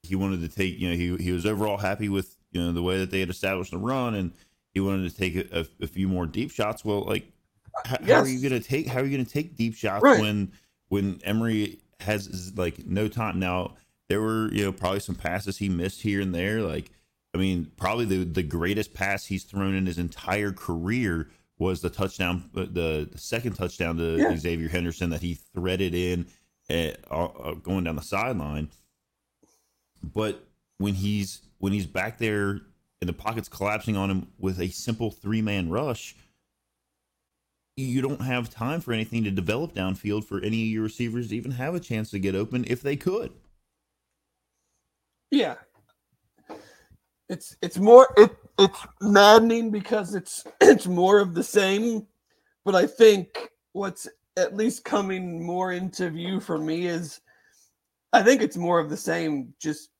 he 0.07 0.14
wanted 0.17 0.40
to 0.40 0.49
take, 0.49 0.79
you 0.79 0.88
know, 0.90 0.95
he 0.97 1.25
he 1.25 1.33
was 1.33 1.47
overall 1.47 1.77
happy 1.79 2.09
with 2.09 2.37
you 2.53 2.61
know 2.62 2.73
the 2.73 2.83
way 2.83 2.99
that 2.99 3.11
they 3.11 3.21
had 3.21 3.31
established 3.31 3.71
the 3.73 3.79
run, 3.79 4.14
and 4.14 4.33
he 4.73 4.81
wanted 4.81 5.11
to 5.11 5.17
take 5.17 5.37
a, 5.37 5.67
a, 5.81 5.87
few 5.87 6.09
more 6.09 6.27
deep 6.27 6.51
shots. 6.51 6.85
Well, 6.85 7.05
like, 7.05 7.25
h- 7.87 8.01
how 8.09 8.21
are 8.21 8.29
you 8.29 8.40
going 8.49 8.61
to 8.61 8.67
take? 8.67 8.87
How 8.88 9.01
are 9.01 9.05
you 9.05 9.17
going 9.17 9.25
to 9.27 9.33
take 9.33 9.57
deep 9.57 9.75
shots 9.75 10.03
Right. 10.03 10.21
when 10.21 10.53
when 10.88 11.21
Emory 11.25 11.79
has 12.01 12.53
like 12.57 12.87
no 12.87 13.09
time 13.09 13.38
now? 13.38 13.75
There 14.09 14.21
were 14.21 14.53
you 14.53 14.64
know 14.64 14.73
probably 14.73 15.01
some 15.01 15.14
passes 15.14 15.59
he 15.59 15.69
missed 15.69 16.03
here 16.03 16.21
and 16.21 16.35
there, 16.35 16.61
like. 16.62 16.90
I 17.33 17.37
mean, 17.37 17.73
probably 17.77 18.05
the, 18.05 18.19
the 18.23 18.45
greatest 18.45 18.95
pass 18.95 19.27
he's 19.27 19.43
thrown 19.43 19.75
in 19.75 19.87
his 19.87 19.99
entire 19.99 20.53
career 20.53 21.31
was 21.59 21.81
the 21.81 21.90
touchdown, 21.90 22.49
uh, 22.57 22.61
the, 22.61 23.09
the 23.11 23.19
second 23.19 23.55
touchdown 23.55 23.97
to 23.97 24.19
Yeah. 24.19 24.37
Xavier 24.37 24.69
Henderson 24.69 25.11
that 25.11 25.21
he 25.21 25.35
threaded 25.35 25.97
in 25.97 26.27
at, 26.71 27.01
uh, 27.11 27.25
uh, 27.25 27.55
going 27.55 27.83
down 27.83 27.97
the 27.97 28.03
sideline. 28.03 28.69
But 30.12 30.45
when 30.79 30.95
he's 30.95 31.43
when 31.59 31.73
he's 31.73 31.87
back 31.87 32.19
there 32.19 32.61
and 33.01 33.09
the 33.09 33.12
pocket's 33.12 33.49
collapsing 33.49 33.97
on 33.97 34.11
him 34.11 34.29
with 34.38 34.61
a 34.61 34.69
simple 34.69 35.11
three 35.11 35.43
man 35.43 35.71
rush, 35.71 36.14
you 37.77 38.03
don't 38.03 38.23
have 38.23 38.51
time 38.51 38.81
for 38.81 38.93
anything 38.93 39.25
to 39.25 39.31
develop 39.31 39.75
downfield 39.75 40.25
for 40.25 40.40
any 40.40 40.62
of 40.62 40.69
your 40.69 40.83
receivers 40.83 41.29
to 41.29 41.37
even 41.37 41.53
have 41.53 41.75
a 41.75 41.81
chance 41.81 42.11
to 42.11 42.19
get 42.19 42.35
open 42.35 42.64
if 42.69 42.83
they 42.83 42.97
could. 42.97 43.33
Yeah. 45.31 45.57
It's 47.29 47.57
it's 47.62 47.79
more 47.79 48.12
it 48.17 48.31
it's 48.59 48.79
maddening 49.01 49.71
because 49.71 50.14
it's 50.14 50.45
it's 50.61 50.87
more 50.87 51.19
of 51.19 51.35
the 51.35 51.43
same, 51.43 52.07
but 52.64 52.75
I 52.75 52.87
think 52.87 53.51
what's 53.73 54.07
at 54.37 54.57
least 54.57 54.85
coming 54.85 55.45
more 55.45 55.73
into 55.73 56.11
view 56.11 56.40
for 56.40 56.59
me 56.59 56.87
is 56.87 57.21
I 58.12 58.23
think 58.23 58.43
it's 58.43 58.57
more 58.57 58.79
of 58.79 58.90
the 58.90 58.97
same 58.97 59.55
just 59.61 59.90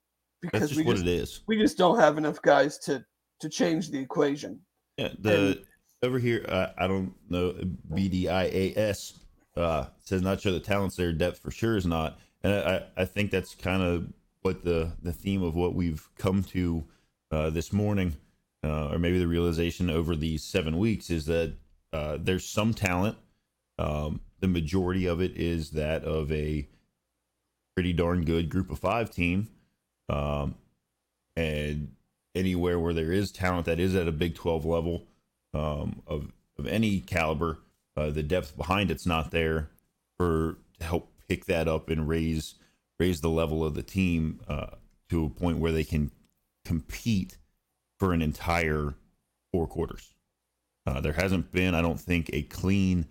because 0.53 0.71
just 0.71 0.79
we 0.79 0.85
what 0.85 0.97
just 0.97 1.07
it 1.07 1.13
is. 1.13 1.41
we 1.47 1.59
just 1.59 1.79
don't 1.79 1.99
have 1.99 2.19
enough 2.19 2.41
guys 2.43 2.79
to 2.79 3.05
to 3.41 3.49
change 3.49 3.91
the 3.91 3.99
equation. 3.99 4.61
Yeah, 4.97 5.09
the 5.19 5.63
over 6.03 6.19
here, 6.19 6.45
uh, 6.49 6.69
I 6.79 6.87
don't 6.87 7.15
know. 7.29 7.55
BDIAS 7.93 9.19
uh, 9.57 9.87
says 10.01 10.23
not 10.23 10.41
sure 10.41 10.53
the 10.53 10.61
talents 10.61 10.97
there. 10.97 11.13
Depth 11.13 11.39
for 11.39 11.51
sure 11.51 11.77
is 11.77 11.87
not, 11.87 12.19
and 12.43 12.53
I, 12.53 12.83
I 12.97 13.05
think 13.05 13.31
that's 13.31 13.55
kind 13.55 13.83
of 13.83 14.13
what 14.43 14.65
the 14.65 14.93
the 15.03 15.13
theme 15.13 15.43
of 15.43 15.57
what 15.57 15.75
we've 15.75 16.09
come 16.19 16.43
to 16.45 16.85
uh, 17.31 17.51
this 17.51 17.73
morning, 17.73 18.17
uh, 18.63 18.91
or 18.93 18.99
maybe 18.99 19.19
the 19.19 19.27
realization 19.27 19.91
over 19.91 20.15
these 20.15 20.45
seven 20.45 20.79
weeks 20.79 21.11
is 21.11 21.27
that 21.27 21.55
uh, 21.93 22.19
there's 22.21 22.47
some 22.47 22.75
talent. 22.75 23.17
Um, 23.79 24.21
the 24.41 24.49
majority 24.49 25.07
of 25.07 25.21
it 25.21 25.37
is 25.37 25.71
that 25.71 26.05
of 26.05 26.31
a 26.31 26.69
pretty 27.75 27.93
darn 27.93 28.25
good 28.25 28.49
group 28.51 28.71
of 28.71 28.79
five 28.79 29.11
team, 29.11 29.49
um, 30.09 30.55
and 31.37 31.93
anywhere 32.35 32.79
where 32.79 32.95
there 32.95 33.13
is 33.13 33.31
talent 33.31 33.67
that 33.67 33.81
is 33.81 33.95
at 33.95 34.09
a 34.09 34.13
Big 34.13 34.35
12 34.35 34.65
level 34.65 35.07
um, 35.53 36.03
of 36.07 36.33
of 36.57 36.67
any 36.67 37.01
caliber, 37.01 37.59
uh, 37.97 38.11
the 38.11 38.23
depth 38.23 38.57
behind 38.57 38.91
it's 38.91 39.07
not 39.07 39.31
there 39.31 39.71
for 40.17 40.59
to 40.79 40.85
help 40.85 41.11
pick 41.29 41.47
that 41.47 41.69
up 41.69 41.91
and 41.91 42.09
raise 42.09 42.55
raise 42.99 43.21
the 43.21 43.29
level 43.29 43.65
of 43.65 43.75
the 43.75 43.83
team 43.83 44.41
uh, 44.49 44.67
to 45.09 45.25
a 45.25 45.31
point 45.31 45.59
where 45.59 45.73
they 45.73 45.85
can 45.85 46.11
compete 46.65 47.39
for 47.99 48.13
an 48.13 48.23
entire 48.23 48.95
four 49.53 49.67
quarters. 49.67 50.15
Uh, 50.87 51.01
there 51.01 51.13
hasn't 51.13 51.51
been, 51.51 51.75
I 51.75 51.83
don't 51.83 52.01
think, 52.01 52.31
a 52.33 52.43
clean 52.43 53.07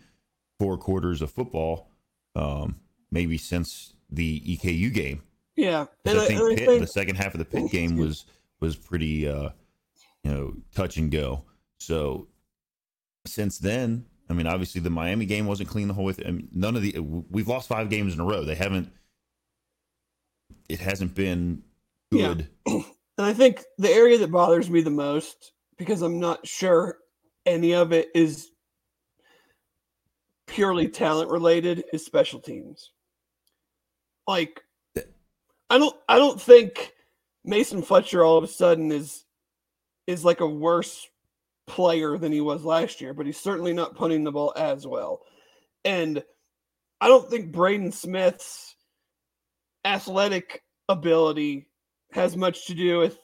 four 0.60 0.78
quarters 0.78 1.22
of 1.22 1.32
football, 1.32 1.90
um, 2.36 2.76
maybe 3.12 3.38
since 3.38 3.94
the 4.10 4.40
EKU 4.42 4.94
game. 4.94 5.24
Yeah. 5.56 5.86
And 6.06 6.20
I 6.20 6.26
think, 6.26 6.42
I 6.42 6.56
Pitt, 6.56 6.68
think 6.68 6.82
the 6.82 6.88
second 6.88 7.16
half 7.16 7.34
of 7.34 7.40
the 7.40 7.46
Pitt 7.46 7.72
game 7.72 7.98
was 7.98 8.26
was 8.60 8.76
pretty, 8.76 9.28
uh, 9.28 9.50
you 10.24 10.32
know, 10.32 10.54
touch 10.74 10.98
and 10.98 11.12
go. 11.12 11.44
So 11.80 12.28
since 13.26 13.60
then, 13.60 14.06
I 14.30 14.34
mean, 14.34 14.48
obviously 14.48 14.82
the 14.82 14.90
Miami 14.90 15.26
game 15.26 15.46
wasn't 15.46 15.70
clean 15.70 15.88
the 15.88 15.94
whole 15.94 16.06
way. 16.06 16.14
Through. 16.14 16.26
I 16.28 16.32
mean, 16.32 16.48
none 16.54 16.76
of 16.76 16.82
the 16.82 17.00
we've 17.00 17.48
lost 17.48 17.68
five 17.68 17.90
games 17.90 18.14
in 18.14 18.20
a 18.20 18.26
row. 18.26 18.44
They 18.44 18.56
haven't. 18.56 18.92
It 20.70 20.80
hasn't 20.80 21.14
been 21.14 21.64
Yeah. 22.12 22.34
good. 22.34 22.48
And 23.16 23.28
I 23.28 23.34
think 23.34 23.62
the 23.78 23.92
area 23.92 24.18
that 24.18 24.32
bothers 24.32 24.72
me 24.72 24.82
the 24.82 24.90
most, 24.90 25.52
because 25.78 26.02
I'm 26.02 26.20
not 26.20 26.48
sure 26.48 26.98
any 27.46 27.76
of 27.76 27.94
it 27.94 28.08
is 28.16 28.50
purely 30.48 30.88
talent 30.88 31.30
related, 31.30 31.84
is 31.94 32.04
special 32.04 32.40
teams. 32.40 32.90
Like, 34.26 34.64
I 35.74 35.80
don't, 35.80 35.96
I 36.08 36.20
don't 36.20 36.40
think 36.40 36.94
Mason 37.44 37.82
Fletcher 37.82 38.24
all 38.24 38.38
of 38.38 38.44
a 38.44 38.48
sudden 38.48 38.92
is 38.92 39.26
is 40.06 40.24
like 40.24 40.40
a 40.40 40.48
worse 40.48 41.08
player 41.66 42.16
than 42.20 42.32
he 42.32 42.42
was 42.42 42.64
last 42.64 43.02
year, 43.02 43.12
but 43.12 43.26
he's 43.26 43.40
certainly 43.40 43.74
not 43.74 43.96
punting 43.96 44.24
the 44.24 44.32
ball 44.32 44.54
as 44.56 44.86
well. 44.86 45.22
And 45.84 46.24
I 47.02 47.08
don't 47.08 47.28
think 47.28 47.52
Braden 47.52 47.92
Smith's 47.92 48.76
athletic 49.84 50.62
ability 50.90 51.66
has 52.12 52.38
much 52.38 52.68
to 52.68 52.76
do 52.76 53.00
with 53.00 53.18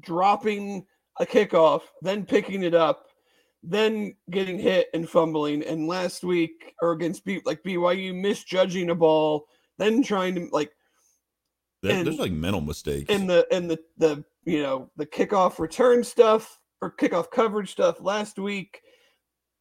dropping 0.00 0.84
a 1.18 1.24
kickoff, 1.24 1.80
then 2.02 2.26
picking 2.26 2.62
it 2.62 2.74
up, 2.74 3.06
then 3.62 4.14
getting 4.30 4.58
hit 4.58 4.88
and 4.92 5.08
fumbling. 5.08 5.62
And 5.62 5.88
last 5.88 6.24
week, 6.24 6.74
or 6.82 6.92
against 6.92 7.24
B, 7.24 7.40
like 7.46 7.62
BYU, 7.62 8.14
misjudging 8.14 8.90
a 8.90 8.94
ball, 8.94 9.46
then 9.78 10.02
trying 10.02 10.34
to 10.34 10.48
like 10.52 10.72
There- 11.82 11.96
And- 11.96 12.06
there's 12.06 12.18
like 12.18 12.32
mental 12.32 12.60
mistakes. 12.60 13.06
and 13.14 13.28
the 13.28 13.46
and 13.52 13.70
the 13.70 13.78
the 13.96 14.24
you 14.44 14.62
know 14.62 14.90
the 14.96 15.06
kickoff 15.06 15.58
return 15.58 16.04
stuff 16.04 16.60
or 16.82 16.90
kickoff 16.94 17.30
coverage 17.30 17.70
stuff 17.72 18.00
last 18.00 18.38
week 18.38 18.80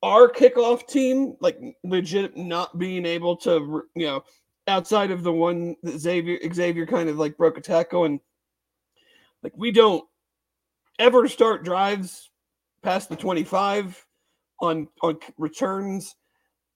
our 0.03 0.29
kickoff 0.31 0.87
team 0.87 1.35
like 1.41 1.57
legit 1.83 2.35
not 2.37 2.77
being 2.77 3.05
able 3.05 3.35
to 3.37 3.83
you 3.95 4.05
know 4.07 4.23
outside 4.67 5.11
of 5.11 5.23
the 5.23 5.31
one 5.33 5.75
that 5.83 5.99
Xavier 5.99 6.39
Xavier 6.53 6.85
kind 6.85 7.09
of 7.09 7.17
like 7.17 7.37
broke 7.37 7.57
a 7.57 7.61
tackle 7.61 8.05
and 8.05 8.19
like 9.43 9.53
we 9.55 9.71
don't 9.71 10.03
ever 10.99 11.27
start 11.27 11.63
drives 11.63 12.29
past 12.83 13.09
the 13.09 13.15
25 13.15 14.05
on 14.61 14.87
on 15.01 15.17
returns 15.37 16.15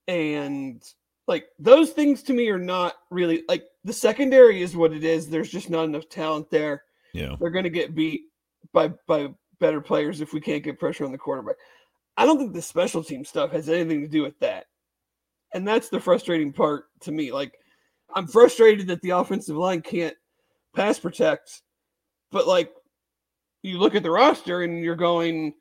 and 0.08 0.82
like 1.28 1.45
those 1.57 1.91
things 1.91 2.21
to 2.24 2.34
me 2.34 2.49
are 2.49 2.59
not 2.59 2.95
really 3.09 3.43
like 3.47 3.65
the 3.84 3.93
secondary 3.93 4.61
is 4.61 4.76
what 4.76 4.93
it 4.93 5.03
is 5.03 5.30
there's 5.30 5.49
just 5.49 5.69
not 5.69 5.86
enough 5.86 6.09
talent 6.09 6.49
there 6.49 6.84
yeah. 7.13 7.36
they're 7.39 7.49
going 7.49 7.63
to 7.63 7.69
get 7.69 7.95
beat 7.95 8.24
by 8.74 8.89
by 9.07 9.30
better 9.63 9.80
players 9.80 10.19
if 10.19 10.34
we 10.34 10.41
can't 10.41 10.63
get 10.63 10.78
pressure 10.78 11.05
on 11.05 11.13
the 11.13 11.17
quarterback. 11.17 11.55
I 12.17 12.26
don't 12.26 12.38
think 12.38 12.53
the 12.53 12.61
special 12.61 13.01
team 13.01 13.24
stuff 13.24 13.51
has 13.51 13.69
anything 13.69 14.01
to 14.01 14.09
do 14.09 14.21
with 14.21 14.38
that. 14.39 14.65
And 15.53 15.65
that's 15.65 15.88
the 15.88 16.01
frustrating 16.01 16.51
part 16.51 16.86
to 17.01 17.11
me. 17.13 17.32
Like 17.32 17.53
I'm 18.13 18.28
frustrated 18.28 18.88
that 18.88 19.01
the 19.01 19.11
offensive 19.11 19.55
line 19.55 19.82
can't 19.82 20.15
pass 20.76 20.99
protect, 20.99 21.61
but 22.30 22.45
like 22.45 22.74
you 23.61 23.78
look 23.78 23.95
at 23.95 24.03
the 24.03 24.11
roster 24.11 24.63
and 24.63 24.84
you're 24.84 24.95
going 24.95 25.53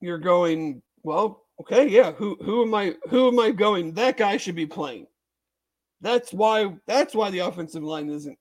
you're 0.00 0.18
going, 0.18 0.82
well, 1.02 1.43
okay, 1.60 1.88
yeah, 1.88 2.12
who 2.12 2.36
who 2.42 2.62
am 2.62 2.74
I 2.74 2.94
who 3.08 3.28
am 3.28 3.38
I 3.38 3.50
going? 3.50 3.92
That 3.92 4.16
guy 4.16 4.36
should 4.36 4.54
be 4.54 4.66
playing. 4.66 5.06
That's 6.00 6.32
why 6.32 6.74
that's 6.86 7.14
why 7.14 7.30
the 7.30 7.40
offensive 7.40 7.82
line 7.82 8.10
isn't 8.10 8.38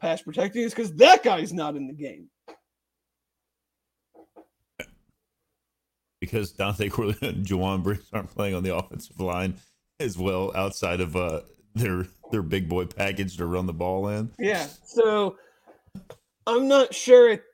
pass 0.00 0.22
protecting 0.22 0.62
is 0.62 0.74
because 0.74 0.94
that 0.96 1.22
guy's 1.22 1.52
not 1.52 1.76
in 1.76 1.86
the 1.86 1.92
game. 1.92 2.28
Because 6.20 6.52
Dontay 6.52 6.90
Corleone 6.90 7.16
and 7.22 7.46
Jowon 7.46 7.82
Briggs 7.82 8.08
aren't 8.12 8.34
playing 8.34 8.54
on 8.54 8.62
the 8.62 8.76
offensive 8.76 9.20
line 9.20 9.54
as 10.00 10.16
well 10.16 10.52
outside 10.54 11.00
of 11.00 11.16
uh 11.16 11.40
their 11.74 12.06
their 12.30 12.42
big 12.42 12.68
boy 12.68 12.84
package 12.86 13.36
to 13.36 13.46
run 13.46 13.66
the 13.66 13.72
ball 13.72 14.08
in. 14.08 14.30
Yeah. 14.38 14.66
So 14.84 15.36
I'm 16.46 16.68
not 16.68 16.94
sure 16.94 17.30
it 17.30 17.44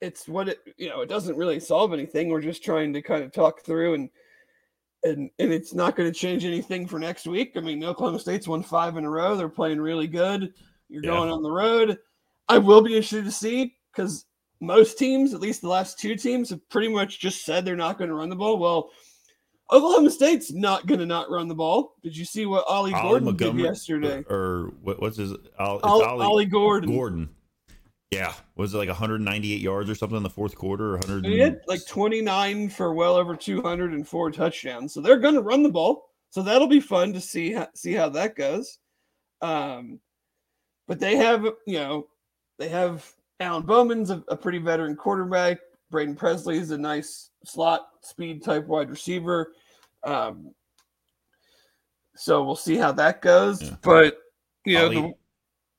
it's 0.00 0.28
what 0.28 0.48
it 0.48 0.58
you 0.76 0.88
know, 0.88 1.00
it 1.00 1.08
doesn't 1.08 1.36
really 1.36 1.60
solve 1.60 1.92
anything. 1.92 2.28
We're 2.28 2.40
just 2.40 2.64
trying 2.64 2.92
to 2.92 3.02
kind 3.02 3.22
of 3.24 3.32
talk 3.32 3.64
through 3.64 3.94
and 3.94 4.10
and 5.04 5.30
and 5.38 5.52
it's 5.52 5.74
not 5.74 5.96
going 5.96 6.10
to 6.12 6.18
change 6.18 6.44
anything 6.44 6.86
for 6.86 6.98
next 6.98 7.26
week. 7.26 7.52
I 7.56 7.60
mean, 7.60 7.82
Oklahoma 7.84 8.18
State's 8.18 8.48
won 8.48 8.62
five 8.62 8.96
in 8.96 9.04
a 9.04 9.10
row. 9.10 9.36
They're 9.36 9.48
playing 9.48 9.80
really 9.80 10.06
good. 10.06 10.52
You're 10.88 11.04
Yeah. 11.04 11.10
going 11.10 11.30
on 11.30 11.42
the 11.42 11.50
road. 11.50 11.98
I 12.48 12.58
will 12.58 12.80
be 12.80 12.96
interested 12.96 13.24
to 13.24 13.30
see 13.30 13.76
because 13.92 14.24
most 14.60 14.98
teams, 14.98 15.34
at 15.34 15.40
least 15.40 15.60
the 15.60 15.68
last 15.68 15.98
two 15.98 16.16
teams, 16.16 16.50
have 16.50 16.66
pretty 16.68 16.88
much 16.88 17.20
just 17.20 17.44
said 17.44 17.64
they're 17.64 17.76
not 17.76 17.98
going 17.98 18.08
to 18.08 18.14
run 18.16 18.28
the 18.28 18.36
ball. 18.36 18.58
Well, 18.58 18.90
Oklahoma 19.70 20.10
State's 20.10 20.52
not 20.52 20.86
going 20.86 20.98
to 20.98 21.06
not 21.06 21.30
run 21.30 21.46
the 21.46 21.54
ball. 21.54 21.94
Did 22.02 22.16
you 22.16 22.24
see 22.24 22.46
what 22.46 22.64
Ollie, 22.66 22.94
Ollie 22.94 23.20
Gordon 23.20 23.36
did 23.36 23.56
yesterday? 23.56 24.24
Or 24.30 24.72
what, 24.80 25.00
what's 25.00 25.18
his 25.18 25.32
Ollie, 25.58 25.80
Ollie, 25.82 26.24
Ollie 26.24 26.46
Gordon. 26.46 26.90
Gordon. 26.90 27.28
Yeah. 28.10 28.32
Was 28.56 28.74
it 28.74 28.78
like 28.78 28.88
198 28.88 29.60
yards 29.60 29.90
or 29.90 29.94
something 29.94 30.16
in 30.16 30.22
the 30.22 30.30
fourth 30.30 30.56
quarter? 30.56 30.94
Or 30.94 30.98
100 30.98 31.26
He 31.26 31.38
had 31.38 31.60
like 31.66 31.86
29 31.86 32.70
for 32.70 32.94
well 32.94 33.16
over 33.16 33.36
204 33.36 34.30
touchdowns. 34.30 34.94
So 34.94 35.00
they're 35.00 35.18
going 35.18 35.34
to 35.34 35.42
run 35.42 35.62
the 35.62 35.68
ball. 35.68 36.10
So 36.30 36.42
that'll 36.42 36.68
be 36.68 36.80
fun 36.80 37.12
to 37.12 37.20
see 37.20 37.52
how, 37.52 37.68
see 37.74 37.92
how 37.92 38.08
that 38.10 38.36
goes. 38.36 38.78
Um, 39.40 40.00
but 40.86 40.98
they 40.98 41.16
have, 41.16 41.44
you 41.66 41.78
know, 41.78 42.08
they 42.58 42.68
have 42.68 43.10
Alan 43.40 43.62
Bowman's 43.62 44.10
a, 44.10 44.22
a 44.28 44.36
pretty 44.36 44.58
veteran 44.58 44.96
quarterback. 44.96 45.58
Brennan 45.90 46.16
Presley 46.16 46.58
is 46.58 46.70
a 46.70 46.78
nice 46.78 47.30
slot 47.44 47.88
speed 48.02 48.42
type 48.42 48.66
wide 48.66 48.90
receiver. 48.90 49.52
Um, 50.04 50.54
so 52.16 52.42
we'll 52.42 52.56
see 52.56 52.76
how 52.76 52.92
that 52.92 53.22
goes. 53.22 53.62
Yeah. 53.62 53.76
But 53.82 54.18
you 54.64 54.74
know, 54.74 54.84
Ollie, 54.86 54.96
the, 54.96 55.12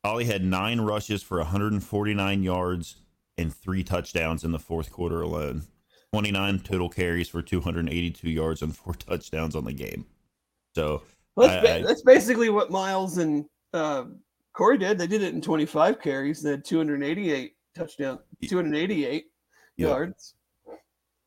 Ollie 0.10 0.26
had 0.26 0.44
nine 0.44 0.82
rushes 0.82 1.22
for 1.22 1.38
149 1.38 2.42
yards 2.44 2.96
and 3.38 3.54
three 3.54 3.84
touchdowns 3.84 4.44
in 4.44 4.52
the 4.52 4.58
fourth 4.60 4.92
quarter 4.92 5.22
alone. 5.22 5.64
29 6.14 6.60
total 6.62 6.90
carries 6.90 7.30
for 7.30 7.44
282 7.44 8.28
yards 8.30 8.64
and 8.64 8.76
four 8.76 8.96
touchdowns 8.96 9.56
on 9.56 9.66
the 9.66 9.72
game. 9.74 10.06
So 10.76 11.04
Well, 11.36 11.48
that's, 11.48 11.68
I- 11.68 11.76
I- 11.76 11.82
that's 11.84 12.02
basically 12.02 12.50
what 12.50 12.72
Myles 12.72 13.20
and 13.20 13.46
uh, 13.74 14.06
Corey 14.54 14.80
did. 14.80 14.98
They 14.98 15.06
did 15.06 15.22
it 15.22 15.36
in 15.36 15.42
25 15.42 16.02
carries. 16.02 16.42
They 16.42 16.52
had 16.52 16.66
288 16.66 17.54
touchdown, 17.76 18.20
288 18.48 19.26
Yeah. 19.78 19.88
yards. 19.88 20.34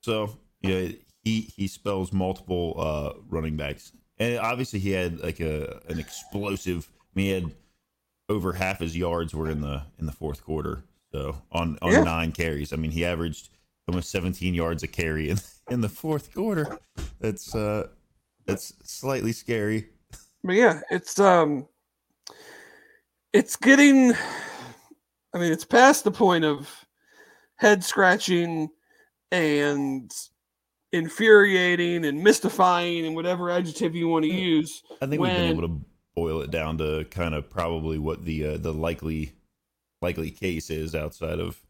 So 0.00 0.36
yeah, 0.62 0.88
he 1.22 1.42
he 1.56 1.68
spells 1.68 2.12
multiple 2.12 2.74
uh, 2.76 3.20
running 3.28 3.56
backs, 3.56 3.92
and 4.18 4.38
obviously 4.38 4.80
he 4.80 4.90
had 4.90 5.20
like 5.20 5.38
a 5.38 5.80
an 5.88 6.00
explosive. 6.00 6.90
I 6.92 7.04
mean, 7.14 7.24
he 7.26 7.30
had 7.32 7.52
over 8.32 8.52
half 8.54 8.78
his 8.80 8.96
yards 8.96 9.34
were 9.34 9.48
in 9.50 9.60
the 9.60 9.82
in 9.98 10.06
the 10.06 10.12
fourth 10.12 10.42
quarter. 10.42 10.82
So 11.12 11.36
on 11.52 11.78
on 11.82 11.92
Yeah. 11.92 12.00
nine 12.02 12.32
carries, 12.32 12.72
I 12.72 12.76
mean, 12.76 12.90
he 12.90 13.04
averaged 13.04 13.50
almost 13.86 14.10
17 14.10 14.54
yards 14.54 14.82
a 14.82 14.88
carry 14.88 15.28
in 15.28 15.38
in 15.70 15.80
the 15.82 15.88
fourth 15.88 16.34
quarter. 16.34 16.78
That's 17.20 17.54
uh 17.54 17.88
that's 18.46 18.72
slightly 18.84 19.32
scary. 19.32 19.88
But 20.42 20.54
yeah, 20.54 20.80
it's 20.90 21.20
um, 21.20 21.68
it's 23.32 23.56
getting. 23.56 24.12
I 25.34 25.38
mean, 25.38 25.52
it's 25.52 25.64
past 25.64 26.04
the 26.04 26.10
point 26.10 26.44
of 26.44 26.68
head 27.56 27.84
scratching 27.84 28.68
and 29.30 30.10
infuriating 30.92 32.04
and 32.04 32.22
mystifying 32.22 33.06
and 33.06 33.14
whatever 33.14 33.50
adjective 33.50 33.94
you 33.94 34.08
want 34.08 34.24
to 34.24 34.30
use. 34.32 34.82
I 35.00 35.06
think 35.06 35.22
we've 35.22 35.34
been 35.34 35.46
able 35.56 35.62
to 35.68 35.80
boil 36.14 36.40
it 36.42 36.50
down 36.50 36.78
to 36.78 37.04
kind 37.10 37.34
of 37.34 37.48
probably 37.50 37.98
what 37.98 38.24
the 38.24 38.46
uh, 38.46 38.56
the 38.58 38.72
likely 38.72 39.32
likely 40.00 40.30
case 40.30 40.70
is 40.70 40.94
outside 40.94 41.38
of 41.40 41.60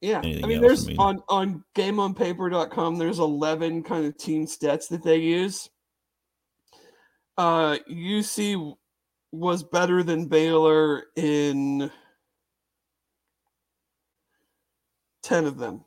Yeah, 0.00 0.18
anything 0.24 0.44
I 0.44 0.48
mean, 0.48 0.56
else, 0.58 0.66
there's 0.66 0.84
I 0.86 0.88
mean- 0.88 0.98
on 0.98 1.22
on 1.28 1.64
GameOnPaper.com. 1.76 2.96
There's 2.98 3.18
11 3.18 3.82
kind 3.82 4.06
of 4.06 4.16
team 4.16 4.46
stats 4.46 4.88
that 4.88 5.02
they 5.02 5.16
use. 5.18 5.68
Uh, 7.38 7.78
UC 7.90 8.76
was 9.32 9.62
better 9.62 10.02
than 10.02 10.26
Baylor 10.26 11.04
in 11.16 11.90
10 15.22 15.44
of 15.46 15.56
them. 15.56 15.84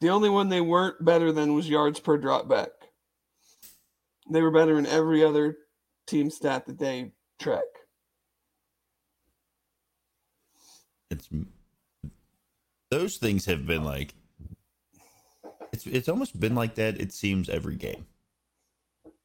The 0.00 0.08
only 0.08 0.30
one 0.30 0.48
they 0.48 0.60
weren't 0.60 1.04
better 1.04 1.30
than 1.30 1.54
was 1.54 1.68
yards 1.68 2.00
per 2.00 2.16
drop 2.16 2.48
back. 2.48 2.70
They 4.30 4.42
were 4.42 4.50
better 4.50 4.78
in 4.78 4.86
every 4.86 5.24
other 5.24 5.56
team 6.06 6.30
stat 6.30 6.66
that 6.66 6.78
they 6.78 7.12
track. 7.40 7.62
it's 11.10 11.28
those 12.90 13.16
things 13.18 13.44
have 13.44 13.66
been 13.66 13.84
like 13.84 14.14
it's 15.72 15.86
it's 15.86 16.08
almost 16.08 16.38
been 16.40 16.54
like 16.54 16.74
that 16.76 16.98
it 17.00 17.12
seems 17.12 17.48
every 17.50 17.76
game 17.76 18.06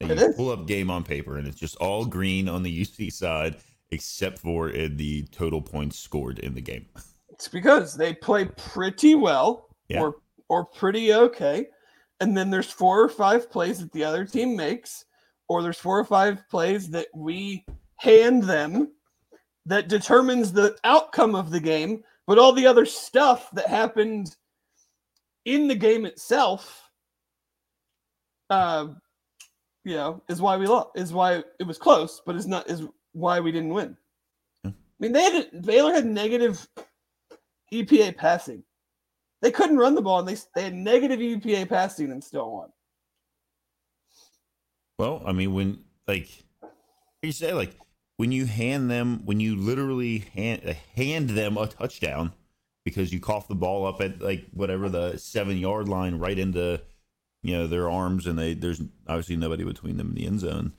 and 0.01 0.11
It 0.11 0.19
you 0.19 0.25
is. 0.27 0.35
pull 0.35 0.49
up 0.51 0.67
game 0.67 0.89
on 0.91 1.03
paper 1.03 1.37
and 1.37 1.47
it's 1.47 1.59
just 1.59 1.75
all 1.77 2.05
green 2.05 2.49
on 2.49 2.63
the 2.63 2.81
UC 2.81 3.11
side 3.13 3.57
except 3.91 4.39
for 4.39 4.69
in 4.69 4.97
the 4.97 5.23
total 5.31 5.61
points 5.61 5.97
scored 5.97 6.39
in 6.39 6.55
the 6.55 6.61
game 6.61 6.85
It's 7.29 7.47
because 7.47 7.95
they 7.95 8.13
play 8.13 8.45
pretty 8.57 9.15
well 9.15 9.69
Yeah. 9.87 10.01
or 10.01 10.15
or 10.49 10.65
pretty 10.65 11.13
okay. 11.13 11.67
And 12.19 12.35
then 12.35 12.49
there's 12.49 12.71
four 12.71 13.01
or 13.01 13.09
five 13.09 13.51
plays 13.51 13.79
that 13.79 13.91
the 13.91 14.03
other 14.03 14.25
team 14.25 14.55
makes, 14.55 15.05
or 15.47 15.61
there's 15.61 15.77
four 15.77 15.99
or 15.99 16.05
five 16.05 16.43
plays 16.49 16.89
that 16.89 17.07
we 17.13 17.65
hand 17.97 18.43
them 18.43 18.91
that 19.65 19.89
determines 19.89 20.51
the 20.51 20.77
outcome 20.83 21.35
of 21.35 21.51
the 21.51 21.59
game. 21.59 22.03
But 22.25 22.39
all 22.39 22.53
the 22.53 22.67
other 22.67 22.85
stuff 22.85 23.49
that 23.51 23.67
happened 23.67 24.35
in 25.45 25.67
the 25.67 25.75
game 25.75 26.05
itself, 26.05 26.89
uh, 28.49 28.87
you 29.85 29.95
know, 29.95 30.21
is 30.27 30.41
why 30.41 30.57
we 30.57 30.67
lost. 30.67 30.89
Is 30.95 31.13
why 31.13 31.43
it 31.59 31.67
was 31.67 31.77
close, 31.77 32.21
but 32.25 32.35
is 32.35 32.47
not 32.47 32.69
is 32.69 32.83
why 33.13 33.39
we 33.39 33.51
didn't 33.51 33.73
win. 33.73 33.95
I 34.65 34.73
mean, 34.99 35.13
they 35.13 35.21
had 35.21 35.65
Baylor 35.65 35.93
had 35.93 36.05
negative 36.05 36.67
EPA 37.71 38.17
passing. 38.17 38.63
They 39.41 39.51
couldn't 39.51 39.77
run 39.77 39.95
the 39.95 40.01
ball, 40.01 40.19
and 40.19 40.27
they 40.27 40.37
they 40.55 40.63
had 40.63 40.73
negative 40.73 41.19
EPA 41.19 41.69
passing 41.69 42.11
and 42.11 42.23
still 42.23 42.51
won. 42.51 42.69
well 44.97 45.21
i 45.25 45.31
mean 45.31 45.53
when 45.53 45.79
like 46.07 46.27
you 47.21 47.31
say 47.31 47.53
like 47.53 47.75
when 48.17 48.31
you 48.31 48.45
hand 48.45 48.89
them 48.89 49.21
when 49.25 49.39
you 49.39 49.55
literally 49.55 50.19
hand 50.33 50.75
hand 50.95 51.29
them 51.31 51.57
a 51.57 51.67
touchdown 51.67 52.33
because 52.83 53.13
you 53.13 53.19
cough 53.19 53.47
the 53.47 53.55
ball 53.55 53.85
up 53.85 54.01
at 54.01 54.21
like 54.21 54.45
whatever 54.53 54.89
the 54.89 55.17
seven 55.17 55.57
yard 55.57 55.87
line 55.87 56.15
right 56.17 56.39
into 56.39 56.81
you 57.43 57.55
know 57.55 57.67
their 57.67 57.89
arms 57.89 58.25
and 58.25 58.37
they 58.39 58.53
there's 58.53 58.81
obviously 59.07 59.35
nobody 59.37 59.63
between 59.63 59.97
them 59.97 60.09
in 60.09 60.15
the 60.15 60.25
end 60.25 60.39
zone 60.39 60.73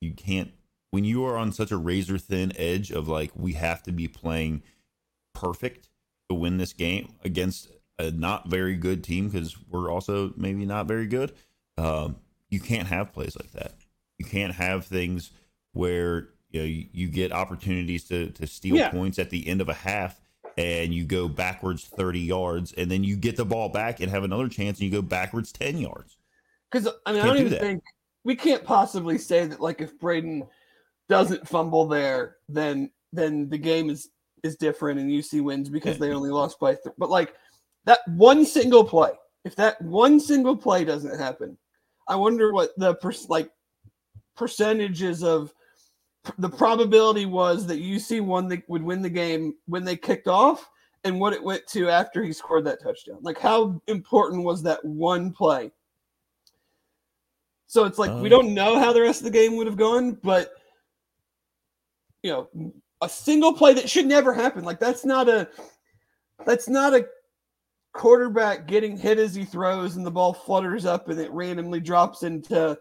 you 0.00 0.12
can't 0.12 0.52
when 0.92 1.04
you 1.04 1.24
are 1.24 1.36
on 1.36 1.52
such 1.52 1.70
a 1.70 1.76
razor 1.76 2.18
thin 2.18 2.52
edge 2.56 2.90
of 2.90 3.08
like 3.08 3.32
we 3.34 3.52
have 3.54 3.82
to 3.82 3.92
be 3.92 4.08
playing 4.08 4.62
perfect 5.34 5.89
to 6.30 6.34
win 6.34 6.56
this 6.56 6.72
game 6.72 7.12
against 7.24 7.68
a 7.98 8.10
not 8.12 8.48
very 8.48 8.76
good 8.76 9.04
team 9.04 9.28
because 9.28 9.56
we're 9.68 9.90
also 9.90 10.32
maybe 10.36 10.64
not 10.64 10.86
very 10.86 11.06
good. 11.06 11.32
Um, 11.76 12.16
you 12.48 12.60
can't 12.60 12.88
have 12.88 13.12
plays 13.12 13.36
like 13.36 13.50
that. 13.52 13.74
You 14.18 14.24
can't 14.24 14.54
have 14.54 14.86
things 14.86 15.32
where 15.72 16.28
you 16.50 16.60
know 16.60 16.66
you, 16.66 16.86
you 16.92 17.08
get 17.08 17.32
opportunities 17.32 18.04
to 18.04 18.30
to 18.30 18.46
steal 18.46 18.76
Yeah. 18.76 18.90
points 18.90 19.18
at 19.18 19.30
the 19.30 19.46
end 19.46 19.60
of 19.60 19.68
a 19.68 19.74
half 19.74 20.20
and 20.56 20.92
you 20.94 21.04
go 21.04 21.28
backwards 21.28 21.84
30 21.84 22.20
yards 22.20 22.72
and 22.72 22.90
then 22.90 23.04
you 23.04 23.16
get 23.16 23.36
the 23.36 23.44
ball 23.44 23.68
back 23.68 24.00
and 24.00 24.10
have 24.10 24.24
another 24.24 24.48
chance 24.48 24.78
and 24.78 24.84
you 24.86 24.90
go 24.90 25.02
backwards 25.02 25.52
10 25.52 25.78
yards. 25.78 26.16
Because 26.70 26.88
I 27.06 27.12
mean, 27.12 27.20
I 27.20 27.24
Can't 27.24 27.28
don't 27.28 27.36
do 27.36 27.40
even 27.40 27.50
that. 27.52 27.60
think 27.60 27.82
we 28.24 28.36
can't 28.36 28.64
possibly 28.64 29.18
say 29.18 29.46
that 29.46 29.60
like 29.60 29.80
if 29.80 29.98
Braden 29.98 30.44
doesn't 31.08 31.48
fumble 31.48 31.86
there, 31.88 32.36
then 32.48 32.90
then 33.12 33.48
the 33.48 33.58
game 33.58 33.90
is 33.90 34.08
is 34.44 34.56
different 34.56 35.00
and 35.00 35.10
UC 35.10 35.42
wins 35.42 35.68
because 35.68 35.98
they 35.98 36.12
only 36.12 36.30
lost 36.30 36.58
by. 36.60 36.72
Th- 36.72 36.94
but 36.98 37.10
like 37.10 37.34
that 37.84 38.00
one 38.08 38.44
single 38.44 38.84
play, 38.84 39.12
if 39.44 39.56
that 39.56 39.80
one 39.82 40.20
single 40.20 40.56
play 40.56 40.84
doesn't 40.84 41.18
happen, 41.18 41.56
I 42.08 42.16
wonder 42.16 42.52
what 42.52 42.70
the 42.76 42.94
per- 42.96 43.12
like 43.28 43.50
percentages 44.36 45.22
of 45.22 45.52
the 46.38 46.48
probability 46.48 47.26
was 47.26 47.66
that 47.66 47.80
UC 47.80 48.20
won 48.20 48.48
the, 48.48 48.62
would 48.68 48.82
win 48.82 49.02
the 49.02 49.10
game 49.10 49.54
when 49.66 49.84
they 49.84 49.96
kicked 49.96 50.28
off 50.28 50.68
and 51.04 51.18
what 51.18 51.32
it 51.32 51.42
went 51.42 51.66
to 51.68 51.88
after 51.88 52.22
he 52.22 52.32
scored 52.32 52.64
that 52.66 52.82
touchdown. 52.82 53.18
Like 53.22 53.38
how 53.38 53.80
important 53.86 54.44
was 54.44 54.62
that 54.64 54.84
one 54.84 55.32
play? 55.32 55.72
So 57.66 57.84
it's 57.84 57.98
like 57.98 58.10
we 58.10 58.24
Um, 58.24 58.28
don't 58.30 58.54
know 58.54 58.78
how 58.78 58.92
the 58.92 59.00
rest 59.00 59.20
of 59.20 59.24
the 59.24 59.30
game 59.30 59.56
would 59.56 59.66
have 59.66 59.76
gone, 59.76 60.18
but 60.22 60.52
you 62.22 62.30
know, 62.32 62.72
a 63.02 63.08
single 63.08 63.52
play 63.52 63.74
that 63.74 63.88
should 63.88 64.06
never 64.06 64.32
happen. 64.32 64.64
Like 64.64 64.78
that's 64.78 65.04
not 65.04 65.28
a 65.28 65.48
that's 66.46 66.68
not 66.68 66.94
a 66.94 67.06
quarterback 67.92 68.66
getting 68.66 68.96
hit 68.96 69.18
as 69.18 69.34
he 69.34 69.44
throws 69.44 69.96
and 69.96 70.06
the 70.06 70.10
ball 70.10 70.32
flutters 70.32 70.86
up 70.86 71.08
and 71.08 71.18
it 71.18 71.30
randomly 71.32 71.80
drops 71.80 72.22
into 72.22 72.78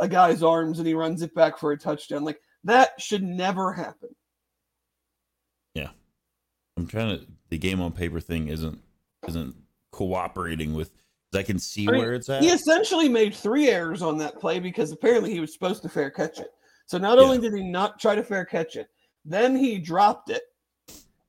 a 0.00 0.08
guy's 0.08 0.42
arms 0.42 0.78
and 0.78 0.86
he 0.86 0.94
runs 0.94 1.22
it 1.22 1.34
back 1.34 1.58
for 1.58 1.72
a 1.72 1.78
touchdown. 1.78 2.24
Like 2.24 2.40
that 2.64 3.00
should 3.00 3.22
never 3.22 3.72
happen. 3.72 4.10
Yeah. 5.74 5.90
I'm 6.76 6.86
trying 6.86 7.18
to 7.18 7.26
the 7.50 7.58
game 7.58 7.80
on 7.80 7.92
paper 7.92 8.20
thing 8.20 8.48
isn't 8.48 8.80
isn't 9.26 9.54
cooperating 9.92 10.74
with 10.74 10.90
I 11.34 11.42
can 11.42 11.58
see 11.58 11.88
I 11.88 11.92
mean, 11.92 12.00
where 12.00 12.14
it's 12.14 12.28
at. 12.28 12.42
He 12.42 12.50
essentially 12.50 13.08
made 13.08 13.34
three 13.34 13.68
errors 13.68 14.00
on 14.00 14.16
that 14.18 14.38
play 14.38 14.58
because 14.58 14.92
apparently 14.92 15.32
he 15.32 15.40
was 15.40 15.52
supposed 15.52 15.82
to 15.82 15.88
fair 15.88 16.10
catch 16.10 16.38
it. 16.38 16.50
So 16.86 16.98
not 16.98 17.18
only 17.18 17.38
did 17.38 17.52
he 17.52 17.62
not 17.62 17.98
try 17.98 18.14
to 18.14 18.22
fair 18.22 18.44
catch 18.44 18.76
it, 18.76 18.88
then 19.26 19.56
he 19.56 19.78
dropped 19.78 20.30
it. 20.30 20.42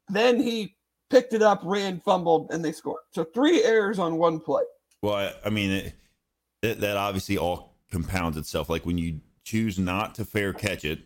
Then 0.09 0.39
he 0.39 0.75
picked 1.09 1.33
it 1.33 1.41
up, 1.41 1.61
ran, 1.63 1.99
fumbled, 1.99 2.51
and 2.51 2.63
they 2.63 2.71
scored. 2.71 3.01
So 3.11 3.23
three 3.23 3.63
errors 3.63 3.99
on 3.99 4.17
one 4.17 4.39
play. 4.39 4.63
Well, 5.01 5.15
I, 5.15 5.33
I 5.45 5.49
mean, 5.49 5.71
it, 5.71 5.93
that, 6.61 6.79
that 6.81 6.97
obviously 6.97 7.37
all 7.37 7.75
compounds 7.91 8.37
itself. 8.37 8.69
Like 8.69 8.85
when 8.85 8.97
you 8.97 9.21
choose 9.43 9.79
not 9.79 10.15
to 10.15 10.25
fair 10.25 10.53
catch 10.53 10.85
it, 10.85 10.99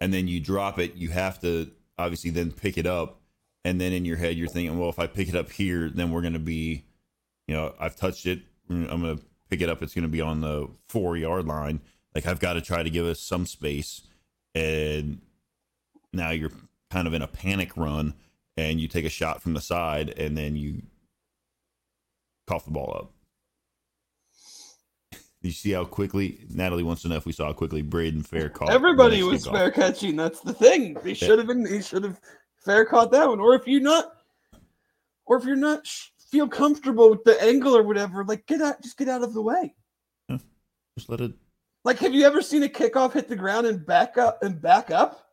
and 0.00 0.12
then 0.12 0.28
you 0.28 0.40
drop 0.40 0.78
it, 0.78 0.94
you 0.94 1.10
have 1.10 1.40
to 1.40 1.70
obviously 1.98 2.30
then 2.30 2.50
pick 2.50 2.76
it 2.76 2.86
up, 2.86 3.20
and 3.64 3.80
then 3.80 3.92
in 3.92 4.04
your 4.04 4.16
head 4.16 4.36
you're 4.36 4.48
thinking, 4.48 4.78
well, 4.78 4.88
if 4.88 4.98
I 4.98 5.06
pick 5.06 5.28
it 5.28 5.36
up 5.36 5.50
here, 5.50 5.88
then 5.88 6.10
we're 6.10 6.20
going 6.20 6.32
to 6.34 6.38
be, 6.38 6.84
you 7.46 7.54
know, 7.54 7.74
I've 7.78 7.96
touched 7.96 8.26
it. 8.26 8.40
I'm 8.68 8.86
going 8.86 9.16
to 9.16 9.22
pick 9.48 9.60
it 9.60 9.68
up. 9.68 9.82
It's 9.82 9.94
going 9.94 10.02
to 10.02 10.08
be 10.08 10.20
on 10.20 10.40
the 10.40 10.68
four 10.88 11.16
yard 11.16 11.46
line. 11.46 11.80
Like 12.14 12.26
I've 12.26 12.40
got 12.40 12.54
to 12.54 12.60
try 12.60 12.82
to 12.82 12.90
give 12.90 13.06
us 13.06 13.20
some 13.20 13.46
space, 13.46 14.02
and 14.54 15.20
now 16.14 16.30
you're 16.30 16.52
kind 16.90 17.06
of 17.06 17.14
in 17.14 17.22
a 17.22 17.26
panic 17.26 17.76
run, 17.76 18.14
and 18.56 18.80
you 18.80 18.88
take 18.88 19.04
a 19.04 19.10
shot 19.10 19.42
from 19.42 19.54
the 19.54 19.60
side, 19.60 20.10
and 20.16 20.36
then 20.36 20.56
you 20.56 20.82
cough 22.46 22.64
the 22.64 22.70
ball 22.70 22.96
up. 22.96 23.10
You 25.42 25.50
see 25.50 25.72
how 25.72 25.84
quickly 25.84 26.46
Natalie 26.48 26.82
wants 26.82 27.02
to 27.02 27.08
know 27.08 27.16
if 27.16 27.26
we 27.26 27.32
saw 27.32 27.46
how 27.46 27.52
quickly 27.52 27.82
Braden 27.82 28.22
Fair 28.22 28.48
caught. 28.48 28.70
Everybody 28.70 29.22
was 29.22 29.46
fair 29.46 29.70
catching. 29.70 30.16
That's 30.16 30.40
the 30.40 30.54
thing. 30.54 30.96
He 31.04 31.12
should 31.12 31.38
have 31.38 31.46
been. 31.46 31.66
He 31.66 31.82
should 31.82 32.02
have 32.02 32.18
fair 32.64 32.86
caught 32.86 33.10
that 33.10 33.28
one. 33.28 33.40
Or 33.40 33.54
if 33.54 33.66
you're 33.66 33.82
not, 33.82 34.14
or 35.26 35.36
if 35.36 35.44
you're 35.44 35.54
not 35.54 35.86
sh- 35.86 36.06
feel 36.30 36.48
comfortable 36.48 37.10
with 37.10 37.24
the 37.24 37.42
angle 37.42 37.76
or 37.76 37.82
whatever, 37.82 38.24
like 38.24 38.46
get 38.46 38.62
out. 38.62 38.80
Just 38.80 38.96
get 38.96 39.10
out 39.10 39.22
of 39.22 39.34
the 39.34 39.42
way. 39.42 39.74
Yeah. 40.30 40.38
Just 40.96 41.10
let 41.10 41.20
it. 41.20 41.34
Like, 41.84 41.98
have 41.98 42.14
you 42.14 42.24
ever 42.24 42.40
seen 42.40 42.62
a 42.62 42.68
kickoff 42.68 43.12
hit 43.12 43.28
the 43.28 43.36
ground 43.36 43.66
and 43.66 43.84
back 43.84 44.16
up 44.16 44.42
and 44.42 44.58
back 44.62 44.90
up? 44.90 45.23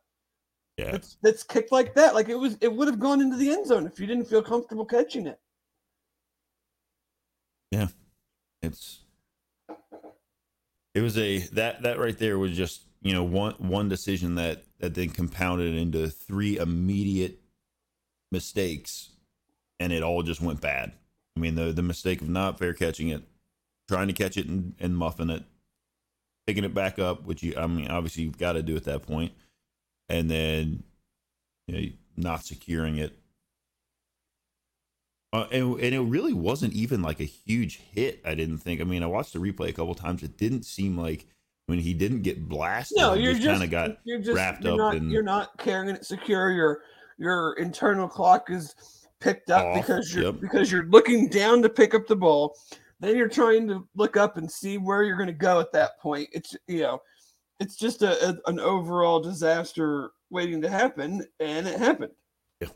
Yeah, 0.78 0.91
That's 0.91 1.17
that's 1.22 1.43
kicked 1.43 1.72
like 1.72 1.93
that. 1.95 2.15
Like 2.15 2.30
it 2.30 2.36
was. 2.36 2.57
It 2.61 2.74
would 2.74 2.88
have 2.88 2.99
gone 2.99 3.22
into 3.22 3.38
the 3.38 3.51
end 3.51 3.67
zone 3.67 3.86
if 3.86 3.99
you 3.99 4.07
didn't 4.07 4.26
feel 4.26 4.41
comfortable 4.41 4.86
catching 4.86 5.28
it. 5.28 5.39
Yeah, 7.72 7.88
it's. 8.61 9.01
It 10.93 11.01
was 11.01 11.17
a 11.17 11.39
that 11.53 11.84
that 11.84 11.99
right 11.99 12.17
there 12.17 12.38
was 12.38 12.55
just 12.55 12.86
you 13.01 13.13
know 13.13 13.24
one 13.24 13.53
one 13.59 13.89
decision 13.89 14.36
that 14.36 14.63
that 14.80 14.93
then 14.93 15.09
compounded 15.09 15.76
into 15.76 16.07
three 16.09 16.57
immediate 16.57 17.39
mistakes, 18.32 19.11
and 19.80 19.93
it 19.93 20.03
all 20.03 20.24
just 20.24 20.41
went 20.41 20.61
bad. 20.61 20.93
I 21.36 21.39
mean 21.39 21.55
the 21.55 21.72
the 21.72 21.84
mistake 21.84 22.22
of 22.22 22.30
not 22.30 22.59
fair 22.59 22.74
catching 22.74 23.09
it, 23.09 23.24
trying 23.88 24.07
to 24.07 24.13
catch 24.13 24.38
it 24.38 24.47
and, 24.47 24.74
and 24.80 24.97
muffing 24.97 25.30
it, 25.30 25.43
picking 26.47 26.63
it 26.63 26.74
back 26.74 26.99
up, 26.99 27.24
which 27.26 27.43
you 27.43 27.53
I 27.57 27.67
mean 27.67 27.88
obviously 27.89 28.24
you've 28.24 28.38
got 28.38 28.53
to 28.53 28.63
do 28.63 28.76
at 28.76 28.84
that 28.86 29.03
point, 29.03 29.32
and 30.12 30.30
then 30.30 30.84
you 31.68 31.74
know, 31.74 31.88
not 32.18 32.43
securing 32.43 32.97
it. 32.97 33.18
Uh, 35.34 35.47
and, 35.51 35.80
and 35.80 35.95
it 35.95 36.01
really 36.01 36.34
wasn't 36.34 36.74
even 36.74 37.01
like 37.01 37.22
a 37.22 37.26
huge 37.26 37.80
hit. 37.93 38.22
I 38.26 38.36
didn't 38.36 38.57
think. 38.57 38.82
I 38.82 38.84
mean, 38.84 39.01
I 39.01 39.05
watched 39.05 39.32
the 39.32 39.39
replay 39.39 39.70
a 39.70 39.74
couple 39.74 39.95
times. 39.95 40.22
It 40.22 40.38
didn't 40.38 40.64
seem 40.64 40.97
like 40.97 41.26
when 41.68 41.80
he 41.80 41.93
didn't 41.93 42.24
get 42.24 42.49
blasted. 42.49 42.97
No, 42.97 43.14
you're 43.14 43.34
just 43.34 43.45
kind 43.45 43.64
of 43.64 43.72
got 43.72 43.97
you're 44.03 44.20
just 44.20 44.36
wrapped 44.36 44.66
you're 44.66 44.74
up 44.74 44.78
not, 44.78 44.95
in- 44.95 45.09
you're 45.09 45.24
not 45.24 45.57
carrying 45.57 45.95
it 45.95 46.05
secure. 46.05 46.51
Your 46.51 46.82
your 47.18 47.53
internal 47.53 48.09
clock 48.09 48.49
is 48.49 48.76
picked 49.22 49.49
up 49.49 49.66
Off, 49.66 49.76
because 49.78 50.14
you're 50.14 50.26
yep. 50.26 50.41
because 50.41 50.70
you're 50.70 50.88
looking 50.88 51.30
down 51.30 51.62
to 51.62 51.70
pick 51.70 51.93
up 51.95 52.07
the 52.07 52.16
ball. 52.16 52.57
Then 52.99 53.16
you're 53.16 53.30
trying 53.30 53.68
to 53.70 53.88
look 53.95 54.18
up 54.18 54.36
and 54.36 54.51
see 54.51 54.78
where 54.78 55.03
you're 55.03 55.18
going 55.18 55.28
to 55.28 55.34
go 55.34 55.62
at 55.62 55.72
that 55.72 55.97
point. 56.01 56.28
It's 56.34 56.57
you 56.68 56.82
know, 56.82 57.01
it's 57.62 57.76
just 57.76 58.01
a, 58.01 58.30
a 58.30 58.49
an 58.49 58.59
overall 58.59 59.20
disaster 59.20 60.12
waiting 60.32 60.62
to 60.64 60.70
happen, 60.70 61.24
and 61.39 61.68
it 61.68 61.78
happened. 61.78 62.12
Yeah. 62.59 62.70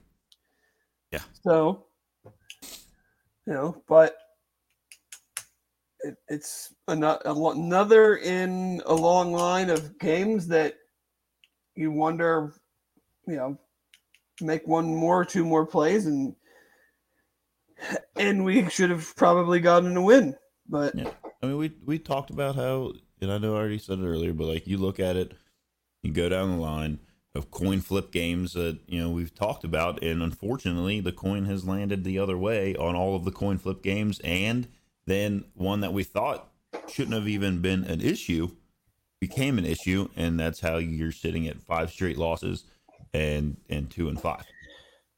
Yeah. 1.11 1.21
So, 1.41 1.87
you 2.23 3.53
know, 3.53 3.83
but 3.87 4.15
it, 6.01 6.15
it's 6.27 6.73
another 6.87 8.17
in 8.17 8.81
a 8.85 8.93
long 8.93 9.33
line 9.33 9.71
of 9.71 9.97
games 9.97 10.47
that 10.47 10.75
you 11.75 11.91
wonder, 11.91 12.53
you 13.27 13.37
know, 13.37 13.57
make 14.39 14.67
one 14.67 14.93
more, 14.93 15.25
two 15.25 15.43
more 15.43 15.65
plays, 15.65 16.05
and 16.05 16.35
and 18.17 18.45
we 18.45 18.69
should 18.69 18.91
have 18.91 19.15
probably 19.15 19.59
gotten 19.59 19.97
a 19.97 20.01
win. 20.01 20.35
But 20.69 20.93
Yeah. 20.95 21.09
I 21.41 21.47
mean, 21.47 21.57
we 21.57 21.73
we 21.83 21.97
talked 21.97 22.29
about 22.29 22.55
how, 22.55 22.93
and 23.25 23.33
I 23.33 23.39
know 23.39 23.55
I 23.55 23.59
already 23.59 23.79
said 23.79 23.99
it 23.99 24.05
earlier, 24.05 24.33
but 24.33 24.45
like 24.45 24.67
you 24.67 24.77
look 24.77 24.99
at 24.99 25.15
it, 25.15 25.33
you 26.03 26.11
go 26.11 26.29
down 26.29 26.51
the 26.51 26.61
line 26.61 26.99
of 27.33 27.49
coin 27.49 27.81
flip 27.81 28.11
games 28.11 28.53
that 28.53 28.79
you 28.87 29.01
know 29.01 29.09
we've 29.09 29.33
talked 29.33 29.63
about, 29.63 30.01
and 30.03 30.21
unfortunately, 30.21 30.99
the 30.99 31.11
coin 31.11 31.45
has 31.45 31.65
landed 31.65 32.03
the 32.03 32.19
other 32.19 32.37
way 32.37 32.75
on 32.75 32.95
all 32.95 33.15
of 33.15 33.25
the 33.25 33.31
coin 33.31 33.57
flip 33.57 33.81
games, 33.81 34.19
and 34.23 34.67
then 35.07 35.43
one 35.55 35.81
that 35.81 35.91
we 35.91 36.03
thought 36.03 36.51
shouldn't 36.87 37.15
have 37.15 37.27
even 37.27 37.61
been 37.61 37.83
an 37.85 37.99
issue 37.99 38.51
became 39.19 39.57
an 39.57 39.65
issue, 39.65 40.07
and 40.15 40.39
that's 40.39 40.59
how 40.59 40.77
you're 40.77 41.11
sitting 41.11 41.47
at 41.47 41.59
five 41.61 41.89
straight 41.89 42.17
losses 42.17 42.65
and 43.11 43.57
and 43.69 43.89
two 43.89 44.07
and 44.07 44.21
five. 44.21 44.43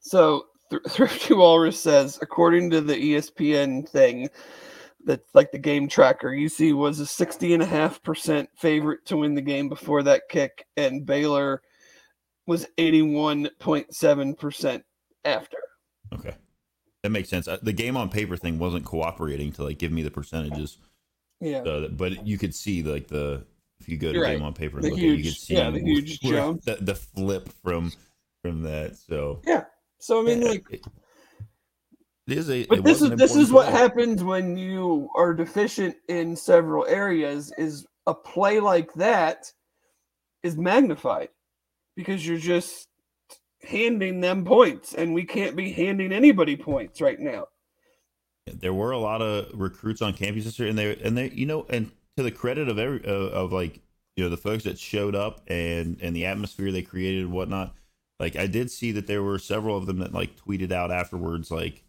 So 0.00 0.46
Th- 0.70 0.82
Thrifty 0.88 1.34
Walrus 1.34 1.78
says, 1.78 2.18
according 2.22 2.70
to 2.70 2.80
the 2.80 2.94
ESPN 2.94 3.86
thing, 3.86 4.30
that's 5.04 5.34
like 5.34 5.52
the 5.52 5.58
game 5.58 5.88
tracker, 5.88 6.30
UC 6.30 6.76
was 6.76 7.00
a 7.00 7.06
60 7.06 7.54
and 7.54 7.62
a 7.62 7.66
half 7.66 8.02
percent 8.02 8.48
favorite 8.56 9.04
to 9.06 9.16
win 9.16 9.34
the 9.34 9.40
game 9.42 9.68
before 9.68 10.02
that 10.02 10.22
kick, 10.28 10.64
and 10.76 11.06
Baylor 11.06 11.62
was 12.46 12.66
81.7 12.78 14.38
percent 14.38 14.84
after. 15.24 15.58
Okay, 16.12 16.34
that 17.02 17.10
makes 17.10 17.28
sense. 17.28 17.48
Uh, 17.48 17.58
The 17.62 17.72
game 17.72 17.96
on 17.96 18.08
paper 18.08 18.36
thing 18.36 18.58
wasn't 18.58 18.84
cooperating 18.84 19.52
to 19.52 19.64
like 19.64 19.78
give 19.78 19.92
me 19.92 20.02
the 20.02 20.10
percentages. 20.10 20.78
Yeah. 21.40 21.62
So 21.62 21.88
but 21.90 22.26
you 22.26 22.38
could 22.38 22.54
see 22.54 22.82
like 22.82 23.06
the 23.08 23.44
if 23.80 23.88
you 23.88 23.96
go 23.96 24.08
to 24.12 24.18
You're 24.18 24.26
game 24.26 24.40
right. 24.40 24.46
on 24.46 24.54
paper 24.54 24.78
and 24.78 24.84
The 24.86 24.90
look 24.90 24.98
at 24.98 25.04
it, 25.04 25.18
you 25.18 25.22
could 25.24 25.36
see 25.40 25.54
yeah, 25.54 25.70
the 25.70 25.78
huge 25.80 26.20
jump. 26.22 26.62
the, 26.64 26.76
the 26.80 26.94
flip 26.94 27.48
from 27.62 27.92
from 28.42 28.62
that. 28.62 28.96
So 28.96 29.40
yeah. 29.46 29.64
So 30.00 30.20
I 30.20 30.24
mean, 30.24 30.40
like, 30.46 30.82
is 32.30 32.50
a. 32.50 32.66
but 32.66 32.84
this 32.84 33.00
is 33.00 33.10
this 33.10 33.36
is 33.36 33.52
what 33.52 33.68
happens 33.68 34.22
when 34.22 34.56
you 34.56 35.08
are 35.16 35.32
deficient 35.32 35.96
in 36.08 36.36
several 36.36 36.86
areas. 36.86 37.52
Is 37.56 37.86
a 38.06 38.14
play 38.14 38.60
like 38.60 38.92
that 38.94 39.52
is 40.42 40.56
magnified 40.56 41.28
because 41.96 42.26
you're 42.26 42.38
just 42.38 42.88
handing 43.62 44.20
them 44.20 44.44
points, 44.44 44.94
and 44.94 45.14
we 45.14 45.24
can't 45.24 45.56
be 45.56 45.72
handing 45.72 46.12
anybody 46.12 46.56
points 46.56 47.00
right 47.00 47.18
now. 47.18 47.46
there 48.46 48.74
were 48.74 48.92
a 48.92 48.98
lot 48.98 49.22
of 49.22 49.48
recruits 49.58 50.02
on 50.02 50.12
campus 50.12 50.44
this 50.44 50.58
year, 50.58 50.68
and 50.68 50.78
they 50.78 50.96
and 50.96 51.16
they 51.16 51.30
you 51.30 51.46
know, 51.46 51.66
and 51.68 51.90
to 52.16 52.22
the 52.22 52.30
credit 52.30 52.68
of 52.68 52.78
every 52.78 52.98
of, 53.04 53.32
of 53.32 53.52
like 53.52 53.80
you 54.16 54.24
know 54.24 54.30
the 54.30 54.36
folks 54.36 54.64
that 54.64 54.78
showed 54.78 55.14
up 55.14 55.40
and 55.46 55.98
and 56.02 56.14
the 56.14 56.26
atmosphere 56.26 56.72
they 56.72 56.82
created 56.82 57.22
and 57.24 57.32
whatnot. 57.32 57.74
Like 58.20 58.36
I 58.36 58.46
did 58.46 58.70
see 58.70 58.92
that 58.92 59.06
there 59.06 59.22
were 59.22 59.38
several 59.38 59.76
of 59.76 59.86
them 59.86 59.98
that 59.98 60.12
like 60.12 60.36
tweeted 60.36 60.72
out 60.72 60.90
afterwards, 60.90 61.50
like 61.50 61.84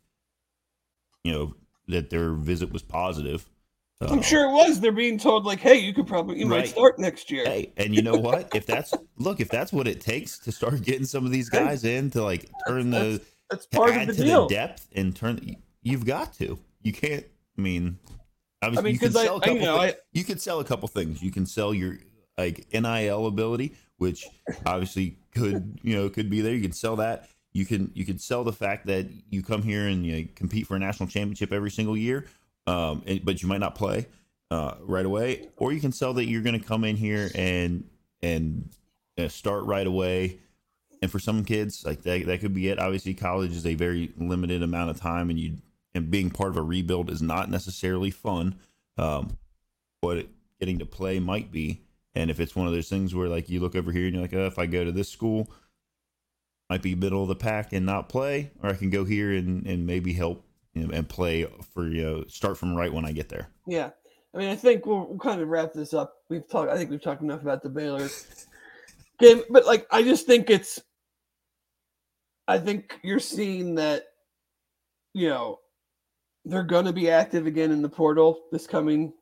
you 1.24 1.32
know 1.34 1.56
that 1.88 2.10
their 2.10 2.34
visit 2.34 2.72
was 2.72 2.82
positive. 2.82 3.50
I'm 4.02 4.20
Uh, 4.20 4.22
sure 4.22 4.46
it 4.50 4.54
was. 4.54 4.80
They're 4.80 4.92
being 4.94 5.18
told 5.18 5.46
like, 5.46 5.60
"Hey, 5.60 5.78
you 5.80 5.94
could 5.94 6.08
probably 6.08 6.40
you 6.40 6.46
might 6.46 6.68
start 6.70 7.00
next 7.00 7.30
year." 7.30 7.44
Hey, 7.46 7.74
and 7.78 7.94
you 7.94 8.02
know 8.02 8.16
what? 8.16 8.56
If 8.56 8.66
that's 8.66 8.94
look, 9.18 9.40
if 9.42 9.50
that's 9.50 9.74
what 9.74 9.88
it 9.88 10.00
takes 10.00 10.40
to 10.40 10.52
start 10.52 10.82
getting 10.84 11.06
some 11.06 11.26
of 11.26 11.32
these 11.32 11.50
guys 11.50 11.84
in 11.84 12.10
to 12.12 12.24
like 12.24 12.50
turn 12.68 12.92
the 12.92 13.22
That's 13.50 13.66
to 13.66 13.78
part 13.78 13.92
add 13.92 14.10
of 14.10 14.16
the 14.16 14.24
to 14.24 14.28
deal. 14.30 14.48
the 14.48 14.56
depth 14.56 14.88
and 14.96 15.14
turn, 15.16 15.56
you've 15.82 16.06
got 16.06 16.34
to. 16.36 16.58
You 16.82 16.94
can't. 16.94 17.26
I 17.58 17.62
mean, 17.62 17.98
I 18.62 18.70
mean, 18.70 18.76
you 18.94 19.00
can 19.00 19.10
because 19.10 19.16
I, 19.18 19.26
sell 19.26 19.36
a 19.36 19.38
I, 19.38 19.40
couple. 19.42 19.56
you 19.56 19.62
know, 19.66 19.78
I, 19.78 19.94
you 20.14 20.24
can 20.24 20.38
sell 20.40 20.62
a 20.62 20.64
couple 20.64 20.88
things. 20.88 21.22
You 21.22 21.32
can 21.32 21.46
sell 21.46 21.74
your 21.74 21.98
like 22.38 22.68
NIL 22.72 23.26
ability, 23.28 23.76
which 23.98 24.26
obviously 24.66 25.18
could 25.36 25.78
you 25.84 25.94
know 25.96 26.08
could 26.10 26.30
be 26.30 26.40
there. 26.40 26.54
You 26.56 26.62
can 26.62 26.72
sell 26.72 26.96
that. 26.98 27.28
You 27.60 27.66
can 27.66 27.92
you 27.94 28.06
can 28.06 28.18
sell 28.18 28.46
the 28.46 28.54
fact 28.54 28.86
that 28.88 29.08
you 29.30 29.44
come 29.44 29.62
here 29.62 29.88
and 29.88 30.06
you 30.06 30.30
compete 30.34 30.66
for 30.66 30.78
a 30.78 30.80
national 30.80 31.10
championship 31.10 31.52
every 31.52 31.72
single 31.72 31.98
year, 31.98 32.26
um, 32.68 33.04
and, 33.06 33.24
but 33.26 33.42
you 33.42 33.50
might 33.50 33.60
not 33.60 33.76
play 33.76 34.08
uh, 34.50 34.76
right 34.80 35.06
away, 35.06 35.50
or 35.58 35.74
you 35.74 35.82
can 35.82 35.92
sell 35.92 36.14
that 36.14 36.26
you're 36.26 36.42
going 36.42 36.58
to 36.58 36.66
come 36.66 36.86
in 36.86 36.96
here 36.96 37.30
and 37.36 37.84
and 38.22 38.70
uh, 39.18 39.28
start 39.28 39.66
right 39.66 39.86
away. 39.86 40.40
And 41.02 41.12
for 41.12 41.20
some 41.20 41.44
kids, 41.44 41.86
like 41.86 42.02
that, 42.04 42.26
that 42.28 42.40
could 42.40 42.54
be 42.54 42.70
it. 42.70 42.80
Obviously, 42.80 43.14
college 43.14 43.52
is 43.52 43.66
a 43.66 43.76
very 43.76 44.14
limited 44.18 44.64
amount 44.64 44.90
of 44.90 45.00
time, 45.00 45.30
and 45.30 45.38
you 45.38 45.58
and 45.94 46.10
being 46.10 46.30
part 46.30 46.52
of 46.52 46.58
a 46.58 46.62
rebuild 46.62 47.10
is 47.10 47.22
not 47.22 47.50
necessarily 47.50 48.10
fun. 48.10 48.56
Um, 48.98 49.38
but 50.02 50.28
getting 50.62 50.80
to 50.80 50.86
play 50.86 51.20
might 51.20 51.52
be. 51.52 51.82
And 52.16 52.32
if 52.32 52.40
it's 52.40 52.56
one 52.56 52.68
of 52.68 52.74
those 52.74 52.90
things 52.90 53.14
where 53.14 53.28
like 53.28 53.50
you 53.50 53.60
look 53.60 53.76
over 53.76 53.92
here 53.92 54.06
and 54.06 54.14
you're 54.14 54.22
like, 54.22 54.34
oh, 54.34 54.46
if 54.46 54.58
I 54.58 54.66
go 54.66 54.86
to 54.86 54.92
this 54.94 55.10
school, 55.10 55.52
might 56.70 56.82
be 56.82 56.96
middle 56.96 57.24
of 57.24 57.28
the 57.28 57.36
pack 57.36 57.74
and 57.74 57.86
not 57.86 58.10
play, 58.10 58.52
or 58.62 58.70
I 58.70 58.76
can 58.76 58.90
go 58.90 59.04
here 59.06 59.32
and, 59.32 59.66
and 59.66 59.86
maybe 59.88 60.14
help 60.14 60.46
and 60.76 61.10
play 61.10 61.46
for 61.74 61.88
you 61.88 62.04
know 62.04 62.24
start 62.28 62.58
from 62.58 62.76
right 62.76 62.94
when 62.94 63.06
I 63.06 63.12
get 63.12 63.30
there. 63.30 63.50
yeah. 63.68 63.90
I 64.34 64.38
mean, 64.38 64.50
I 64.50 64.56
think 64.56 64.86
we'll, 64.86 65.08
we'll 65.08 65.18
kind 65.18 65.42
of 65.42 65.48
wrap 65.48 65.74
this 65.74 65.94
up. 65.94 66.14
We've 66.30 66.48
talked. 66.48 66.70
I 66.72 66.78
think 66.78 66.92
we've 66.92 67.02
talked 67.02 67.24
enough 67.24 67.42
about 67.42 67.64
the 67.64 67.70
Baylor 67.70 68.08
game, 69.20 69.42
but 69.50 69.66
like, 69.66 69.88
I 69.92 70.04
just 70.04 70.28
think 70.28 70.50
it's. 70.50 70.80
I 72.48 72.58
think 72.58 73.00
you're 73.04 73.20
seeing 73.20 73.76
that, 73.76 74.04
you 75.14 75.30
know, 75.30 75.60
they're 76.46 76.64
going 76.64 76.86
to 76.86 76.94
be 76.94 77.10
active 77.10 77.46
again 77.46 77.72
in 77.72 77.82
the 77.82 77.90
portal 77.90 78.42
this 78.52 78.66
coming 78.66 79.14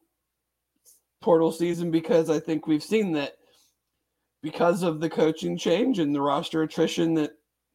portal 1.22 1.52
season 1.52 1.92
because 1.92 2.30
I 2.30 2.40
think 2.40 2.68
we've 2.68 2.84
seen 2.84 3.14
that 3.14 3.34
because 4.42 4.84
of 4.84 5.00
the 5.00 5.10
coaching 5.10 5.58
change 5.58 6.00
and 6.00 6.14
the 6.14 6.22
roster 6.22 6.64
attrition 6.64 7.14
that 7.16 7.32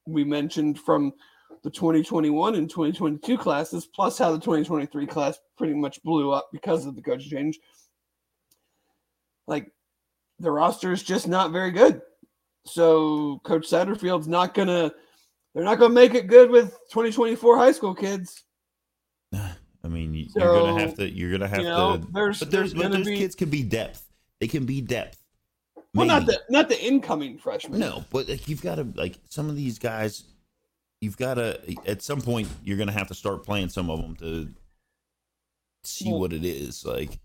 we 0.07 0.25
mentioned 0.25 0.79
from 0.79 1.13
the 1.63 1.71
2021 1.71 2.55
and 2.57 2.69
2022 2.69 3.39
classes, 3.39 3.87
plus 3.87 4.19
how 4.19 4.33
the 4.33 4.39
2023 4.39 5.07
class 5.07 5.39
pretty 5.57 5.75
much 5.75 6.03
blew 6.03 6.33
up 6.33 6.49
because 6.53 6.87
of 6.87 6.97
the 6.97 7.03
coach 7.03 7.29
change. 7.29 7.59
Like 9.47 9.71
the 10.39 10.51
roster 10.51 10.93
is 10.93 11.03
just 11.03 11.29
not 11.29 11.53
very 11.53 11.71
good. 11.71 12.01
So 12.65 13.41
Coach 13.45 13.69
Satterfield's 13.69 14.29
not 14.29 14.55
gonna 14.55 14.93
they're 15.55 15.65
not 15.65 15.79
gonna 15.79 15.95
make 15.95 16.15
it 16.15 16.27
good 16.27 16.51
with 16.51 16.71
2024 16.91 17.57
high 17.57 17.73
school 17.73 17.95
kids. 17.95 18.45
I 19.85 19.89
mean, 19.89 20.15
you, 20.15 20.27
you're 20.37 20.47
gonna 20.47 20.81
have 20.81 20.95
to. 20.95 21.11
You're 21.11 21.33
gonna 21.33 21.49
have 21.49 21.59
you 21.59 21.65
know, 21.65 21.97
to. 21.97 22.07
there's 22.13 22.39
But 22.39 22.51
there's, 22.51 22.73
there's 22.73 22.75
but 22.75 22.93
those 22.93 23.07
be 23.07 23.17
kids 23.17 23.35
can 23.35 23.51
be 23.51 23.63
depth. 23.63 24.09
They 24.41 24.47
can 24.47 24.65
be 24.65 24.81
depth. 24.81 25.22
Well 25.95 26.07
not 26.07 26.27
the 26.27 26.41
not 26.49 26.69
the 26.69 26.83
incoming 26.83 27.39
freshmen. 27.39 27.79
No, 27.79 28.05
but 28.11 28.29
like, 28.29 28.49
you've 28.49 28.63
got 28.63 28.77
to 28.77 28.87
like 28.95 29.19
some 29.29 29.49
of 29.49 29.57
these 29.57 29.79
guys. 29.79 30.25
You've 31.01 31.17
got 31.17 31.35
to 31.35 31.61
at 31.87 32.01
some 32.03 32.21
point 32.21 32.49
you're 32.63 32.77
going 32.77 32.89
to 32.89 32.93
have 32.95 33.09
to 33.09 33.15
start 33.15 33.45
playing 33.45 33.69
some 33.69 33.91
of 33.91 34.01
them 34.01 34.15
to 34.17 34.49
see 35.85 36.11
Well- 36.11 36.21
what 36.21 36.33
it 36.33 36.45
is 36.45 36.85
like. 36.85 37.19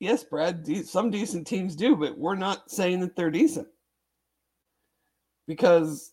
Yes, 0.00 0.22
Brad. 0.22 0.64
Some 0.86 1.10
decent 1.10 1.46
teams 1.46 1.74
do, 1.74 1.96
but 1.96 2.16
we're 2.16 2.36
not 2.36 2.70
saying 2.70 3.00
that 3.00 3.16
they're 3.16 3.32
decent 3.32 3.66
because 5.48 6.12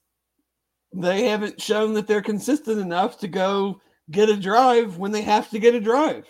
they 0.92 1.26
haven't 1.28 1.62
shown 1.62 1.94
that 1.94 2.08
they're 2.08 2.22
consistent 2.22 2.80
enough 2.80 3.20
to 3.20 3.28
go 3.28 3.80
get 4.10 4.30
a 4.30 4.38
drive 4.38 4.98
when 4.98 5.12
they 5.12 5.22
have 5.22 5.50
to 5.52 5.60
get 5.60 5.76
a 5.76 5.80
drive. 5.80 6.26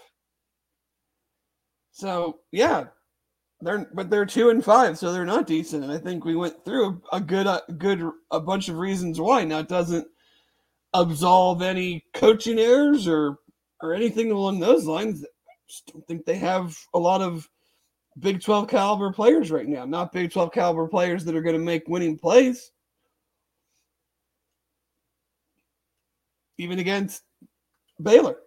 So 1.91 2.39
yeah, 2.51 2.87
they're 3.61 3.89
but 3.93 4.09
they're 4.09 4.25
two 4.25 4.49
and 4.49 4.63
five, 4.63 4.97
so 4.97 5.11
they're 5.11 5.25
not 5.25 5.47
decent. 5.47 5.83
And 5.83 5.91
I 5.91 5.97
think 5.97 6.25
we 6.25 6.35
went 6.35 6.63
through 6.65 7.01
a, 7.11 7.19
good 7.19 7.47
a 7.47 7.61
good 7.77 8.09
a 8.31 8.39
bunch 8.39 8.69
of 8.69 8.77
reasons 8.77 9.19
why. 9.19 9.43
Now 9.43 9.59
it 9.59 9.69
doesn't 9.69 10.07
absolve 10.93 11.61
any 11.61 12.05
coaching 12.13 12.59
errors 12.59 13.07
or 13.07 13.37
or 13.81 13.93
anything 13.93 14.31
along 14.31 14.59
those 14.59 14.85
lines 14.85 15.23
just 15.67 15.91
don't 15.91 16.05
think 16.07 16.25
they 16.25 16.37
have 16.37 16.77
a 16.93 16.99
lot 16.99 17.21
of 17.21 17.49
Big 18.19 18.41
12 18.41 18.69
caliber 18.69 19.11
players 19.11 19.51
right 19.51 19.67
now. 19.67 19.85
Not 19.85 20.13
Big 20.13 20.31
12 20.31 20.51
caliber 20.51 20.87
players 20.87 21.25
that 21.25 21.35
are 21.35 21.41
going 21.41 21.57
to 21.57 21.63
make 21.63 21.87
winning 21.87 22.17
plays. 22.17 22.71
Even 26.57 26.79
against 26.79 27.23
Baylor. 28.01 28.37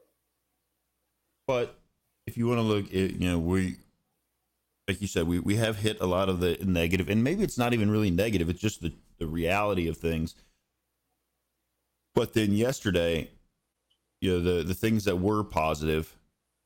But 1.47 1.79
if 2.27 2.39
you 2.39 2.47
want 2.47 2.59
to 2.59 2.63
look, 2.63 2.87
at, 2.87 2.93
you 2.93 3.19
know, 3.19 3.39
we 3.39 3.77
like 4.89 5.01
you 5.03 5.07
said, 5.07 5.28
we 5.28 5.39
we 5.39 5.57
have 5.57 5.76
hit 5.76 6.01
a 6.01 6.07
lot 6.07 6.28
of 6.30 6.41
the 6.41 6.57
negative, 6.64 7.09
and 7.11 7.22
maybe 7.22 7.43
it's 7.45 7.59
not 7.59 7.74
even 7.74 7.91
really 7.91 8.11
negative. 8.11 8.49
It's 8.49 8.61
just 8.61 8.80
the 8.80 8.95
the 9.18 9.26
reality 9.26 9.86
of 9.86 9.99
things. 9.99 10.34
But 12.14 12.32
then 12.32 12.53
yesterday, 12.53 13.30
you 14.20 14.32
know, 14.32 14.41
the 14.41 14.62
the 14.64 14.74
things 14.74 15.05
that 15.05 15.16
were 15.20 15.45
positive, 15.45 16.16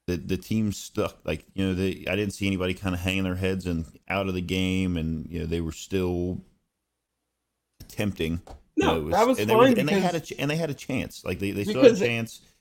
the 0.06 0.16
the 0.16 0.36
team 0.36 0.72
stuck. 0.72 1.18
Like 1.24 1.44
you 1.54 1.66
know, 1.66 1.74
they 1.74 2.04
I 2.08 2.14
didn't 2.14 2.30
see 2.30 2.46
anybody 2.46 2.74
kind 2.74 2.94
of 2.94 3.00
hanging 3.00 3.24
their 3.24 3.34
heads 3.34 3.66
and 3.66 3.84
out 4.08 4.28
of 4.28 4.34
the 4.34 4.40
game, 4.40 4.96
and 4.96 5.26
you 5.28 5.40
know 5.40 5.46
they 5.46 5.60
were 5.60 5.72
still 5.72 6.40
attempting. 7.80 8.40
You 8.76 8.86
No, 8.86 8.94
know, 8.94 9.08
it 9.08 9.10
that 9.10 9.26
was 9.26 9.38
and 9.40 9.48
fine 9.50 9.74
They, 9.74 9.80
and 9.80 9.88
they 9.88 10.00
had 10.00 10.14
a 10.14 10.20
ch- 10.20 10.32
and 10.38 10.50
they 10.50 10.56
had 10.56 10.70
a 10.70 10.74
chance. 10.74 11.24
Like 11.24 11.40
they 11.40 11.50
they 11.50 11.64
still 11.64 11.82
had 11.82 11.92
a 11.92 11.96
chance. 11.98 12.36
it- 12.36 12.51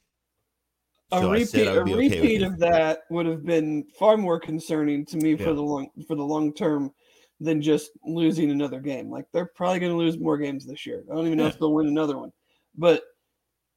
chance. 1.11 1.23
A 1.23 1.45
So 1.45 1.59
repeat, 1.59 1.67
a 1.67 1.81
okay 1.81 1.93
repeat 1.95 2.41
of 2.43 2.59
that 2.59 3.01
would 3.09 3.25
have 3.25 3.45
been 3.45 3.85
far 3.97 4.17
more 4.17 4.39
concerning 4.39 5.05
to 5.07 5.17
me 5.17 5.31
Yeah. 5.31 5.45
for 5.45 5.53
the 5.53 5.61
long 5.63 5.89
for 6.07 6.15
the 6.15 6.23
long 6.25 6.53
term 6.53 6.91
than 7.39 7.61
just 7.61 7.91
losing 8.05 8.51
another 8.51 8.79
game. 8.79 9.09
Like 9.09 9.25
they're 9.33 9.51
probably 9.55 9.79
going 9.79 9.91
to 9.91 9.97
lose 9.97 10.17
more 10.19 10.37
games 10.37 10.65
this 10.65 10.85
year. 10.85 11.03
I 11.11 11.15
don't 11.15 11.25
even 11.25 11.37
know 11.37 11.45
Yeah. 11.45 11.49
if 11.49 11.59
they'll 11.59 11.73
win 11.73 11.87
another 11.87 12.17
one. 12.17 12.31
But 12.75 13.03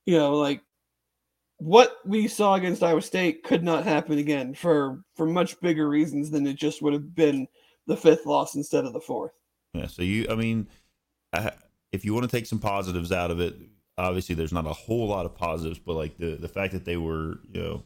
you 0.06 0.16
know, 0.18 0.34
like 0.34 0.60
what 1.58 1.96
we 2.04 2.28
saw 2.28 2.54
against 2.54 2.82
Iowa 2.82 3.00
State 3.00 3.42
could 3.42 3.62
not 3.62 3.84
happen 3.84 4.18
again 4.18 4.54
for 4.54 5.02
for 5.14 5.26
much 5.26 5.58
bigger 5.60 5.88
reasons 5.88 6.30
than 6.30 6.46
it 6.46 6.56
just 6.56 6.82
would 6.82 6.92
have 6.92 7.14
been 7.14 7.46
the 7.86 7.96
fifth 7.96 8.26
loss 8.26 8.54
instead 8.54 8.84
of 8.84 8.92
the 8.92 9.00
fourth. 9.00 9.32
Yeah. 9.72 9.86
So 9.86 10.02
you, 10.02 10.26
I 10.30 10.34
mean, 10.34 10.68
I, 11.32 11.52
if 11.92 12.04
you 12.04 12.12
want 12.14 12.28
to 12.28 12.36
take 12.36 12.46
some 12.46 12.58
positives 12.58 13.12
out 13.12 13.30
of 13.30 13.40
it, 13.40 13.56
obviously 13.96 14.34
there's 14.34 14.52
not 14.52 14.66
a 14.66 14.72
whole 14.72 15.08
lot 15.08 15.26
of 15.26 15.34
positives, 15.34 15.78
but 15.78 15.94
like 15.94 16.18
the 16.18 16.36
the 16.36 16.48
fact 16.48 16.72
that 16.72 16.84
they 16.84 16.96
were, 16.96 17.38
you 17.52 17.62
know, 17.62 17.82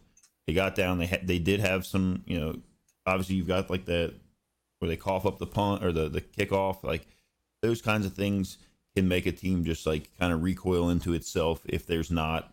they 0.46 0.54
got 0.54 0.74
down, 0.74 0.98
they 0.98 1.06
had, 1.06 1.26
they 1.26 1.38
did 1.38 1.60
have 1.60 1.84
some, 1.84 2.22
you 2.26 2.38
know, 2.38 2.56
obviously 3.06 3.36
you've 3.36 3.48
got 3.48 3.70
like 3.70 3.84
that 3.86 4.14
where 4.78 4.88
they 4.88 4.96
cough 4.96 5.26
up 5.26 5.38
the 5.38 5.46
punt 5.46 5.84
or 5.84 5.92
the 5.92 6.08
the 6.08 6.20
kickoff, 6.20 6.82
like 6.82 7.06
those 7.62 7.82
kinds 7.82 8.06
of 8.06 8.14
things 8.14 8.58
can 8.94 9.08
make 9.08 9.26
a 9.26 9.32
team 9.32 9.64
just 9.64 9.86
like 9.86 10.10
kind 10.18 10.32
of 10.32 10.42
recoil 10.42 10.88
into 10.90 11.14
itself 11.14 11.60
if 11.66 11.86
there's 11.86 12.10
not, 12.10 12.52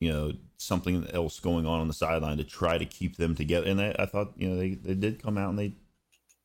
you 0.00 0.10
know, 0.12 0.32
something 0.56 1.06
else 1.12 1.40
going 1.40 1.66
on 1.66 1.80
on 1.80 1.88
the 1.88 1.94
sideline 1.94 2.38
to 2.38 2.44
try 2.44 2.78
to 2.78 2.86
keep 2.86 3.16
them 3.16 3.34
together. 3.34 3.66
And 3.66 3.80
I, 3.80 3.94
I 3.98 4.06
thought, 4.06 4.32
you 4.36 4.48
know, 4.48 4.56
they 4.56 4.70
they 4.74 4.94
did 4.94 5.22
come 5.22 5.36
out 5.38 5.50
and 5.50 5.58
they 5.58 5.74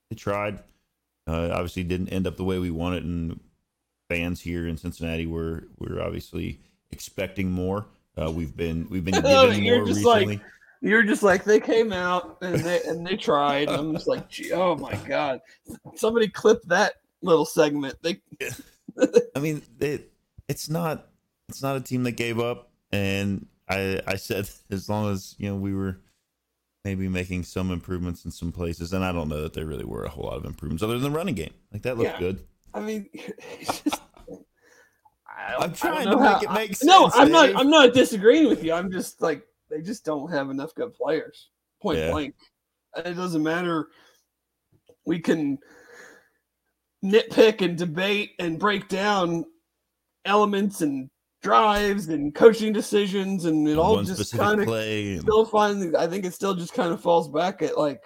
they 0.09 0.15
tried. 0.15 0.59
Uh, 1.27 1.49
obviously, 1.51 1.83
didn't 1.83 2.07
end 2.07 2.25
up 2.25 2.37
the 2.37 2.43
way 2.45 2.57
we 2.57 2.71
wanted, 2.71 3.03
and 3.03 3.39
fans 4.09 4.41
here 4.41 4.67
in 4.67 4.77
Cincinnati 4.77 5.25
were 5.25 5.63
were 5.79 6.01
obviously 6.01 6.59
expecting 6.91 7.51
more. 7.51 7.85
Uh, 8.19 8.31
we've 8.31 8.55
been 8.55 8.87
we've 8.89 9.05
been 9.05 9.15
Oh, 9.23 9.47
given 9.49 9.63
you're 9.63 9.77
more 9.79 9.87
just 9.87 10.05
like- 10.05 10.27
recently. 10.27 10.41
You're 10.79 11.01
just 11.01 11.23
like 11.23 11.43
they 11.43 11.59
came 11.59 11.91
out 11.91 12.37
and 12.41 12.55
they 12.63 12.81
and 12.83 13.05
they 13.05 13.15
tried. 13.17 13.67
I'm 13.67 13.93
just 13.93 14.07
like, 14.07 14.29
gee, 14.29 14.51
oh 14.53 14.75
my 14.75 14.93
god! 15.07 15.41
Somebody 15.95 16.27
clip 16.27 16.61
that 16.65 16.93
little 17.23 17.45
segment. 17.45 17.95
They 18.03 18.21
I 19.35 19.39
mean, 19.39 19.63
it, 19.79 20.11
it's 20.47 20.69
not 20.69 21.07
it's 21.49 21.63
not 21.63 21.77
a 21.77 21.81
team 21.81 22.03
that 22.03 22.11
gave 22.11 22.39
up, 22.39 22.69
and 22.91 23.47
I 23.67 23.99
I 24.05 24.17
said 24.17 24.47
as 24.69 24.87
long 24.87 25.11
as 25.11 25.33
you 25.39 25.49
know 25.49 25.55
we 25.55 25.73
were 25.73 25.97
maybe 26.85 27.07
making 27.09 27.41
some 27.43 27.71
improvements 27.71 28.23
in 28.23 28.29
some 28.29 28.51
places, 28.51 28.93
and 28.93 29.03
I 29.03 29.11
don't 29.11 29.29
know 29.29 29.41
that 29.41 29.53
there 29.53 29.65
really 29.65 29.83
were 29.83 30.03
a 30.03 30.09
whole 30.09 30.25
lot 30.25 30.37
of 30.37 30.45
improvements 30.45 30.83
other 30.83 30.93
than 30.99 31.11
the 31.11 31.17
running 31.17 31.33
game. 31.35 31.53
Like 31.73 31.81
that 31.81 31.97
looked 31.97 32.11
Yeah. 32.11 32.19
good. 32.19 32.45
I 32.73 32.79
mean, 32.79 33.07
just, 33.59 33.99
I 35.27 35.55
I'm 35.59 35.73
trying 35.73 36.05
don't 36.05 36.17
to 36.17 36.23
know 36.23 36.33
make 36.39 36.47
how- 36.47 36.53
it 36.53 36.55
make 36.55 36.75
sense. 36.75 36.83
No, 36.87 37.09
I'm 37.13 37.31
not. 37.31 37.55
I'm 37.55 37.69
not 37.69 37.93
disagreeing 37.93 38.47
with 38.49 38.63
you. 38.63 38.73
I'm 38.73 38.91
just 38.91 39.21
like 39.21 39.43
they 39.69 39.81
just 39.81 40.05
don't 40.05 40.31
have 40.31 40.49
enough 40.49 40.73
good 40.75 40.93
players. 40.93 41.49
Point 41.81 41.99
Yeah. 41.99 42.11
blank. 42.11 42.35
It 42.97 43.13
doesn't 43.15 43.43
matter. 43.43 43.87
We 45.05 45.19
can 45.19 45.57
nitpick 47.03 47.61
and 47.61 47.77
debate 47.77 48.31
and 48.39 48.59
break 48.59 48.87
down 48.89 49.45
elements 50.25 50.81
and 50.81 51.09
drives 51.41 52.09
and 52.09 52.33
coaching 52.33 52.73
decisions, 52.73 53.45
and 53.45 53.67
it 53.67 53.77
all 53.77 53.95
One 53.95 54.05
just 54.05 54.35
kind 54.35 54.59
of 54.59 54.67
play. 54.67 55.19
still 55.19 55.45
find 55.45 55.95
I 55.95 56.07
think 56.07 56.25
it 56.25 56.33
still 56.33 56.55
just 56.55 56.73
kind 56.73 56.91
of 56.91 56.99
falls 56.99 57.29
back 57.29 57.61
at 57.61 57.77
like 57.77 58.01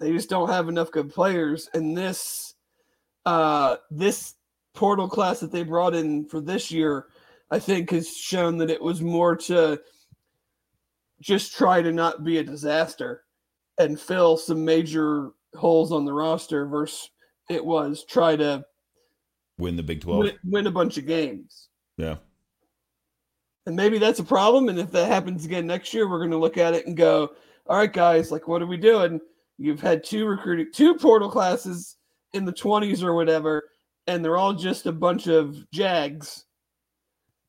they 0.00 0.10
just 0.12 0.30
don't 0.30 0.48
have 0.48 0.68
enough 0.68 0.90
good 0.90 1.10
players 1.12 1.68
and 1.74 1.96
this 1.96 2.51
uh 3.26 3.76
this 3.90 4.34
portal 4.74 5.08
class 5.08 5.40
that 5.40 5.52
they 5.52 5.62
brought 5.62 5.94
in 5.94 6.24
for 6.26 6.40
this 6.40 6.70
year 6.70 7.06
I 7.50 7.58
think 7.58 7.90
has 7.90 8.16
shown 8.16 8.56
that 8.58 8.70
it 8.70 8.80
was 8.80 9.02
more 9.02 9.36
to 9.36 9.80
just 11.20 11.54
try 11.54 11.82
to 11.82 11.92
not 11.92 12.24
be 12.24 12.38
a 12.38 12.42
disaster 12.42 13.24
and 13.78 14.00
fill 14.00 14.36
some 14.36 14.64
major 14.64 15.30
holes 15.54 15.92
on 15.92 16.04
the 16.04 16.12
roster 16.12 16.66
versus 16.66 17.10
it 17.50 17.64
was 17.64 18.04
try 18.08 18.36
to 18.36 18.64
win 19.58 19.76
the 19.76 19.82
Big 19.82 20.00
Twelve. 20.00 20.20
win, 20.20 20.38
win 20.44 20.66
a 20.66 20.70
bunch 20.70 20.98
of 20.98 21.06
games. 21.06 21.68
Yeah. 21.96 22.16
And 23.66 23.76
maybe 23.76 23.98
that's 23.98 24.18
a 24.18 24.24
problem. 24.24 24.68
And 24.68 24.78
if 24.78 24.90
that 24.92 25.08
happens 25.08 25.44
again 25.44 25.66
next 25.66 25.94
year, 25.94 26.08
we're 26.08 26.18
going 26.18 26.30
to 26.32 26.38
look 26.38 26.58
at 26.58 26.74
it 26.74 26.86
and 26.86 26.96
go, 26.96 27.30
all 27.66 27.76
right, 27.76 27.92
guys, 27.92 28.32
like, 28.32 28.48
what 28.48 28.60
are 28.60 28.66
we 28.66 28.76
doing? 28.76 29.20
You've 29.58 29.80
had 29.80 30.02
two 30.02 30.26
recruiting, 30.26 30.68
two 30.72 30.94
portal 30.96 31.30
classes 31.30 31.96
in 32.34 32.44
the 32.44 32.52
20s 32.52 33.02
or 33.02 33.14
whatever, 33.14 33.64
and 34.06 34.24
they're 34.24 34.36
all 34.36 34.52
just 34.54 34.86
a 34.86 34.92
bunch 34.92 35.26
of 35.26 35.68
jags. 35.70 36.44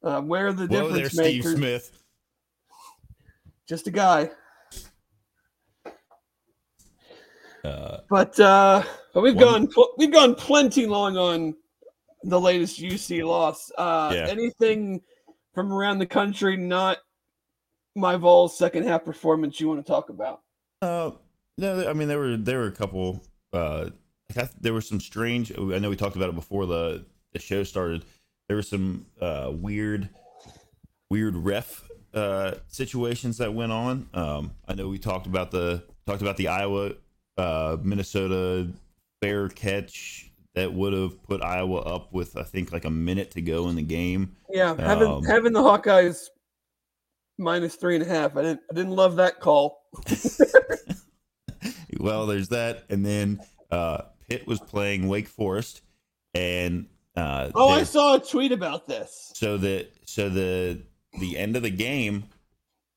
Uh, 0.04 0.22
where 0.22 0.48
are 0.48 0.54
the 0.54 0.68
Whoa 0.68 0.90
there, 0.90 1.04
difference 1.04 1.14
Steve 1.14 1.44
makers? 1.46 1.56
Smith. 1.58 2.04
Just 3.68 3.88
a 3.88 3.92
guy. 3.92 4.30
Uh, 7.64 8.00
But 8.10 8.38
uh, 8.40 8.84
but 9.14 9.22
we've 9.22 9.36
One- 9.36 9.66
gone 9.66 9.92
we've 9.98 10.12
gone 10.12 10.36
plenty 10.36 10.86
long 10.86 11.16
on 11.18 11.56
the 12.24 12.40
latest 12.40 12.80
UC 12.80 13.26
loss. 13.26 13.72
Uh, 13.78 14.12
Yeah. 14.14 14.28
Anything 14.28 15.02
from 15.54 15.72
around 15.72 16.00
the 16.00 16.06
country, 16.06 16.58
not 16.58 16.98
my 17.96 18.16
Vols 18.18 18.58
second 18.58 18.84
half 18.86 19.06
performance, 19.06 19.60
you 19.62 19.70
want 19.70 19.86
to 19.86 19.90
talk 19.90 20.10
about? 20.10 20.42
Uh, 20.82 21.12
no, 21.58 21.88
I 21.88 21.94
mean 21.94 22.08
there 22.10 22.20
were 22.20 22.36
there 22.38 22.60
were 22.60 22.68
a 22.68 22.72
couple. 22.72 23.24
Uh, 23.54 23.92
like 24.36 24.50
I, 24.50 24.50
there 24.60 24.74
were 24.74 24.82
some 24.82 25.00
strange. 25.00 25.52
I 25.58 25.80
know 25.80 25.90
we 25.90 25.96
talked 25.96 26.16
about 26.16 26.30
it 26.30 26.36
before 26.36 26.66
the 26.66 27.06
the 27.34 27.40
show 27.40 27.64
started. 27.64 28.06
There 28.48 28.58
were 28.58 28.64
some 28.64 29.06
uh, 29.22 29.52
weird, 29.54 30.10
weird 31.10 31.36
ref 31.36 31.88
uh, 32.14 32.56
situations 32.68 33.38
that 33.38 33.54
went 33.54 33.72
on. 33.72 34.10
Um, 34.14 34.52
I 34.68 34.76
know 34.76 34.88
we 34.88 35.00
talked 35.00 35.28
about 35.28 35.52
the 35.52 35.84
talked 36.06 36.22
about 36.22 36.38
the 36.38 36.50
Iowa 36.50 36.94
uh, 37.38 37.78
Minnesota 37.82 38.70
fair 39.22 39.50
catch 39.50 40.30
that 40.56 40.72
would 40.72 40.94
have 40.94 41.22
put 41.24 41.42
Iowa 41.42 41.80
up 41.80 42.14
with 42.14 42.38
I 42.38 42.44
think 42.44 42.72
like 42.72 42.86
a 42.86 42.92
minute 42.92 43.32
to 43.32 43.42
go 43.42 43.70
in 43.70 43.76
the 43.76 43.82
game. 43.82 44.36
Yeah, 44.50 44.76
having 44.78 45.08
Um, 45.08 45.24
having 45.24 45.54
the 45.54 45.62
Hawkeyes 45.62 46.28
minus 47.38 47.76
three 47.76 47.96
and 47.96 48.04
a 48.04 48.08
half. 48.08 48.38
I 48.38 48.42
didn't 48.42 48.62
I 48.70 48.76
didn't 48.76 48.96
love 48.96 49.16
that 49.16 49.40
call. 49.40 49.82
well, 52.00 52.26
there's 52.26 52.50
that, 52.50 52.84
and 52.90 53.06
then 53.06 53.40
uh, 53.72 54.04
Pitt 54.28 54.48
was 54.48 54.60
playing 54.60 55.08
Wake 55.08 55.28
Forest, 55.28 55.82
and 56.34 56.88
uh, 57.16 57.52
Oh, 57.56 57.70
I 57.70 57.84
saw 57.84 58.16
a 58.16 58.20
tweet 58.20 58.52
about 58.52 58.88
this. 58.88 59.32
so 59.36 59.58
the 59.58 59.88
so 60.06 60.30
the 60.30 60.82
the 61.20 61.38
end 61.38 61.56
of 61.56 61.64
the 61.64 61.70
game, 61.70 62.26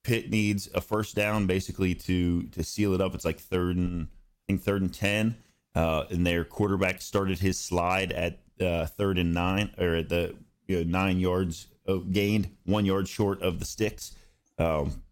Pitt 0.05 0.31
needs 0.31 0.68
a 0.74 0.81
first 0.81 1.14
down 1.14 1.47
basically 1.47 1.95
to 1.95 2.45
to 2.45 2.62
seal 2.62 2.95
it 2.95 3.01
up. 3.01 3.14
It's 3.14 3.24
like 3.24 3.39
third 3.39 3.77
and 3.77 4.09
I 4.09 4.43
think 4.47 4.62
third 4.62 4.83
and 4.83 4.93
ten, 4.95 5.37
uh, 5.74 6.05
and 6.11 6.27
their 6.27 6.45
quarterback 6.45 7.03
started 7.03 7.39
his 7.39 7.59
slide 7.59 8.12
at 8.12 8.41
uh, 8.61 8.87
third 8.87 9.18
and 9.18 9.35
nine 9.35 9.70
or 9.79 9.97
at 9.97 10.09
the 10.09 10.35
you 10.66 10.79
know, 10.85 10.91
nine 10.91 11.18
yards 11.20 11.66
gained, 12.11 12.49
one 12.64 12.85
yard 12.85 13.07
short 13.07 13.41
of 13.43 13.59
the 13.61 13.64
sticks, 13.64 14.14
um, 14.59 15.03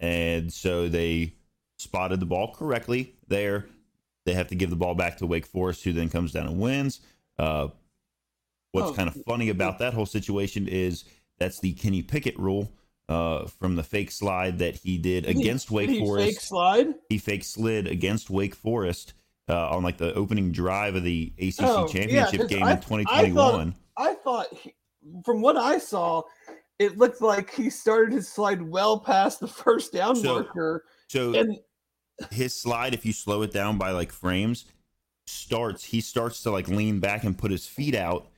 and 0.00 0.52
so 0.52 0.88
they 0.88 1.34
spotted 1.76 2.20
the 2.20 2.26
ball 2.26 2.52
correctly 2.52 3.14
there. 3.28 3.66
They 4.24 4.34
have 4.34 4.48
to 4.48 4.54
give 4.54 4.70
the 4.70 4.76
ball 4.76 4.94
back 4.94 5.16
to 5.18 5.26
Wake 5.26 5.46
Forest, 5.46 5.82
who 5.84 5.92
then 5.92 6.08
comes 6.08 6.32
down 6.32 6.46
and 6.46 6.58
wins. 6.60 7.00
Uh, 7.38 7.68
what's 8.72 8.90
Oh. 8.90 8.94
kind 8.94 9.08
of 9.08 9.16
funny 9.26 9.48
about 9.48 9.78
that 9.80 9.94
whole 9.94 10.06
situation 10.06 10.68
is 10.68 11.04
that's 11.38 11.60
the 11.60 11.72
Kenny 11.72 12.02
Pickett 12.02 12.38
rule 12.38 12.70
uh, 13.08 13.46
from 13.46 13.74
the 13.76 13.82
fake 13.82 14.10
slide 14.10 14.58
that 14.60 14.76
he 14.76 14.96
did 14.96 15.24
Did 15.24 15.36
he- 15.36 15.42
against 15.42 15.70
Wake 15.70 15.90
he 15.90 15.98
Forest. 15.98 16.26
Fake 16.28 16.40
slide. 16.40 16.94
he 17.08 17.18
fake 17.18 17.44
slid 17.44 17.86
against 17.88 18.30
Wake 18.30 18.54
Forest 18.54 19.14
uh, 19.48 19.70
on 19.70 19.82
like 19.82 19.98
the 19.98 20.14
opening 20.14 20.52
drive 20.52 20.94
of 20.94 21.02
the 21.02 21.32
ACC 21.38 21.54
Oh, 21.66 21.88
yeah, 21.92 22.30
game 22.30 22.62
I- 22.62 22.68
in 22.68 22.68
I 22.68 22.76
2021. 22.76 23.72
thought- 23.72 23.78
I 23.98 24.14
thought, 24.14 24.46
he, 24.54 24.74
from 25.24 25.42
what 25.42 25.56
I 25.58 25.78
saw, 25.78 26.22
it 26.78 26.96
looked 26.96 27.20
like 27.20 27.52
he 27.52 27.68
started 27.68 28.12
his 28.14 28.28
slide 28.32 28.62
well 28.62 29.00
past 29.00 29.40
the 29.40 29.48
first 29.48 29.92
down 29.92 30.16
So- 30.16 30.34
marker, 30.34 30.84
so 31.08 31.34
and 31.34 31.58
his 32.30 32.54
slide, 32.54 32.94
if 32.94 33.04
you 33.04 33.12
slow 33.12 33.42
it 33.42 33.52
down 33.52 33.78
by 33.78 33.90
like 33.90 34.12
frames, 34.12 34.64
starts 35.26 35.84
he 35.84 36.00
starts 36.00 36.42
to 36.42 36.50
like 36.50 36.68
lean 36.68 37.00
back 37.00 37.24
and 37.24 37.38
put 37.38 37.50
his 37.50 37.66
feet 37.66 37.94
out 37.94 38.28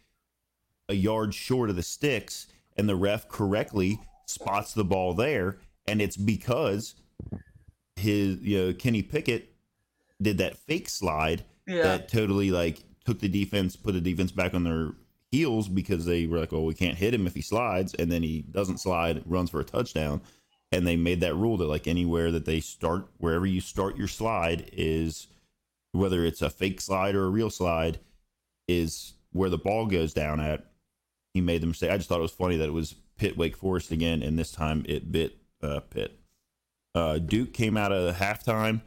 a 0.88 0.94
yard 0.94 1.34
short 1.34 1.70
of 1.70 1.76
the 1.76 1.82
sticks, 1.82 2.46
and 2.76 2.88
the 2.88 2.96
ref 2.96 3.28
correctly 3.28 4.00
spots 4.26 4.74
the 4.74 4.84
ball 4.84 5.14
there, 5.14 5.58
and 5.86 6.00
it's 6.00 6.16
because 6.16 6.94
his 7.96 8.38
you 8.40 8.58
know 8.58 8.72
Kenny 8.72 9.02
Pickett 9.02 9.54
did 10.20 10.38
that 10.38 10.56
fake 10.56 10.88
slide 10.88 11.44
yeah, 11.66 11.82
that 11.82 12.08
totally 12.08 12.50
like 12.50 12.82
took 13.04 13.20
the 13.20 13.28
defense, 13.28 13.76
put 13.76 13.92
the 13.92 14.00
defense 14.00 14.32
back 14.32 14.54
on 14.54 14.64
their 14.64 14.92
heels 15.30 15.68
because 15.68 16.04
they 16.04 16.26
were 16.26 16.38
like, 16.38 16.52
"Well, 16.52 16.64
we 16.64 16.74
can't 16.74 16.96
hit 16.96 17.14
him 17.14 17.26
if 17.26 17.34
he 17.34 17.42
slides," 17.42 17.94
and 17.94 18.10
then 18.10 18.22
he 18.22 18.42
doesn't 18.42 18.78
slide, 18.78 19.22
runs 19.26 19.50
for 19.50 19.60
a 19.60 19.64
touchdown, 19.64 20.20
and 20.74 20.86
they 20.86 20.96
made 20.96 21.20
that 21.20 21.36
rule 21.36 21.56
that 21.58 21.68
like 21.68 21.86
anywhere 21.86 22.32
that 22.32 22.44
they 22.44 22.60
start, 22.60 23.06
wherever 23.18 23.46
you 23.46 23.60
start 23.60 23.96
your 23.96 24.08
slide 24.08 24.68
is 24.72 25.28
whether 25.92 26.24
it's 26.24 26.42
a 26.42 26.50
fake 26.50 26.80
slide 26.80 27.14
or 27.14 27.24
a 27.24 27.30
real 27.30 27.50
slide, 27.50 28.00
is 28.66 29.12
where 29.32 29.50
the 29.50 29.58
ball 29.58 29.86
goes 29.86 30.12
down 30.12 30.40
at. 30.40 30.66
He 31.32 31.40
made 31.40 31.60
them 31.60 31.74
say 31.74 31.90
I 31.90 31.96
just 31.96 32.08
thought 32.08 32.18
it 32.18 32.22
was 32.22 32.32
funny 32.32 32.56
that 32.56 32.68
it 32.68 32.72
was 32.72 32.96
Pitt 33.16 33.36
Wake 33.36 33.56
Forest 33.56 33.92
again, 33.92 34.22
and 34.22 34.38
this 34.38 34.50
time 34.50 34.84
it 34.88 35.10
bit 35.10 35.36
uh. 35.62 35.80
Uh, 36.94 37.18
Duke 37.18 37.52
came 37.52 37.76
out 37.76 37.92
of 37.92 38.16
halftime, 38.16 38.82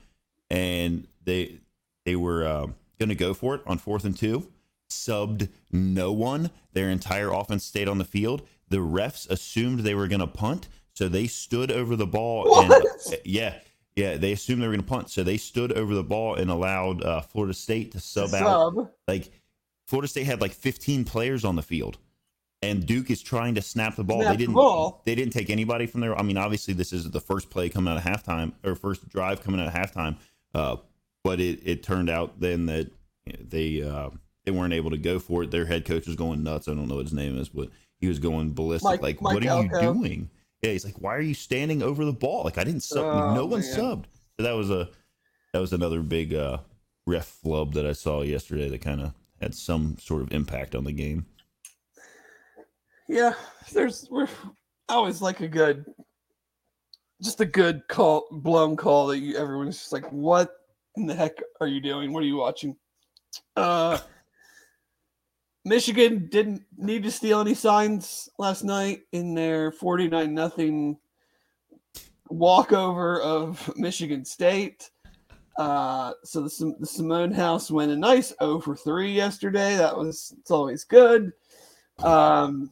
and 0.50 1.08
they 1.24 1.60
they 2.06 2.16
were 2.16 2.46
uh, 2.46 2.68
going 3.00 3.10
to 3.10 3.16
go 3.16 3.34
for 3.34 3.56
it 3.56 3.62
on 3.66 3.78
fourth 3.78 4.06
and 4.06 4.18
two. 4.18 4.50
Subbed 4.90 5.50
no 5.72 6.12
one. 6.12 6.52
Their 6.74 6.90
entire 6.90 7.32
offense 7.32 7.66
stayed 7.66 7.90
on 7.90 7.98
the 7.98 8.06
field. 8.06 8.48
The 8.70 8.78
refs 8.78 9.30
assumed 9.30 9.82
they 9.82 9.96
were 9.96 10.08
going 10.08 10.22
to 10.22 10.28
punt, 10.28 10.68
so 10.98 11.08
they 11.08 11.28
stood 11.28 11.72
over 11.72 11.96
the 11.96 12.08
ball. 12.08 12.60
And, 12.60 12.70
What? 12.70 13.22
yeah, 13.24 13.54
yeah, 13.96 14.18
they 14.18 14.32
assumed 14.32 14.64
they 14.64 14.68
were 14.68 14.74
going 14.74 14.84
to 14.84 14.90
punt, 14.90 15.12
so 15.12 15.24
they 15.24 15.38
stood 15.38 15.72
over 15.74 15.94
the 15.94 16.04
ball 16.04 16.34
and 16.34 16.50
allowed 16.50 17.04
uh, 17.04 17.22
Florida 17.22 17.54
State 17.54 17.92
to 17.92 18.00
sub 18.00 18.34
out 18.34 18.92
like 19.08 19.30
Florida 19.86 20.08
State 20.08 20.26
had 20.26 20.42
like 20.42 20.54
15 20.54 21.06
players 21.06 21.46
on 21.46 21.56
the 21.56 21.62
field, 21.62 22.00
and 22.64 22.84
Duke 22.84 23.12
is 23.12 23.22
trying 23.22 23.54
to 23.56 23.62
snap 23.62 23.96
the 23.96 24.04
ball. 24.04 24.22
Snap 24.22 24.34
they 24.34 24.38
didn't. 24.38 24.56
ball. 24.56 25.04
They 25.06 25.14
didn't 25.14 25.34
take 25.34 25.52
anybody 25.52 25.86
from 25.86 26.02
there. 26.02 26.18
I 26.18 26.24
mean, 26.24 26.38
obviously, 26.38 26.74
this 26.74 26.92
is 26.92 27.12
the 27.12 27.22
first 27.22 27.52
play 27.52 27.70
coming 27.70 27.94
out 27.94 27.98
of 27.98 28.04
halftime 28.04 28.54
or 28.64 28.74
first 28.74 29.08
drive 29.08 29.44
coming 29.44 29.62
out 29.62 29.68
of 29.68 29.74
halftime. 29.74 30.18
Uh, 30.56 30.78
but 31.24 31.40
it, 31.40 31.60
it 31.64 31.84
turned 31.84 32.10
out 32.10 32.40
then 32.40 32.66
that 32.66 32.92
they 33.40 33.84
uh, 33.84 34.10
they 34.46 34.52
weren't 34.52 34.74
able 34.74 34.90
to 34.90 34.98
go 34.98 35.20
for 35.20 35.44
it. 35.44 35.52
Their 35.52 35.68
head 35.68 35.86
coach 35.86 36.08
was 36.08 36.16
going 36.16 36.42
nuts. 36.42 36.68
I 36.68 36.74
don't 36.74 36.88
know 36.88 36.96
what 36.96 37.06
his 37.06 37.14
name 37.14 37.38
is, 37.38 37.50
but 37.50 37.70
he 38.00 38.08
was 38.08 38.18
going 38.18 38.54
ballistic. 38.54 38.90
Mike- 38.90 39.02
like, 39.02 39.22
Mike 39.22 39.34
what 39.36 39.46
are 39.46 39.62
you 39.64 39.80
doing? 39.80 40.30
Yeah, 40.62 40.72
he's 40.72 40.86
like, 40.86 41.00
why 41.00 41.16
are 41.16 41.22
you 41.22 41.34
standing 41.34 41.84
over 41.84 42.04
the 42.04 42.14
ball? 42.14 42.44
Like, 42.44 42.58
I 42.58 42.64
didn't 42.64 42.82
sub. 42.82 43.06
Oh, 43.06 43.34
no 43.34 43.46
one 43.46 43.62
man. 43.62 43.70
subbed. 43.70 44.06
So 44.38 44.44
that 44.44 44.54
was 44.54 44.72
a 44.72 44.90
that 45.54 45.60
was 45.60 45.74
another 45.74 46.02
big 46.02 46.34
uh, 46.34 46.60
ref 47.06 47.26
flub 47.26 47.74
that 47.74 47.86
I 47.86 47.94
saw 47.94 48.22
yesterday 48.22 48.70
that 48.70 48.82
kind 48.82 49.02
of 49.02 49.14
had 49.42 49.54
some 49.54 49.98
sort 50.00 50.22
of 50.22 50.32
impact 50.32 50.76
on 50.76 50.84
the 50.84 50.92
game. 50.92 51.26
Yeah, 53.08 53.34
there's 53.72 54.08
we're 54.10 54.28
I 54.90 54.94
always 54.94 55.22
like 55.22 55.42
a 55.42 55.48
good, 55.48 55.86
just 57.22 57.42
a 57.42 57.46
good 57.46 57.88
call, 57.88 58.28
blown 58.32 58.76
call 58.76 59.08
that 59.08 59.20
you 59.20 59.38
everyone's 59.38 59.78
just 59.78 59.94
like, 59.94 60.12
what 60.12 60.52
in 60.96 61.06
the 61.06 61.16
heck 61.16 61.42
are 61.62 61.68
you 61.68 61.82
doing? 61.82 62.14
What 62.14 62.24
are 62.24 62.28
you 62.28 62.38
watching? 62.38 62.76
Uh, 63.56 63.98
Michigan 65.68 66.28
didn't 66.32 66.64
need 66.78 67.04
to 67.04 67.12
steal 67.12 67.42
any 67.42 67.54
signs 67.54 68.30
last 68.38 68.64
night 68.64 69.02
in 69.12 69.34
their 69.34 69.70
49 69.72 70.34
nothing 70.34 70.98
walkover 72.30 73.20
of 73.22 73.70
Michigan 73.78 74.24
State. 74.24 74.90
Uh, 75.58 76.14
so 76.24 76.42
the, 76.42 76.76
the 76.80 76.86
Simone 76.86 77.32
House 77.32 77.70
went 77.70 77.92
a 77.92 77.98
nice 77.98 78.34
0 78.42 78.62
for 78.62 78.78
3 78.78 79.12
yesterday. 79.12 79.76
That 79.76 79.98
was 79.98 80.34
it's 80.40 80.52
always 80.52 80.86
good. 80.86 81.34
Um, 82.00 82.72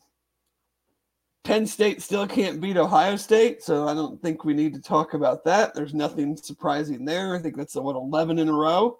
Penn 1.43 1.68
State 1.68 2.02
still 2.02 2.26
can't 2.26 2.62
beat 2.62 2.78
Ohio 2.78 3.18
State, 3.18 3.62
so 3.62 3.89
I 3.89 3.93
don't 3.93 4.22
think 4.22 4.46
we 4.46 4.54
need 4.54 4.74
to 4.74 4.82
talk 4.82 5.14
about 5.14 5.43
that. 5.43 5.74
There's 5.74 5.93
nothing 5.93 6.38
surprising 6.38 7.04
there. 7.04 7.36
I 7.36 7.39
think 7.39 7.58
that's 7.58 7.76
what 7.76 7.98
11 7.98 8.39
in 8.39 8.48
a 8.48 8.54
row. 8.54 9.00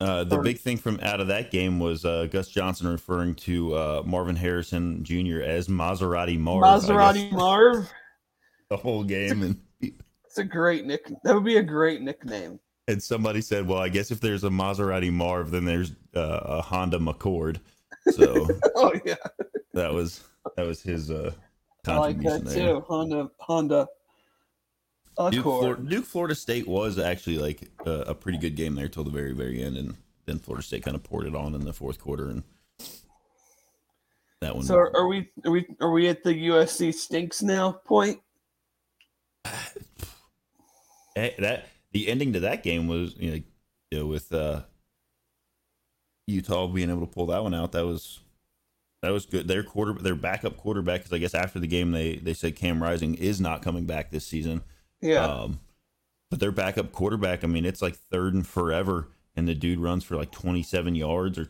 Uh, 0.00 0.24
the 0.24 0.38
big 0.38 0.58
thing 0.58 0.78
from 0.78 0.98
out 1.02 1.20
of 1.20 1.26
that 1.26 1.50
game 1.50 1.78
was 1.78 2.04
uh, 2.06 2.26
Gus 2.30 2.48
Johnson 2.48 2.88
referring 2.88 3.34
to 3.36 3.74
uh, 3.74 4.02
Marvin 4.06 4.36
Harrison 4.36 5.04
Jr. 5.04 5.42
as 5.42 5.68
Maserati 5.68 6.38
Marv. 6.38 6.64
Maserati 6.64 7.30
Marv. 7.32 7.86
the 8.70 8.76
whole 8.78 9.04
game, 9.04 9.42
and 9.42 9.60
It's 10.24 10.38
a 10.38 10.44
great 10.44 10.86
nick. 10.86 11.10
That 11.24 11.34
would 11.34 11.44
be 11.44 11.58
a 11.58 11.62
great 11.62 12.00
nickname. 12.00 12.58
and 12.88 13.02
somebody 13.02 13.40
said, 13.42 13.66
"Well, 13.68 13.78
I 13.78 13.90
guess 13.90 14.10
if 14.10 14.20
there's 14.20 14.44
a 14.44 14.48
Maserati 14.48 15.12
Marv, 15.12 15.50
then 15.50 15.64
there's 15.66 15.92
uh, 16.16 16.40
a 16.44 16.62
Honda 16.62 16.98
McCord." 16.98 17.58
So 18.12 18.48
Oh 18.76 18.94
yeah, 19.04 19.16
that 19.74 19.92
was 19.92 20.24
that 20.56 20.66
was 20.66 20.80
his 20.80 21.10
uh, 21.10 21.32
I 21.86 21.98
like 21.98 22.20
that 22.22 22.44
there. 22.46 22.74
too. 22.74 22.80
Honda 22.88 23.30
Honda 23.38 23.86
Duke, 25.28 25.42
Flor- 25.42 25.72
Accord. 25.72 25.88
Duke, 25.88 26.04
Florida 26.04 26.34
State 26.34 26.66
was 26.66 26.98
actually 26.98 27.38
like 27.38 27.68
a, 27.84 27.90
a 27.90 28.14
pretty 28.14 28.38
good 28.38 28.56
game 28.56 28.74
there 28.74 28.88
till 28.88 29.04
the 29.04 29.10
very, 29.10 29.32
very 29.32 29.62
end, 29.62 29.76
and 29.76 29.96
then 30.26 30.38
Florida 30.38 30.64
State 30.64 30.82
kind 30.84 30.94
of 30.94 31.02
poured 31.02 31.26
it 31.26 31.34
on 31.34 31.54
in 31.54 31.64
the 31.64 31.72
fourth 31.72 32.00
quarter, 32.00 32.28
and 32.28 32.42
that 34.40 34.54
one. 34.54 34.64
So 34.64 34.76
are 34.76 35.06
we 35.06 35.28
are 35.44 35.50
we 35.50 35.66
are 35.80 35.90
we 35.90 36.08
at 36.08 36.24
the 36.24 36.48
USC 36.48 36.94
stinks 36.94 37.42
now 37.42 37.72
point? 37.72 38.20
That 41.16 41.66
the 41.92 42.08
ending 42.08 42.32
to 42.32 42.40
that 42.40 42.62
game 42.62 42.86
was 42.86 43.14
you 43.18 43.30
know, 43.30 43.42
you 43.90 43.98
know 43.98 44.06
with 44.06 44.32
uh, 44.32 44.62
Utah 46.26 46.66
being 46.68 46.88
able 46.88 47.06
to 47.06 47.12
pull 47.12 47.26
that 47.26 47.42
one 47.42 47.52
out. 47.52 47.72
That 47.72 47.84
was 47.84 48.20
that 49.02 49.10
was 49.10 49.26
good. 49.26 49.48
Their 49.48 49.62
quarter, 49.62 49.94
their 49.94 50.14
backup 50.14 50.56
quarterback, 50.56 51.00
because 51.00 51.12
I 51.12 51.18
guess 51.18 51.34
after 51.34 51.58
the 51.58 51.66
game 51.66 51.90
they 51.90 52.16
they 52.16 52.32
said 52.32 52.56
Cam 52.56 52.82
Rising 52.82 53.14
is 53.16 53.40
not 53.40 53.62
coming 53.62 53.84
back 53.84 54.10
this 54.10 54.26
season. 54.26 54.62
Yeah, 55.00 55.24
Um, 55.24 55.60
but 56.30 56.40
their 56.40 56.52
backup 56.52 56.92
quarterback, 56.92 57.42
I 57.42 57.46
mean, 57.46 57.64
it's 57.64 57.82
like 57.82 57.96
third 57.96 58.34
and 58.34 58.46
forever, 58.46 59.08
and 59.34 59.48
the 59.48 59.54
dude 59.54 59.80
runs 59.80 60.04
for 60.04 60.16
like 60.16 60.30
27 60.30 60.94
yards 60.94 61.38
or 61.38 61.48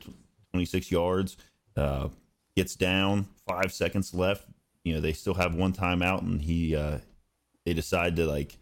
26 0.53 0.91
yards. 0.91 1.37
Uh, 1.77 2.09
gets 2.57 2.75
down, 2.75 3.27
five 3.47 3.73
seconds 3.73 4.13
left. 4.15 4.47
You 4.85 4.95
know, 4.95 5.01
they 5.01 5.13
still 5.13 5.35
have 5.35 5.55
one 5.55 5.73
timeout, 5.73 6.23
and 6.23 6.41
he 6.43 6.75
uh, 6.75 6.99
they 7.65 7.75
decide 7.75 8.17
to 8.17 8.27
like, 8.27 8.57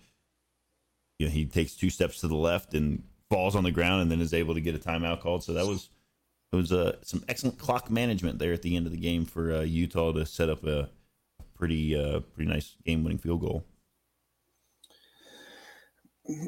you 1.19 1.27
know, 1.27 1.33
he 1.33 1.47
takes 1.47 1.75
two 1.75 1.91
steps 1.91 2.21
to 2.21 2.29
the 2.29 2.37
left 2.37 2.75
and 2.75 3.03
falls 3.31 3.55
on 3.57 3.65
the 3.65 3.71
ground, 3.71 4.03
and 4.03 4.11
then 4.11 4.21
is 4.21 4.35
able 4.35 4.55
to 4.55 4.61
get 4.61 4.75
a 4.75 4.79
timeout 4.79 5.21
called. 5.21 5.45
So 5.45 5.53
that 5.53 5.67
was 5.67 5.89
it 6.53 6.57
was 6.57 6.73
uh, 6.73 6.97
some 7.03 7.23
excellent 7.29 7.59
clock 7.59 7.91
management 7.91 8.39
there 8.39 8.53
at 8.53 8.63
the 8.63 8.77
end 8.77 8.87
of 8.87 8.93
the 8.93 8.99
game 8.99 9.25
for 9.25 9.53
uh, 9.53 9.61
Utah 9.61 10.13
to 10.13 10.25
set 10.27 10.49
up 10.49 10.65
a 10.67 10.89
pretty 11.55 11.97
uh, 11.97 12.21
pretty 12.35 12.51
nice 12.51 12.75
game 12.85 13.05
winning 13.05 13.19
field 13.19 13.41
goal. 13.41 13.65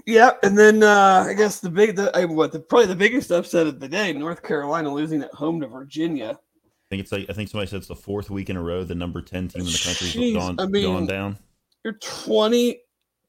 Yeah, 0.06 0.32
and 0.42 0.58
then 0.58 0.82
uh, 0.82 1.24
I 1.28 1.34
guess 1.34 1.60
the 1.60 1.70
big 1.70 1.96
the 1.96 2.14
I, 2.16 2.24
what 2.24 2.52
the 2.52 2.60
probably 2.60 2.86
the 2.86 2.96
biggest 2.96 3.30
upset 3.30 3.66
of 3.66 3.80
the 3.80 3.88
day: 3.88 4.12
North 4.12 4.42
Carolina 4.42 4.92
losing 4.92 5.22
at 5.22 5.32
home 5.32 5.60
to 5.60 5.66
Virginia. 5.66 6.38
I 6.38 6.86
think 6.90 7.00
it's 7.02 7.12
like 7.12 7.30
I 7.30 7.32
think 7.32 7.48
somebody 7.48 7.68
said 7.68 7.78
it's 7.78 7.88
the 7.88 7.94
fourth 7.94 8.30
week 8.30 8.50
in 8.50 8.56
a 8.56 8.62
row 8.62 8.84
the 8.84 8.94
number 8.94 9.22
ten 9.22 9.48
team 9.48 9.62
in 9.62 9.66
the 9.66 9.82
country 9.84 10.08
Jeez, 10.08 10.34
gone, 10.34 10.56
I 10.58 10.66
mean- 10.66 10.84
gone 10.84 11.06
down. 11.06 11.38
You're 11.82 11.94
20, 11.94 12.78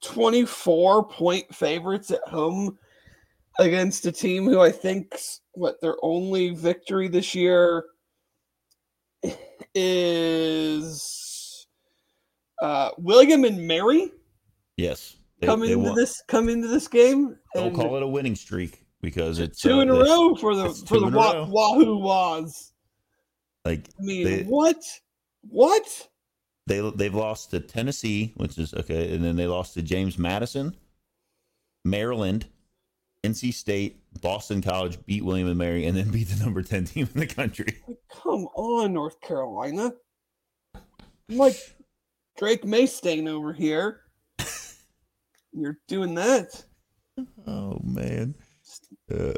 24 0.03 1.07
point 1.07 1.55
favorites 1.55 2.11
at 2.11 2.19
home 2.27 2.77
against 3.59 4.05
a 4.05 4.11
team 4.11 4.43
who 4.43 4.59
I 4.59 4.71
think's 4.71 5.39
what 5.53 5.79
their 5.79 5.95
only 6.03 6.49
victory 6.49 7.07
this 7.07 7.33
year 7.33 7.85
is 9.73 11.67
uh, 12.61 12.89
William 12.97 13.45
and 13.45 13.65
Mary 13.65 14.11
Yes, 14.77 15.15
they, 15.41 15.47
come 15.47 15.59
they 15.59 15.73
into 15.73 15.79
won. 15.89 15.95
this 15.95 16.21
come 16.27 16.47
into 16.49 16.67
this 16.67 16.87
game 16.87 17.35
They'll 17.53 17.65
and 17.67 17.75
call 17.75 17.97
it 17.97 18.03
a 18.03 18.07
winning 18.07 18.35
streak 18.35 18.85
because 19.01 19.39
it's 19.39 19.61
two 19.61 19.73
uh, 19.73 19.81
in 19.81 19.89
a 19.89 19.93
row 19.93 20.35
for 20.35 20.55
the 20.55 20.69
for 20.87 20.99
the 20.99 21.07
Wa- 21.07 21.45
Wahoo 21.49 21.97
Waz. 21.97 22.71
Like 23.65 23.89
I 23.99 24.03
mean, 24.03 24.23
They- 24.25 24.43
what? 24.43 24.77
What? 25.41 26.07
they 26.67 26.79
they've 26.95 27.13
lost 27.15 27.51
to 27.51 27.59
Tennessee, 27.59 28.31
which 28.37 28.57
is 28.57 28.73
okay, 28.73 29.13
and 29.13 29.23
then 29.23 29.35
they 29.35 29.47
lost 29.47 29.73
to 29.73 29.81
James 29.81 30.17
Madison, 30.17 30.75
Maryland, 31.83 32.45
NC 33.23 33.53
State, 33.53 34.03
Boston 34.21 34.61
College, 34.61 35.03
beat 35.05 35.25
William 35.25 35.47
and 35.47 35.57
Mary, 35.57 35.85
and 35.85 35.97
then 35.97 36.11
beat 36.11 36.29
the 36.29 36.43
number 36.43 36.61
ten 36.61 36.85
team 36.85 37.09
in 37.13 37.19
the 37.19 37.27
country. 37.27 37.75
Come 38.23 38.45
on, 38.55 38.93
North 38.93 39.19
Carolina. 39.21 39.91
I'm 40.75 41.37
like 41.37 41.55
Drake 42.37 42.63
Maystain 42.63 43.27
over 43.27 43.53
here. 43.53 44.00
You're 45.53 45.77
doing 45.87 46.15
that. 46.15 46.63
Oh 47.45 47.79
man, 47.83 48.35
uh, 49.13 49.33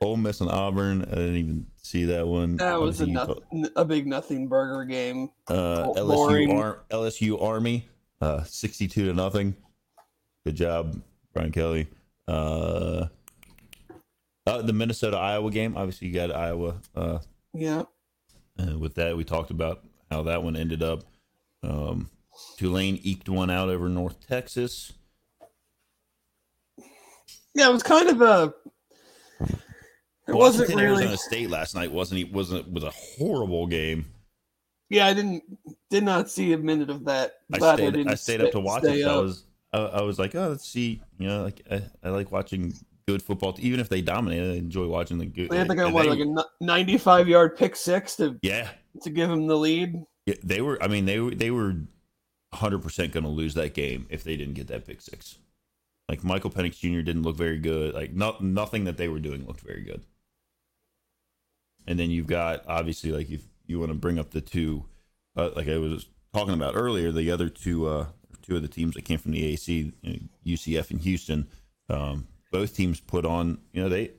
Ole 0.00 0.16
Miss 0.16 0.40
and 0.40 0.50
Auburn. 0.50 1.02
I 1.02 1.14
didn't 1.14 1.36
even 1.36 1.66
see 1.82 2.04
that 2.04 2.26
one. 2.26 2.56
That 2.56 2.80
was 2.80 3.00
a, 3.00 3.06
noth- 3.06 3.38
a 3.76 3.84
big 3.84 4.06
nothing 4.06 4.46
burger 4.48 4.84
game. 4.84 5.30
Uh, 5.48 5.86
LSU. 5.96 6.54
Ar- 6.58 6.84
LSU 6.90 7.42
Army, 7.42 7.88
uh, 8.20 8.44
sixty-two 8.44 9.06
to 9.06 9.14
nothing. 9.14 9.56
Good 10.44 10.56
job, 10.56 11.00
Brian 11.32 11.50
Kelly. 11.52 11.86
Uh, 12.28 13.06
uh, 14.46 14.62
the 14.62 14.72
Minnesota 14.74 15.16
Iowa 15.16 15.50
game. 15.50 15.76
Obviously, 15.76 16.08
you 16.08 16.14
got 16.14 16.30
Iowa. 16.30 16.76
Uh, 16.94 17.18
Yeah. 17.54 17.84
and 18.58 18.80
with 18.80 18.94
that, 18.96 19.16
we 19.16 19.24
talked 19.24 19.50
about 19.50 19.82
how 20.10 20.22
that 20.24 20.42
one 20.42 20.56
ended 20.56 20.82
up. 20.82 21.04
Um, 21.62 22.10
Tulane 22.58 23.00
eked 23.02 23.28
one 23.30 23.48
out 23.48 23.70
over 23.70 23.88
North 23.88 24.26
Texas. 24.26 24.92
Yeah, 27.54 27.68
it 27.68 27.72
was 27.72 27.82
kind 27.82 28.08
of 28.08 28.20
a. 28.20 28.54
It 30.26 30.32
wasn't 30.34 30.68
Washington, 30.68 30.76
really. 30.76 31.02
Arizona 31.04 31.16
State 31.18 31.50
last 31.50 31.74
night 31.74 31.92
wasn't 31.92 32.20
e- 32.20 32.30
wasn't 32.32 32.72
was 32.72 32.82
a 32.84 32.90
horrible 32.90 33.66
game. 33.66 34.06
Yeah, 34.88 35.06
I 35.06 35.14
didn't 35.14 35.42
did 35.90 36.04
not 36.04 36.30
see 36.30 36.52
a 36.52 36.58
minute 36.58 36.90
of 36.90 37.04
that. 37.04 37.34
I 37.52 37.58
Glad 37.58 37.76
stayed, 37.76 37.92
didn't 37.94 38.08
I 38.08 38.14
stayed 38.14 38.40
up 38.40 38.50
to 38.52 38.60
watch 38.60 38.84
it. 38.84 39.04
I 39.04 39.16
was 39.16 39.44
I, 39.72 39.78
I 39.78 40.02
was 40.02 40.18
like, 40.18 40.34
oh, 40.34 40.48
let's 40.48 40.66
see. 40.66 41.02
You 41.18 41.28
know, 41.28 41.42
like 41.42 41.62
I, 41.70 41.82
I 42.02 42.08
like 42.10 42.32
watching 42.32 42.72
good 43.06 43.22
football. 43.22 43.54
Even 43.58 43.80
if 43.80 43.88
they 43.88 44.00
dominate, 44.00 44.40
I 44.40 44.56
enjoy 44.56 44.86
watching 44.86 45.18
the 45.18 45.26
good. 45.26 45.50
They 45.50 45.58
had 45.58 45.68
like 45.68 45.78
a 45.78 45.90
what, 45.90 46.04
they- 46.04 46.10
like 46.10 46.20
a 46.20 46.64
ninety-five 46.64 47.28
yard 47.28 47.56
pick 47.56 47.76
six 47.76 48.16
to 48.16 48.38
yeah, 48.42 48.70
to 49.02 49.10
give 49.10 49.30
him 49.30 49.46
the 49.46 49.56
lead. 49.56 50.02
yeah, 50.26 50.36
they 50.42 50.60
were. 50.62 50.82
I 50.82 50.88
mean, 50.88 51.04
they 51.04 51.18
were 51.20 51.34
they 51.34 51.50
were 51.50 51.74
hundred 52.54 52.78
percent 52.82 53.12
going 53.12 53.24
to 53.24 53.30
lose 53.30 53.54
that 53.54 53.74
game 53.74 54.06
if 54.08 54.24
they 54.24 54.36
didn't 54.36 54.54
get 54.54 54.68
that 54.68 54.86
pick 54.86 55.00
six. 55.02 55.38
Like 56.08 56.22
Michael 56.22 56.50
Penix 56.50 56.78
Jr. 56.78 57.00
didn't 57.00 57.22
look 57.22 57.36
very 57.36 57.58
good. 57.58 57.94
Like 57.94 58.12
not 58.12 58.42
nothing 58.42 58.84
that 58.84 58.96
they 58.96 59.08
were 59.08 59.18
doing 59.18 59.46
looked 59.46 59.60
very 59.60 59.82
good. 59.82 60.02
And 61.86 61.98
then 61.98 62.10
you've 62.10 62.26
got 62.26 62.64
obviously 62.66 63.10
like 63.10 63.30
if 63.30 63.42
you 63.66 63.78
want 63.78 63.90
to 63.90 63.98
bring 63.98 64.18
up 64.18 64.30
the 64.30 64.40
two, 64.40 64.84
uh, 65.36 65.50
like 65.56 65.68
I 65.68 65.78
was 65.78 66.06
talking 66.32 66.54
about 66.54 66.76
earlier, 66.76 67.10
the 67.10 67.30
other 67.30 67.48
two 67.48 67.86
uh, 67.86 68.06
two 68.42 68.56
of 68.56 68.62
the 68.62 68.68
teams 68.68 68.94
that 68.94 69.04
came 69.04 69.18
from 69.18 69.32
the 69.32 69.54
AAC, 69.54 69.92
you 70.02 70.12
know, 70.12 70.18
UCF 70.46 70.90
and 70.90 71.00
Houston. 71.00 71.48
Um, 71.88 72.26
both 72.50 72.76
teams 72.76 73.00
put 73.00 73.24
on. 73.24 73.58
You 73.72 73.82
know 73.82 73.88
they 73.88 74.12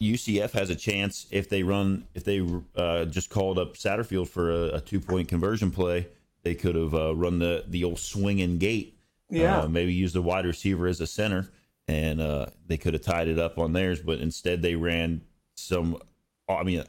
UCF 0.00 0.50
has 0.52 0.68
a 0.68 0.74
chance 0.74 1.26
if 1.30 1.48
they 1.48 1.62
run 1.62 2.06
if 2.14 2.24
they 2.24 2.44
uh, 2.76 3.04
just 3.04 3.30
called 3.30 3.58
up 3.58 3.74
Satterfield 3.76 4.28
for 4.28 4.50
a, 4.50 4.76
a 4.76 4.80
two 4.80 5.00
point 5.00 5.28
conversion 5.28 5.70
play. 5.70 6.08
They 6.42 6.56
could 6.56 6.74
have 6.74 6.94
uh, 6.94 7.14
run 7.14 7.38
the 7.38 7.64
the 7.68 7.84
old 7.84 8.00
swinging 8.00 8.58
gate 8.58 8.98
Yeah. 9.32 9.60
uh, 9.62 9.68
maybe 9.68 9.92
use 9.92 10.12
the 10.12 10.22
wide 10.22 10.44
receiver 10.46 10.86
as 10.86 11.00
a 11.00 11.06
center, 11.06 11.50
and 11.88 12.20
uh, 12.20 12.46
they 12.66 12.76
could 12.76 12.92
have 12.94 13.02
tied 13.02 13.28
it 13.28 13.38
up 13.38 13.58
on 13.58 13.72
theirs, 13.72 14.00
but 14.00 14.20
instead 14.20 14.62
they 14.62 14.74
ran 14.76 15.22
some. 15.56 15.96
I 16.48 16.62
mean, 16.64 16.84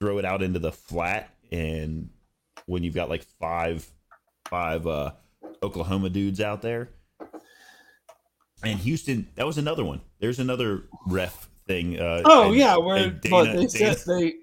throw 0.00 0.18
it 0.18 0.24
out 0.24 0.42
into 0.42 0.58
the 0.58 0.72
flat, 0.72 1.34
and 1.50 2.08
when 2.66 2.84
you've 2.84 2.94
got 2.94 3.08
like 3.08 3.24
five, 3.40 3.86
five 4.48 4.86
uh, 4.86 5.12
Oklahoma 5.62 6.08
dudes 6.10 6.40
out 6.40 6.62
there, 6.62 6.88
and 8.62 8.78
Houston, 8.80 9.28
that 9.34 9.46
was 9.46 9.58
another 9.58 9.84
one. 9.84 10.00
There's 10.20 10.38
another 10.38 10.84
ref 11.06 11.48
thing. 11.66 11.98
Uh, 11.98 12.22
oh 12.24 12.48
and- 12.48 12.54
yeah, 12.54 12.76
where 12.76 12.96
and 12.96 13.12
what 13.28 13.44
Dana- 13.44 13.58
they 13.58 13.66
Dana- 13.66 13.94
said 13.96 14.18
they 14.18 14.34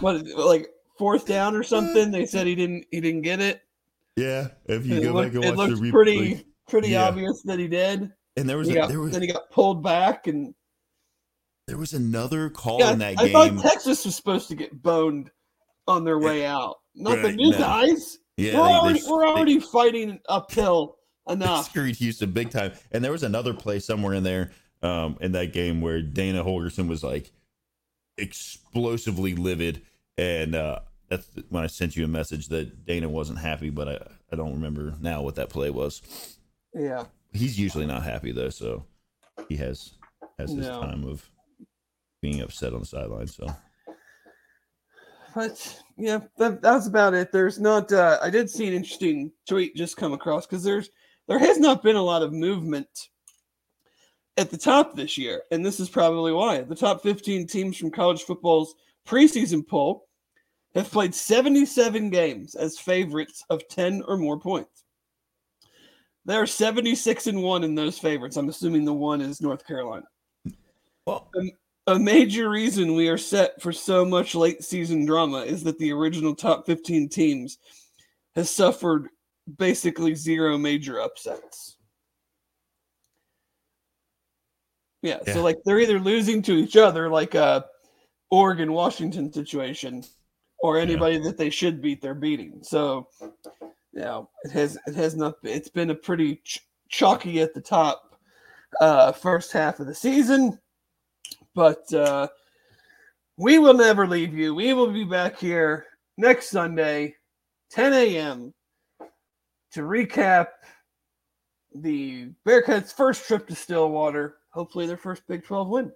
what 0.00 0.26
like 0.36 0.68
fourth 0.98 1.26
down 1.26 1.54
or 1.54 1.62
something. 1.62 2.10
They 2.10 2.26
said 2.26 2.46
he 2.46 2.54
didn't 2.54 2.86
he 2.90 3.00
didn't 3.00 3.22
get 3.22 3.40
it. 3.40 3.62
Yeah. 4.16 4.48
If 4.66 4.86
you 4.86 4.96
It 4.96 5.02
go 5.04 5.12
looked, 5.12 5.34
back 5.34 5.42
and 5.42 5.44
it 5.44 5.56
watch 5.56 5.70
the 5.70 5.74
replay, 5.76 5.90
pretty 5.90 6.46
pretty 6.68 6.88
Yeah. 6.90 7.08
obvious 7.08 7.42
that 7.44 7.58
he 7.58 7.68
did. 7.68 8.12
and 8.36 8.48
there 8.48 8.56
was 8.58 8.68
a, 8.68 8.74
got, 8.74 8.88
there 8.88 9.00
was 9.00 9.12
then 9.12 9.22
he 9.22 9.28
got 9.28 9.50
pulled 9.50 9.82
back 9.82 10.26
and 10.26 10.54
there 11.66 11.76
was 11.78 11.92
another 11.92 12.50
call 12.50 12.78
yeah, 12.80 12.92
in 12.92 12.98
that 13.00 13.18
I 13.18 13.28
game. 13.28 13.32
thought 13.58 13.62
Texas 13.62 14.04
was 14.04 14.16
supposed 14.16 14.48
to 14.48 14.54
get 14.56 14.82
boned 14.82 15.30
on 15.86 16.04
their 16.04 16.18
way 16.18 16.44
out. 16.46 16.76
Not 16.94 17.16
the 17.16 17.22
Right, 17.28 17.34
new 17.36 17.50
no. 17.52 17.58
guys. 17.58 18.18
yeah, 18.36 18.54
we're 18.58 18.62
they- 18.62 18.68
they- 18.68 18.74
already 18.78 19.00
we're 19.08 19.20
they- 19.24 19.28
already 19.30 19.60
fighting 19.60 20.20
uphill 20.28 20.96
enough. 21.28 21.66
screwed 21.66 21.96
Houston 21.96 22.32
big 22.32 22.50
time. 22.50 22.72
And 22.92 23.04
there 23.04 23.12
was 23.12 23.22
another 23.22 23.54
play 23.54 23.78
somewhere 23.78 24.14
in 24.14 24.22
there 24.24 24.50
um, 24.82 25.16
in 25.20 25.32
that 25.32 25.52
game 25.52 25.80
where 25.80 26.02
Dana 26.02 26.42
Holgorsen 26.44 26.88
was 26.88 27.02
like 27.04 27.30
explosively 28.18 29.34
livid. 29.34 29.82
And 30.18 30.54
uh, 30.54 30.80
that's 31.10 31.26
when 31.48 31.62
I 31.64 31.66
sent 31.66 31.96
you 31.96 32.04
a 32.04 32.08
message 32.08 32.48
that 32.48 32.86
Dana 32.86 33.08
wasn't 33.08 33.40
happy, 33.40 33.68
but 33.68 33.88
I, 33.88 33.98
I 34.32 34.36
don't 34.36 34.54
remember 34.54 34.94
now 35.00 35.22
what 35.22 35.34
that 35.34 35.50
play 35.50 35.68
was. 35.70 36.00
Yeah. 36.72 37.04
He's 37.32 37.58
usually 37.58 37.86
not 37.86 38.04
happy 38.04 38.32
though, 38.32 38.48
so 38.50 38.84
he 39.48 39.56
has 39.56 39.92
has 40.38 40.50
his 40.52 40.66
No. 40.66 40.80
time 40.80 41.04
of 41.04 41.28
being 42.22 42.40
upset 42.40 42.72
on 42.72 42.80
the 42.80 42.86
sideline. 42.86 43.26
So 43.26 43.46
But 45.34 45.82
yeah, 45.96 46.20
that, 46.38 46.62
that's 46.62 46.86
about 46.86 47.14
it. 47.14 47.32
There's 47.32 47.60
not. 47.60 47.92
Uh, 47.92 48.18
I 48.22 48.30
did 48.30 48.48
see 48.48 48.66
an 48.66 48.74
interesting 48.74 49.32
tweet 49.48 49.76
just 49.76 49.96
come 49.96 50.12
across 50.12 50.46
because 50.46 50.64
there's 50.64 50.90
there 51.28 51.38
has 51.38 51.58
not 51.58 51.82
been 51.82 51.96
a 51.96 52.02
lot 52.02 52.22
of 52.22 52.32
movement 52.32 52.88
at 54.36 54.50
the 54.50 54.58
top 54.58 54.96
this 54.96 55.18
year, 55.18 55.42
and 55.50 55.64
this 55.64 55.80
is 55.80 55.88
probably 55.88 56.32
why. 56.32 56.62
The 56.62 56.74
top 56.74 57.02
15 57.02 57.46
teams 57.46 57.76
from 57.76 57.90
college 57.90 58.22
football's 58.22 58.74
preseason 59.06 59.66
poll 59.66 60.06
have 60.74 60.90
played 60.90 61.14
77 61.14 62.10
games 62.10 62.54
as 62.54 62.78
favorites 62.78 63.44
of 63.50 63.66
10 63.68 64.02
or 64.06 64.16
more 64.16 64.38
points. 64.38 64.84
They 66.26 66.36
are 66.36 66.46
76 66.46 67.26
and 67.26 67.42
one 67.42 67.64
in 67.64 67.74
those 67.74 67.98
favorites. 67.98 68.36
I'm 68.36 68.48
assuming 68.48 68.84
the 68.84 68.92
one 68.92 69.20
is 69.20 69.40
North 69.40 69.66
Carolina 69.66 70.06
well, 71.06 71.28
um, 71.38 71.50
a 71.86 71.98
major 71.98 72.48
reason 72.50 72.94
we 72.94 73.08
are 73.08 73.18
set 73.18 73.60
for 73.60 73.72
so 73.72 74.04
much 74.04 74.34
late 74.34 74.62
season 74.62 75.04
drama 75.04 75.38
is 75.38 75.64
that 75.64 75.78
the 75.78 75.92
original 75.92 76.34
top 76.34 76.66
15 76.66 77.08
teams 77.08 77.58
has 78.34 78.50
suffered 78.50 79.08
basically 79.58 80.14
zero 80.14 80.56
major 80.56 81.00
upsets. 81.00 81.76
Yeah, 85.02 85.18
Yeah. 85.26 85.34
so 85.34 85.42
like 85.42 85.56
they're 85.64 85.80
either 85.80 85.98
losing 85.98 86.42
to 86.42 86.52
each 86.52 86.76
other, 86.76 87.08
like 87.08 87.34
uh, 87.34 87.62
a 87.64 88.34
Oregon 88.34 88.72
Washington 88.72 89.32
situation, 89.32 90.04
or 90.62 90.78
anybody 90.78 91.18
that 91.18 91.36
they 91.36 91.50
should 91.50 91.80
beat, 91.80 92.00
they're 92.00 92.14
beating. 92.14 92.58
So, 92.62 93.08
you 93.20 94.00
know, 94.00 94.28
it 94.44 94.50
has 94.52 94.78
it 94.86 94.94
has 94.94 95.16
not. 95.16 95.34
It's 95.42 95.70
been 95.70 95.90
a 95.90 95.94
pretty 95.94 96.36
ch- 96.44 96.66
chalky 96.88 97.40
at 97.40 97.54
the 97.54 97.60
top 97.60 98.18
uh, 98.80 99.12
first 99.12 99.52
half 99.52 99.80
of 99.80 99.86
the 99.86 99.94
season 99.94 100.58
but 101.54 101.92
uh, 101.92 102.28
we 103.36 103.58
will 103.58 103.74
never 103.74 104.06
leave 104.06 104.34
you. 104.34 104.54
We 104.54 104.72
will 104.72 104.92
be 104.92 105.04
back 105.04 105.38
here 105.38 105.86
next 106.16 106.50
Sunday, 106.50 107.16
10 107.70 107.92
a.m., 107.92 108.54
to 109.72 109.82
recap 109.82 110.48
the 111.74 112.30
Bearcats' 112.46 112.92
first 112.92 113.24
trip 113.26 113.46
to 113.46 113.54
Stillwater, 113.54 114.38
hopefully 114.50 114.86
their 114.86 114.96
first 114.96 115.22
Big 115.28 115.44
12 115.44 115.68
win, 115.68 115.92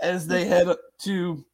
as 0.00 0.26
they 0.26 0.46
head 0.46 0.68
up 0.68 0.80
to 1.02 1.44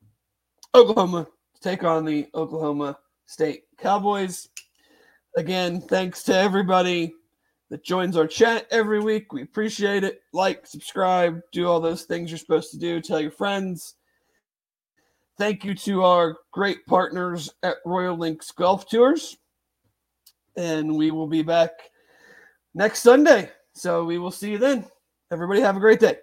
Oklahoma 0.76 1.26
take 1.64 1.82
on 1.82 2.04
the 2.04 2.28
Oklahoma 2.34 2.98
State 3.24 3.62
Cowboys. 3.78 4.50
Again, 5.34 5.80
thanks 5.80 6.22
to 6.24 6.36
everybody 6.36 7.14
that 7.70 7.82
joins 7.82 8.18
our 8.18 8.26
chat 8.26 8.66
every 8.70 9.00
week. 9.00 9.32
We 9.32 9.42
appreciate 9.42 10.04
it. 10.04 10.20
Like, 10.34 10.66
subscribe, 10.66 11.40
do 11.52 11.66
all 11.66 11.80
those 11.80 12.02
things 12.02 12.30
you're 12.30 12.36
supposed 12.36 12.70
to 12.72 12.78
do. 12.78 13.00
Tell 13.00 13.18
your 13.18 13.30
friends. 13.30 13.94
Thank 15.38 15.64
you 15.64 15.74
to 15.76 16.04
our 16.04 16.36
great 16.52 16.84
partners 16.86 17.50
at 17.62 17.76
Royal 17.86 18.16
Links 18.16 18.50
Golf 18.50 18.86
Tours. 18.86 19.38
And 20.58 20.94
we 20.94 21.10
will 21.10 21.26
be 21.26 21.42
back 21.42 21.72
next 22.74 23.00
Sunday. 23.00 23.50
So 23.72 24.04
we 24.04 24.18
will 24.18 24.30
see 24.30 24.50
you 24.50 24.58
then. 24.58 24.84
Everybody 25.32 25.62
have 25.62 25.78
a 25.78 25.80
great 25.80 25.98
day. 25.98 26.18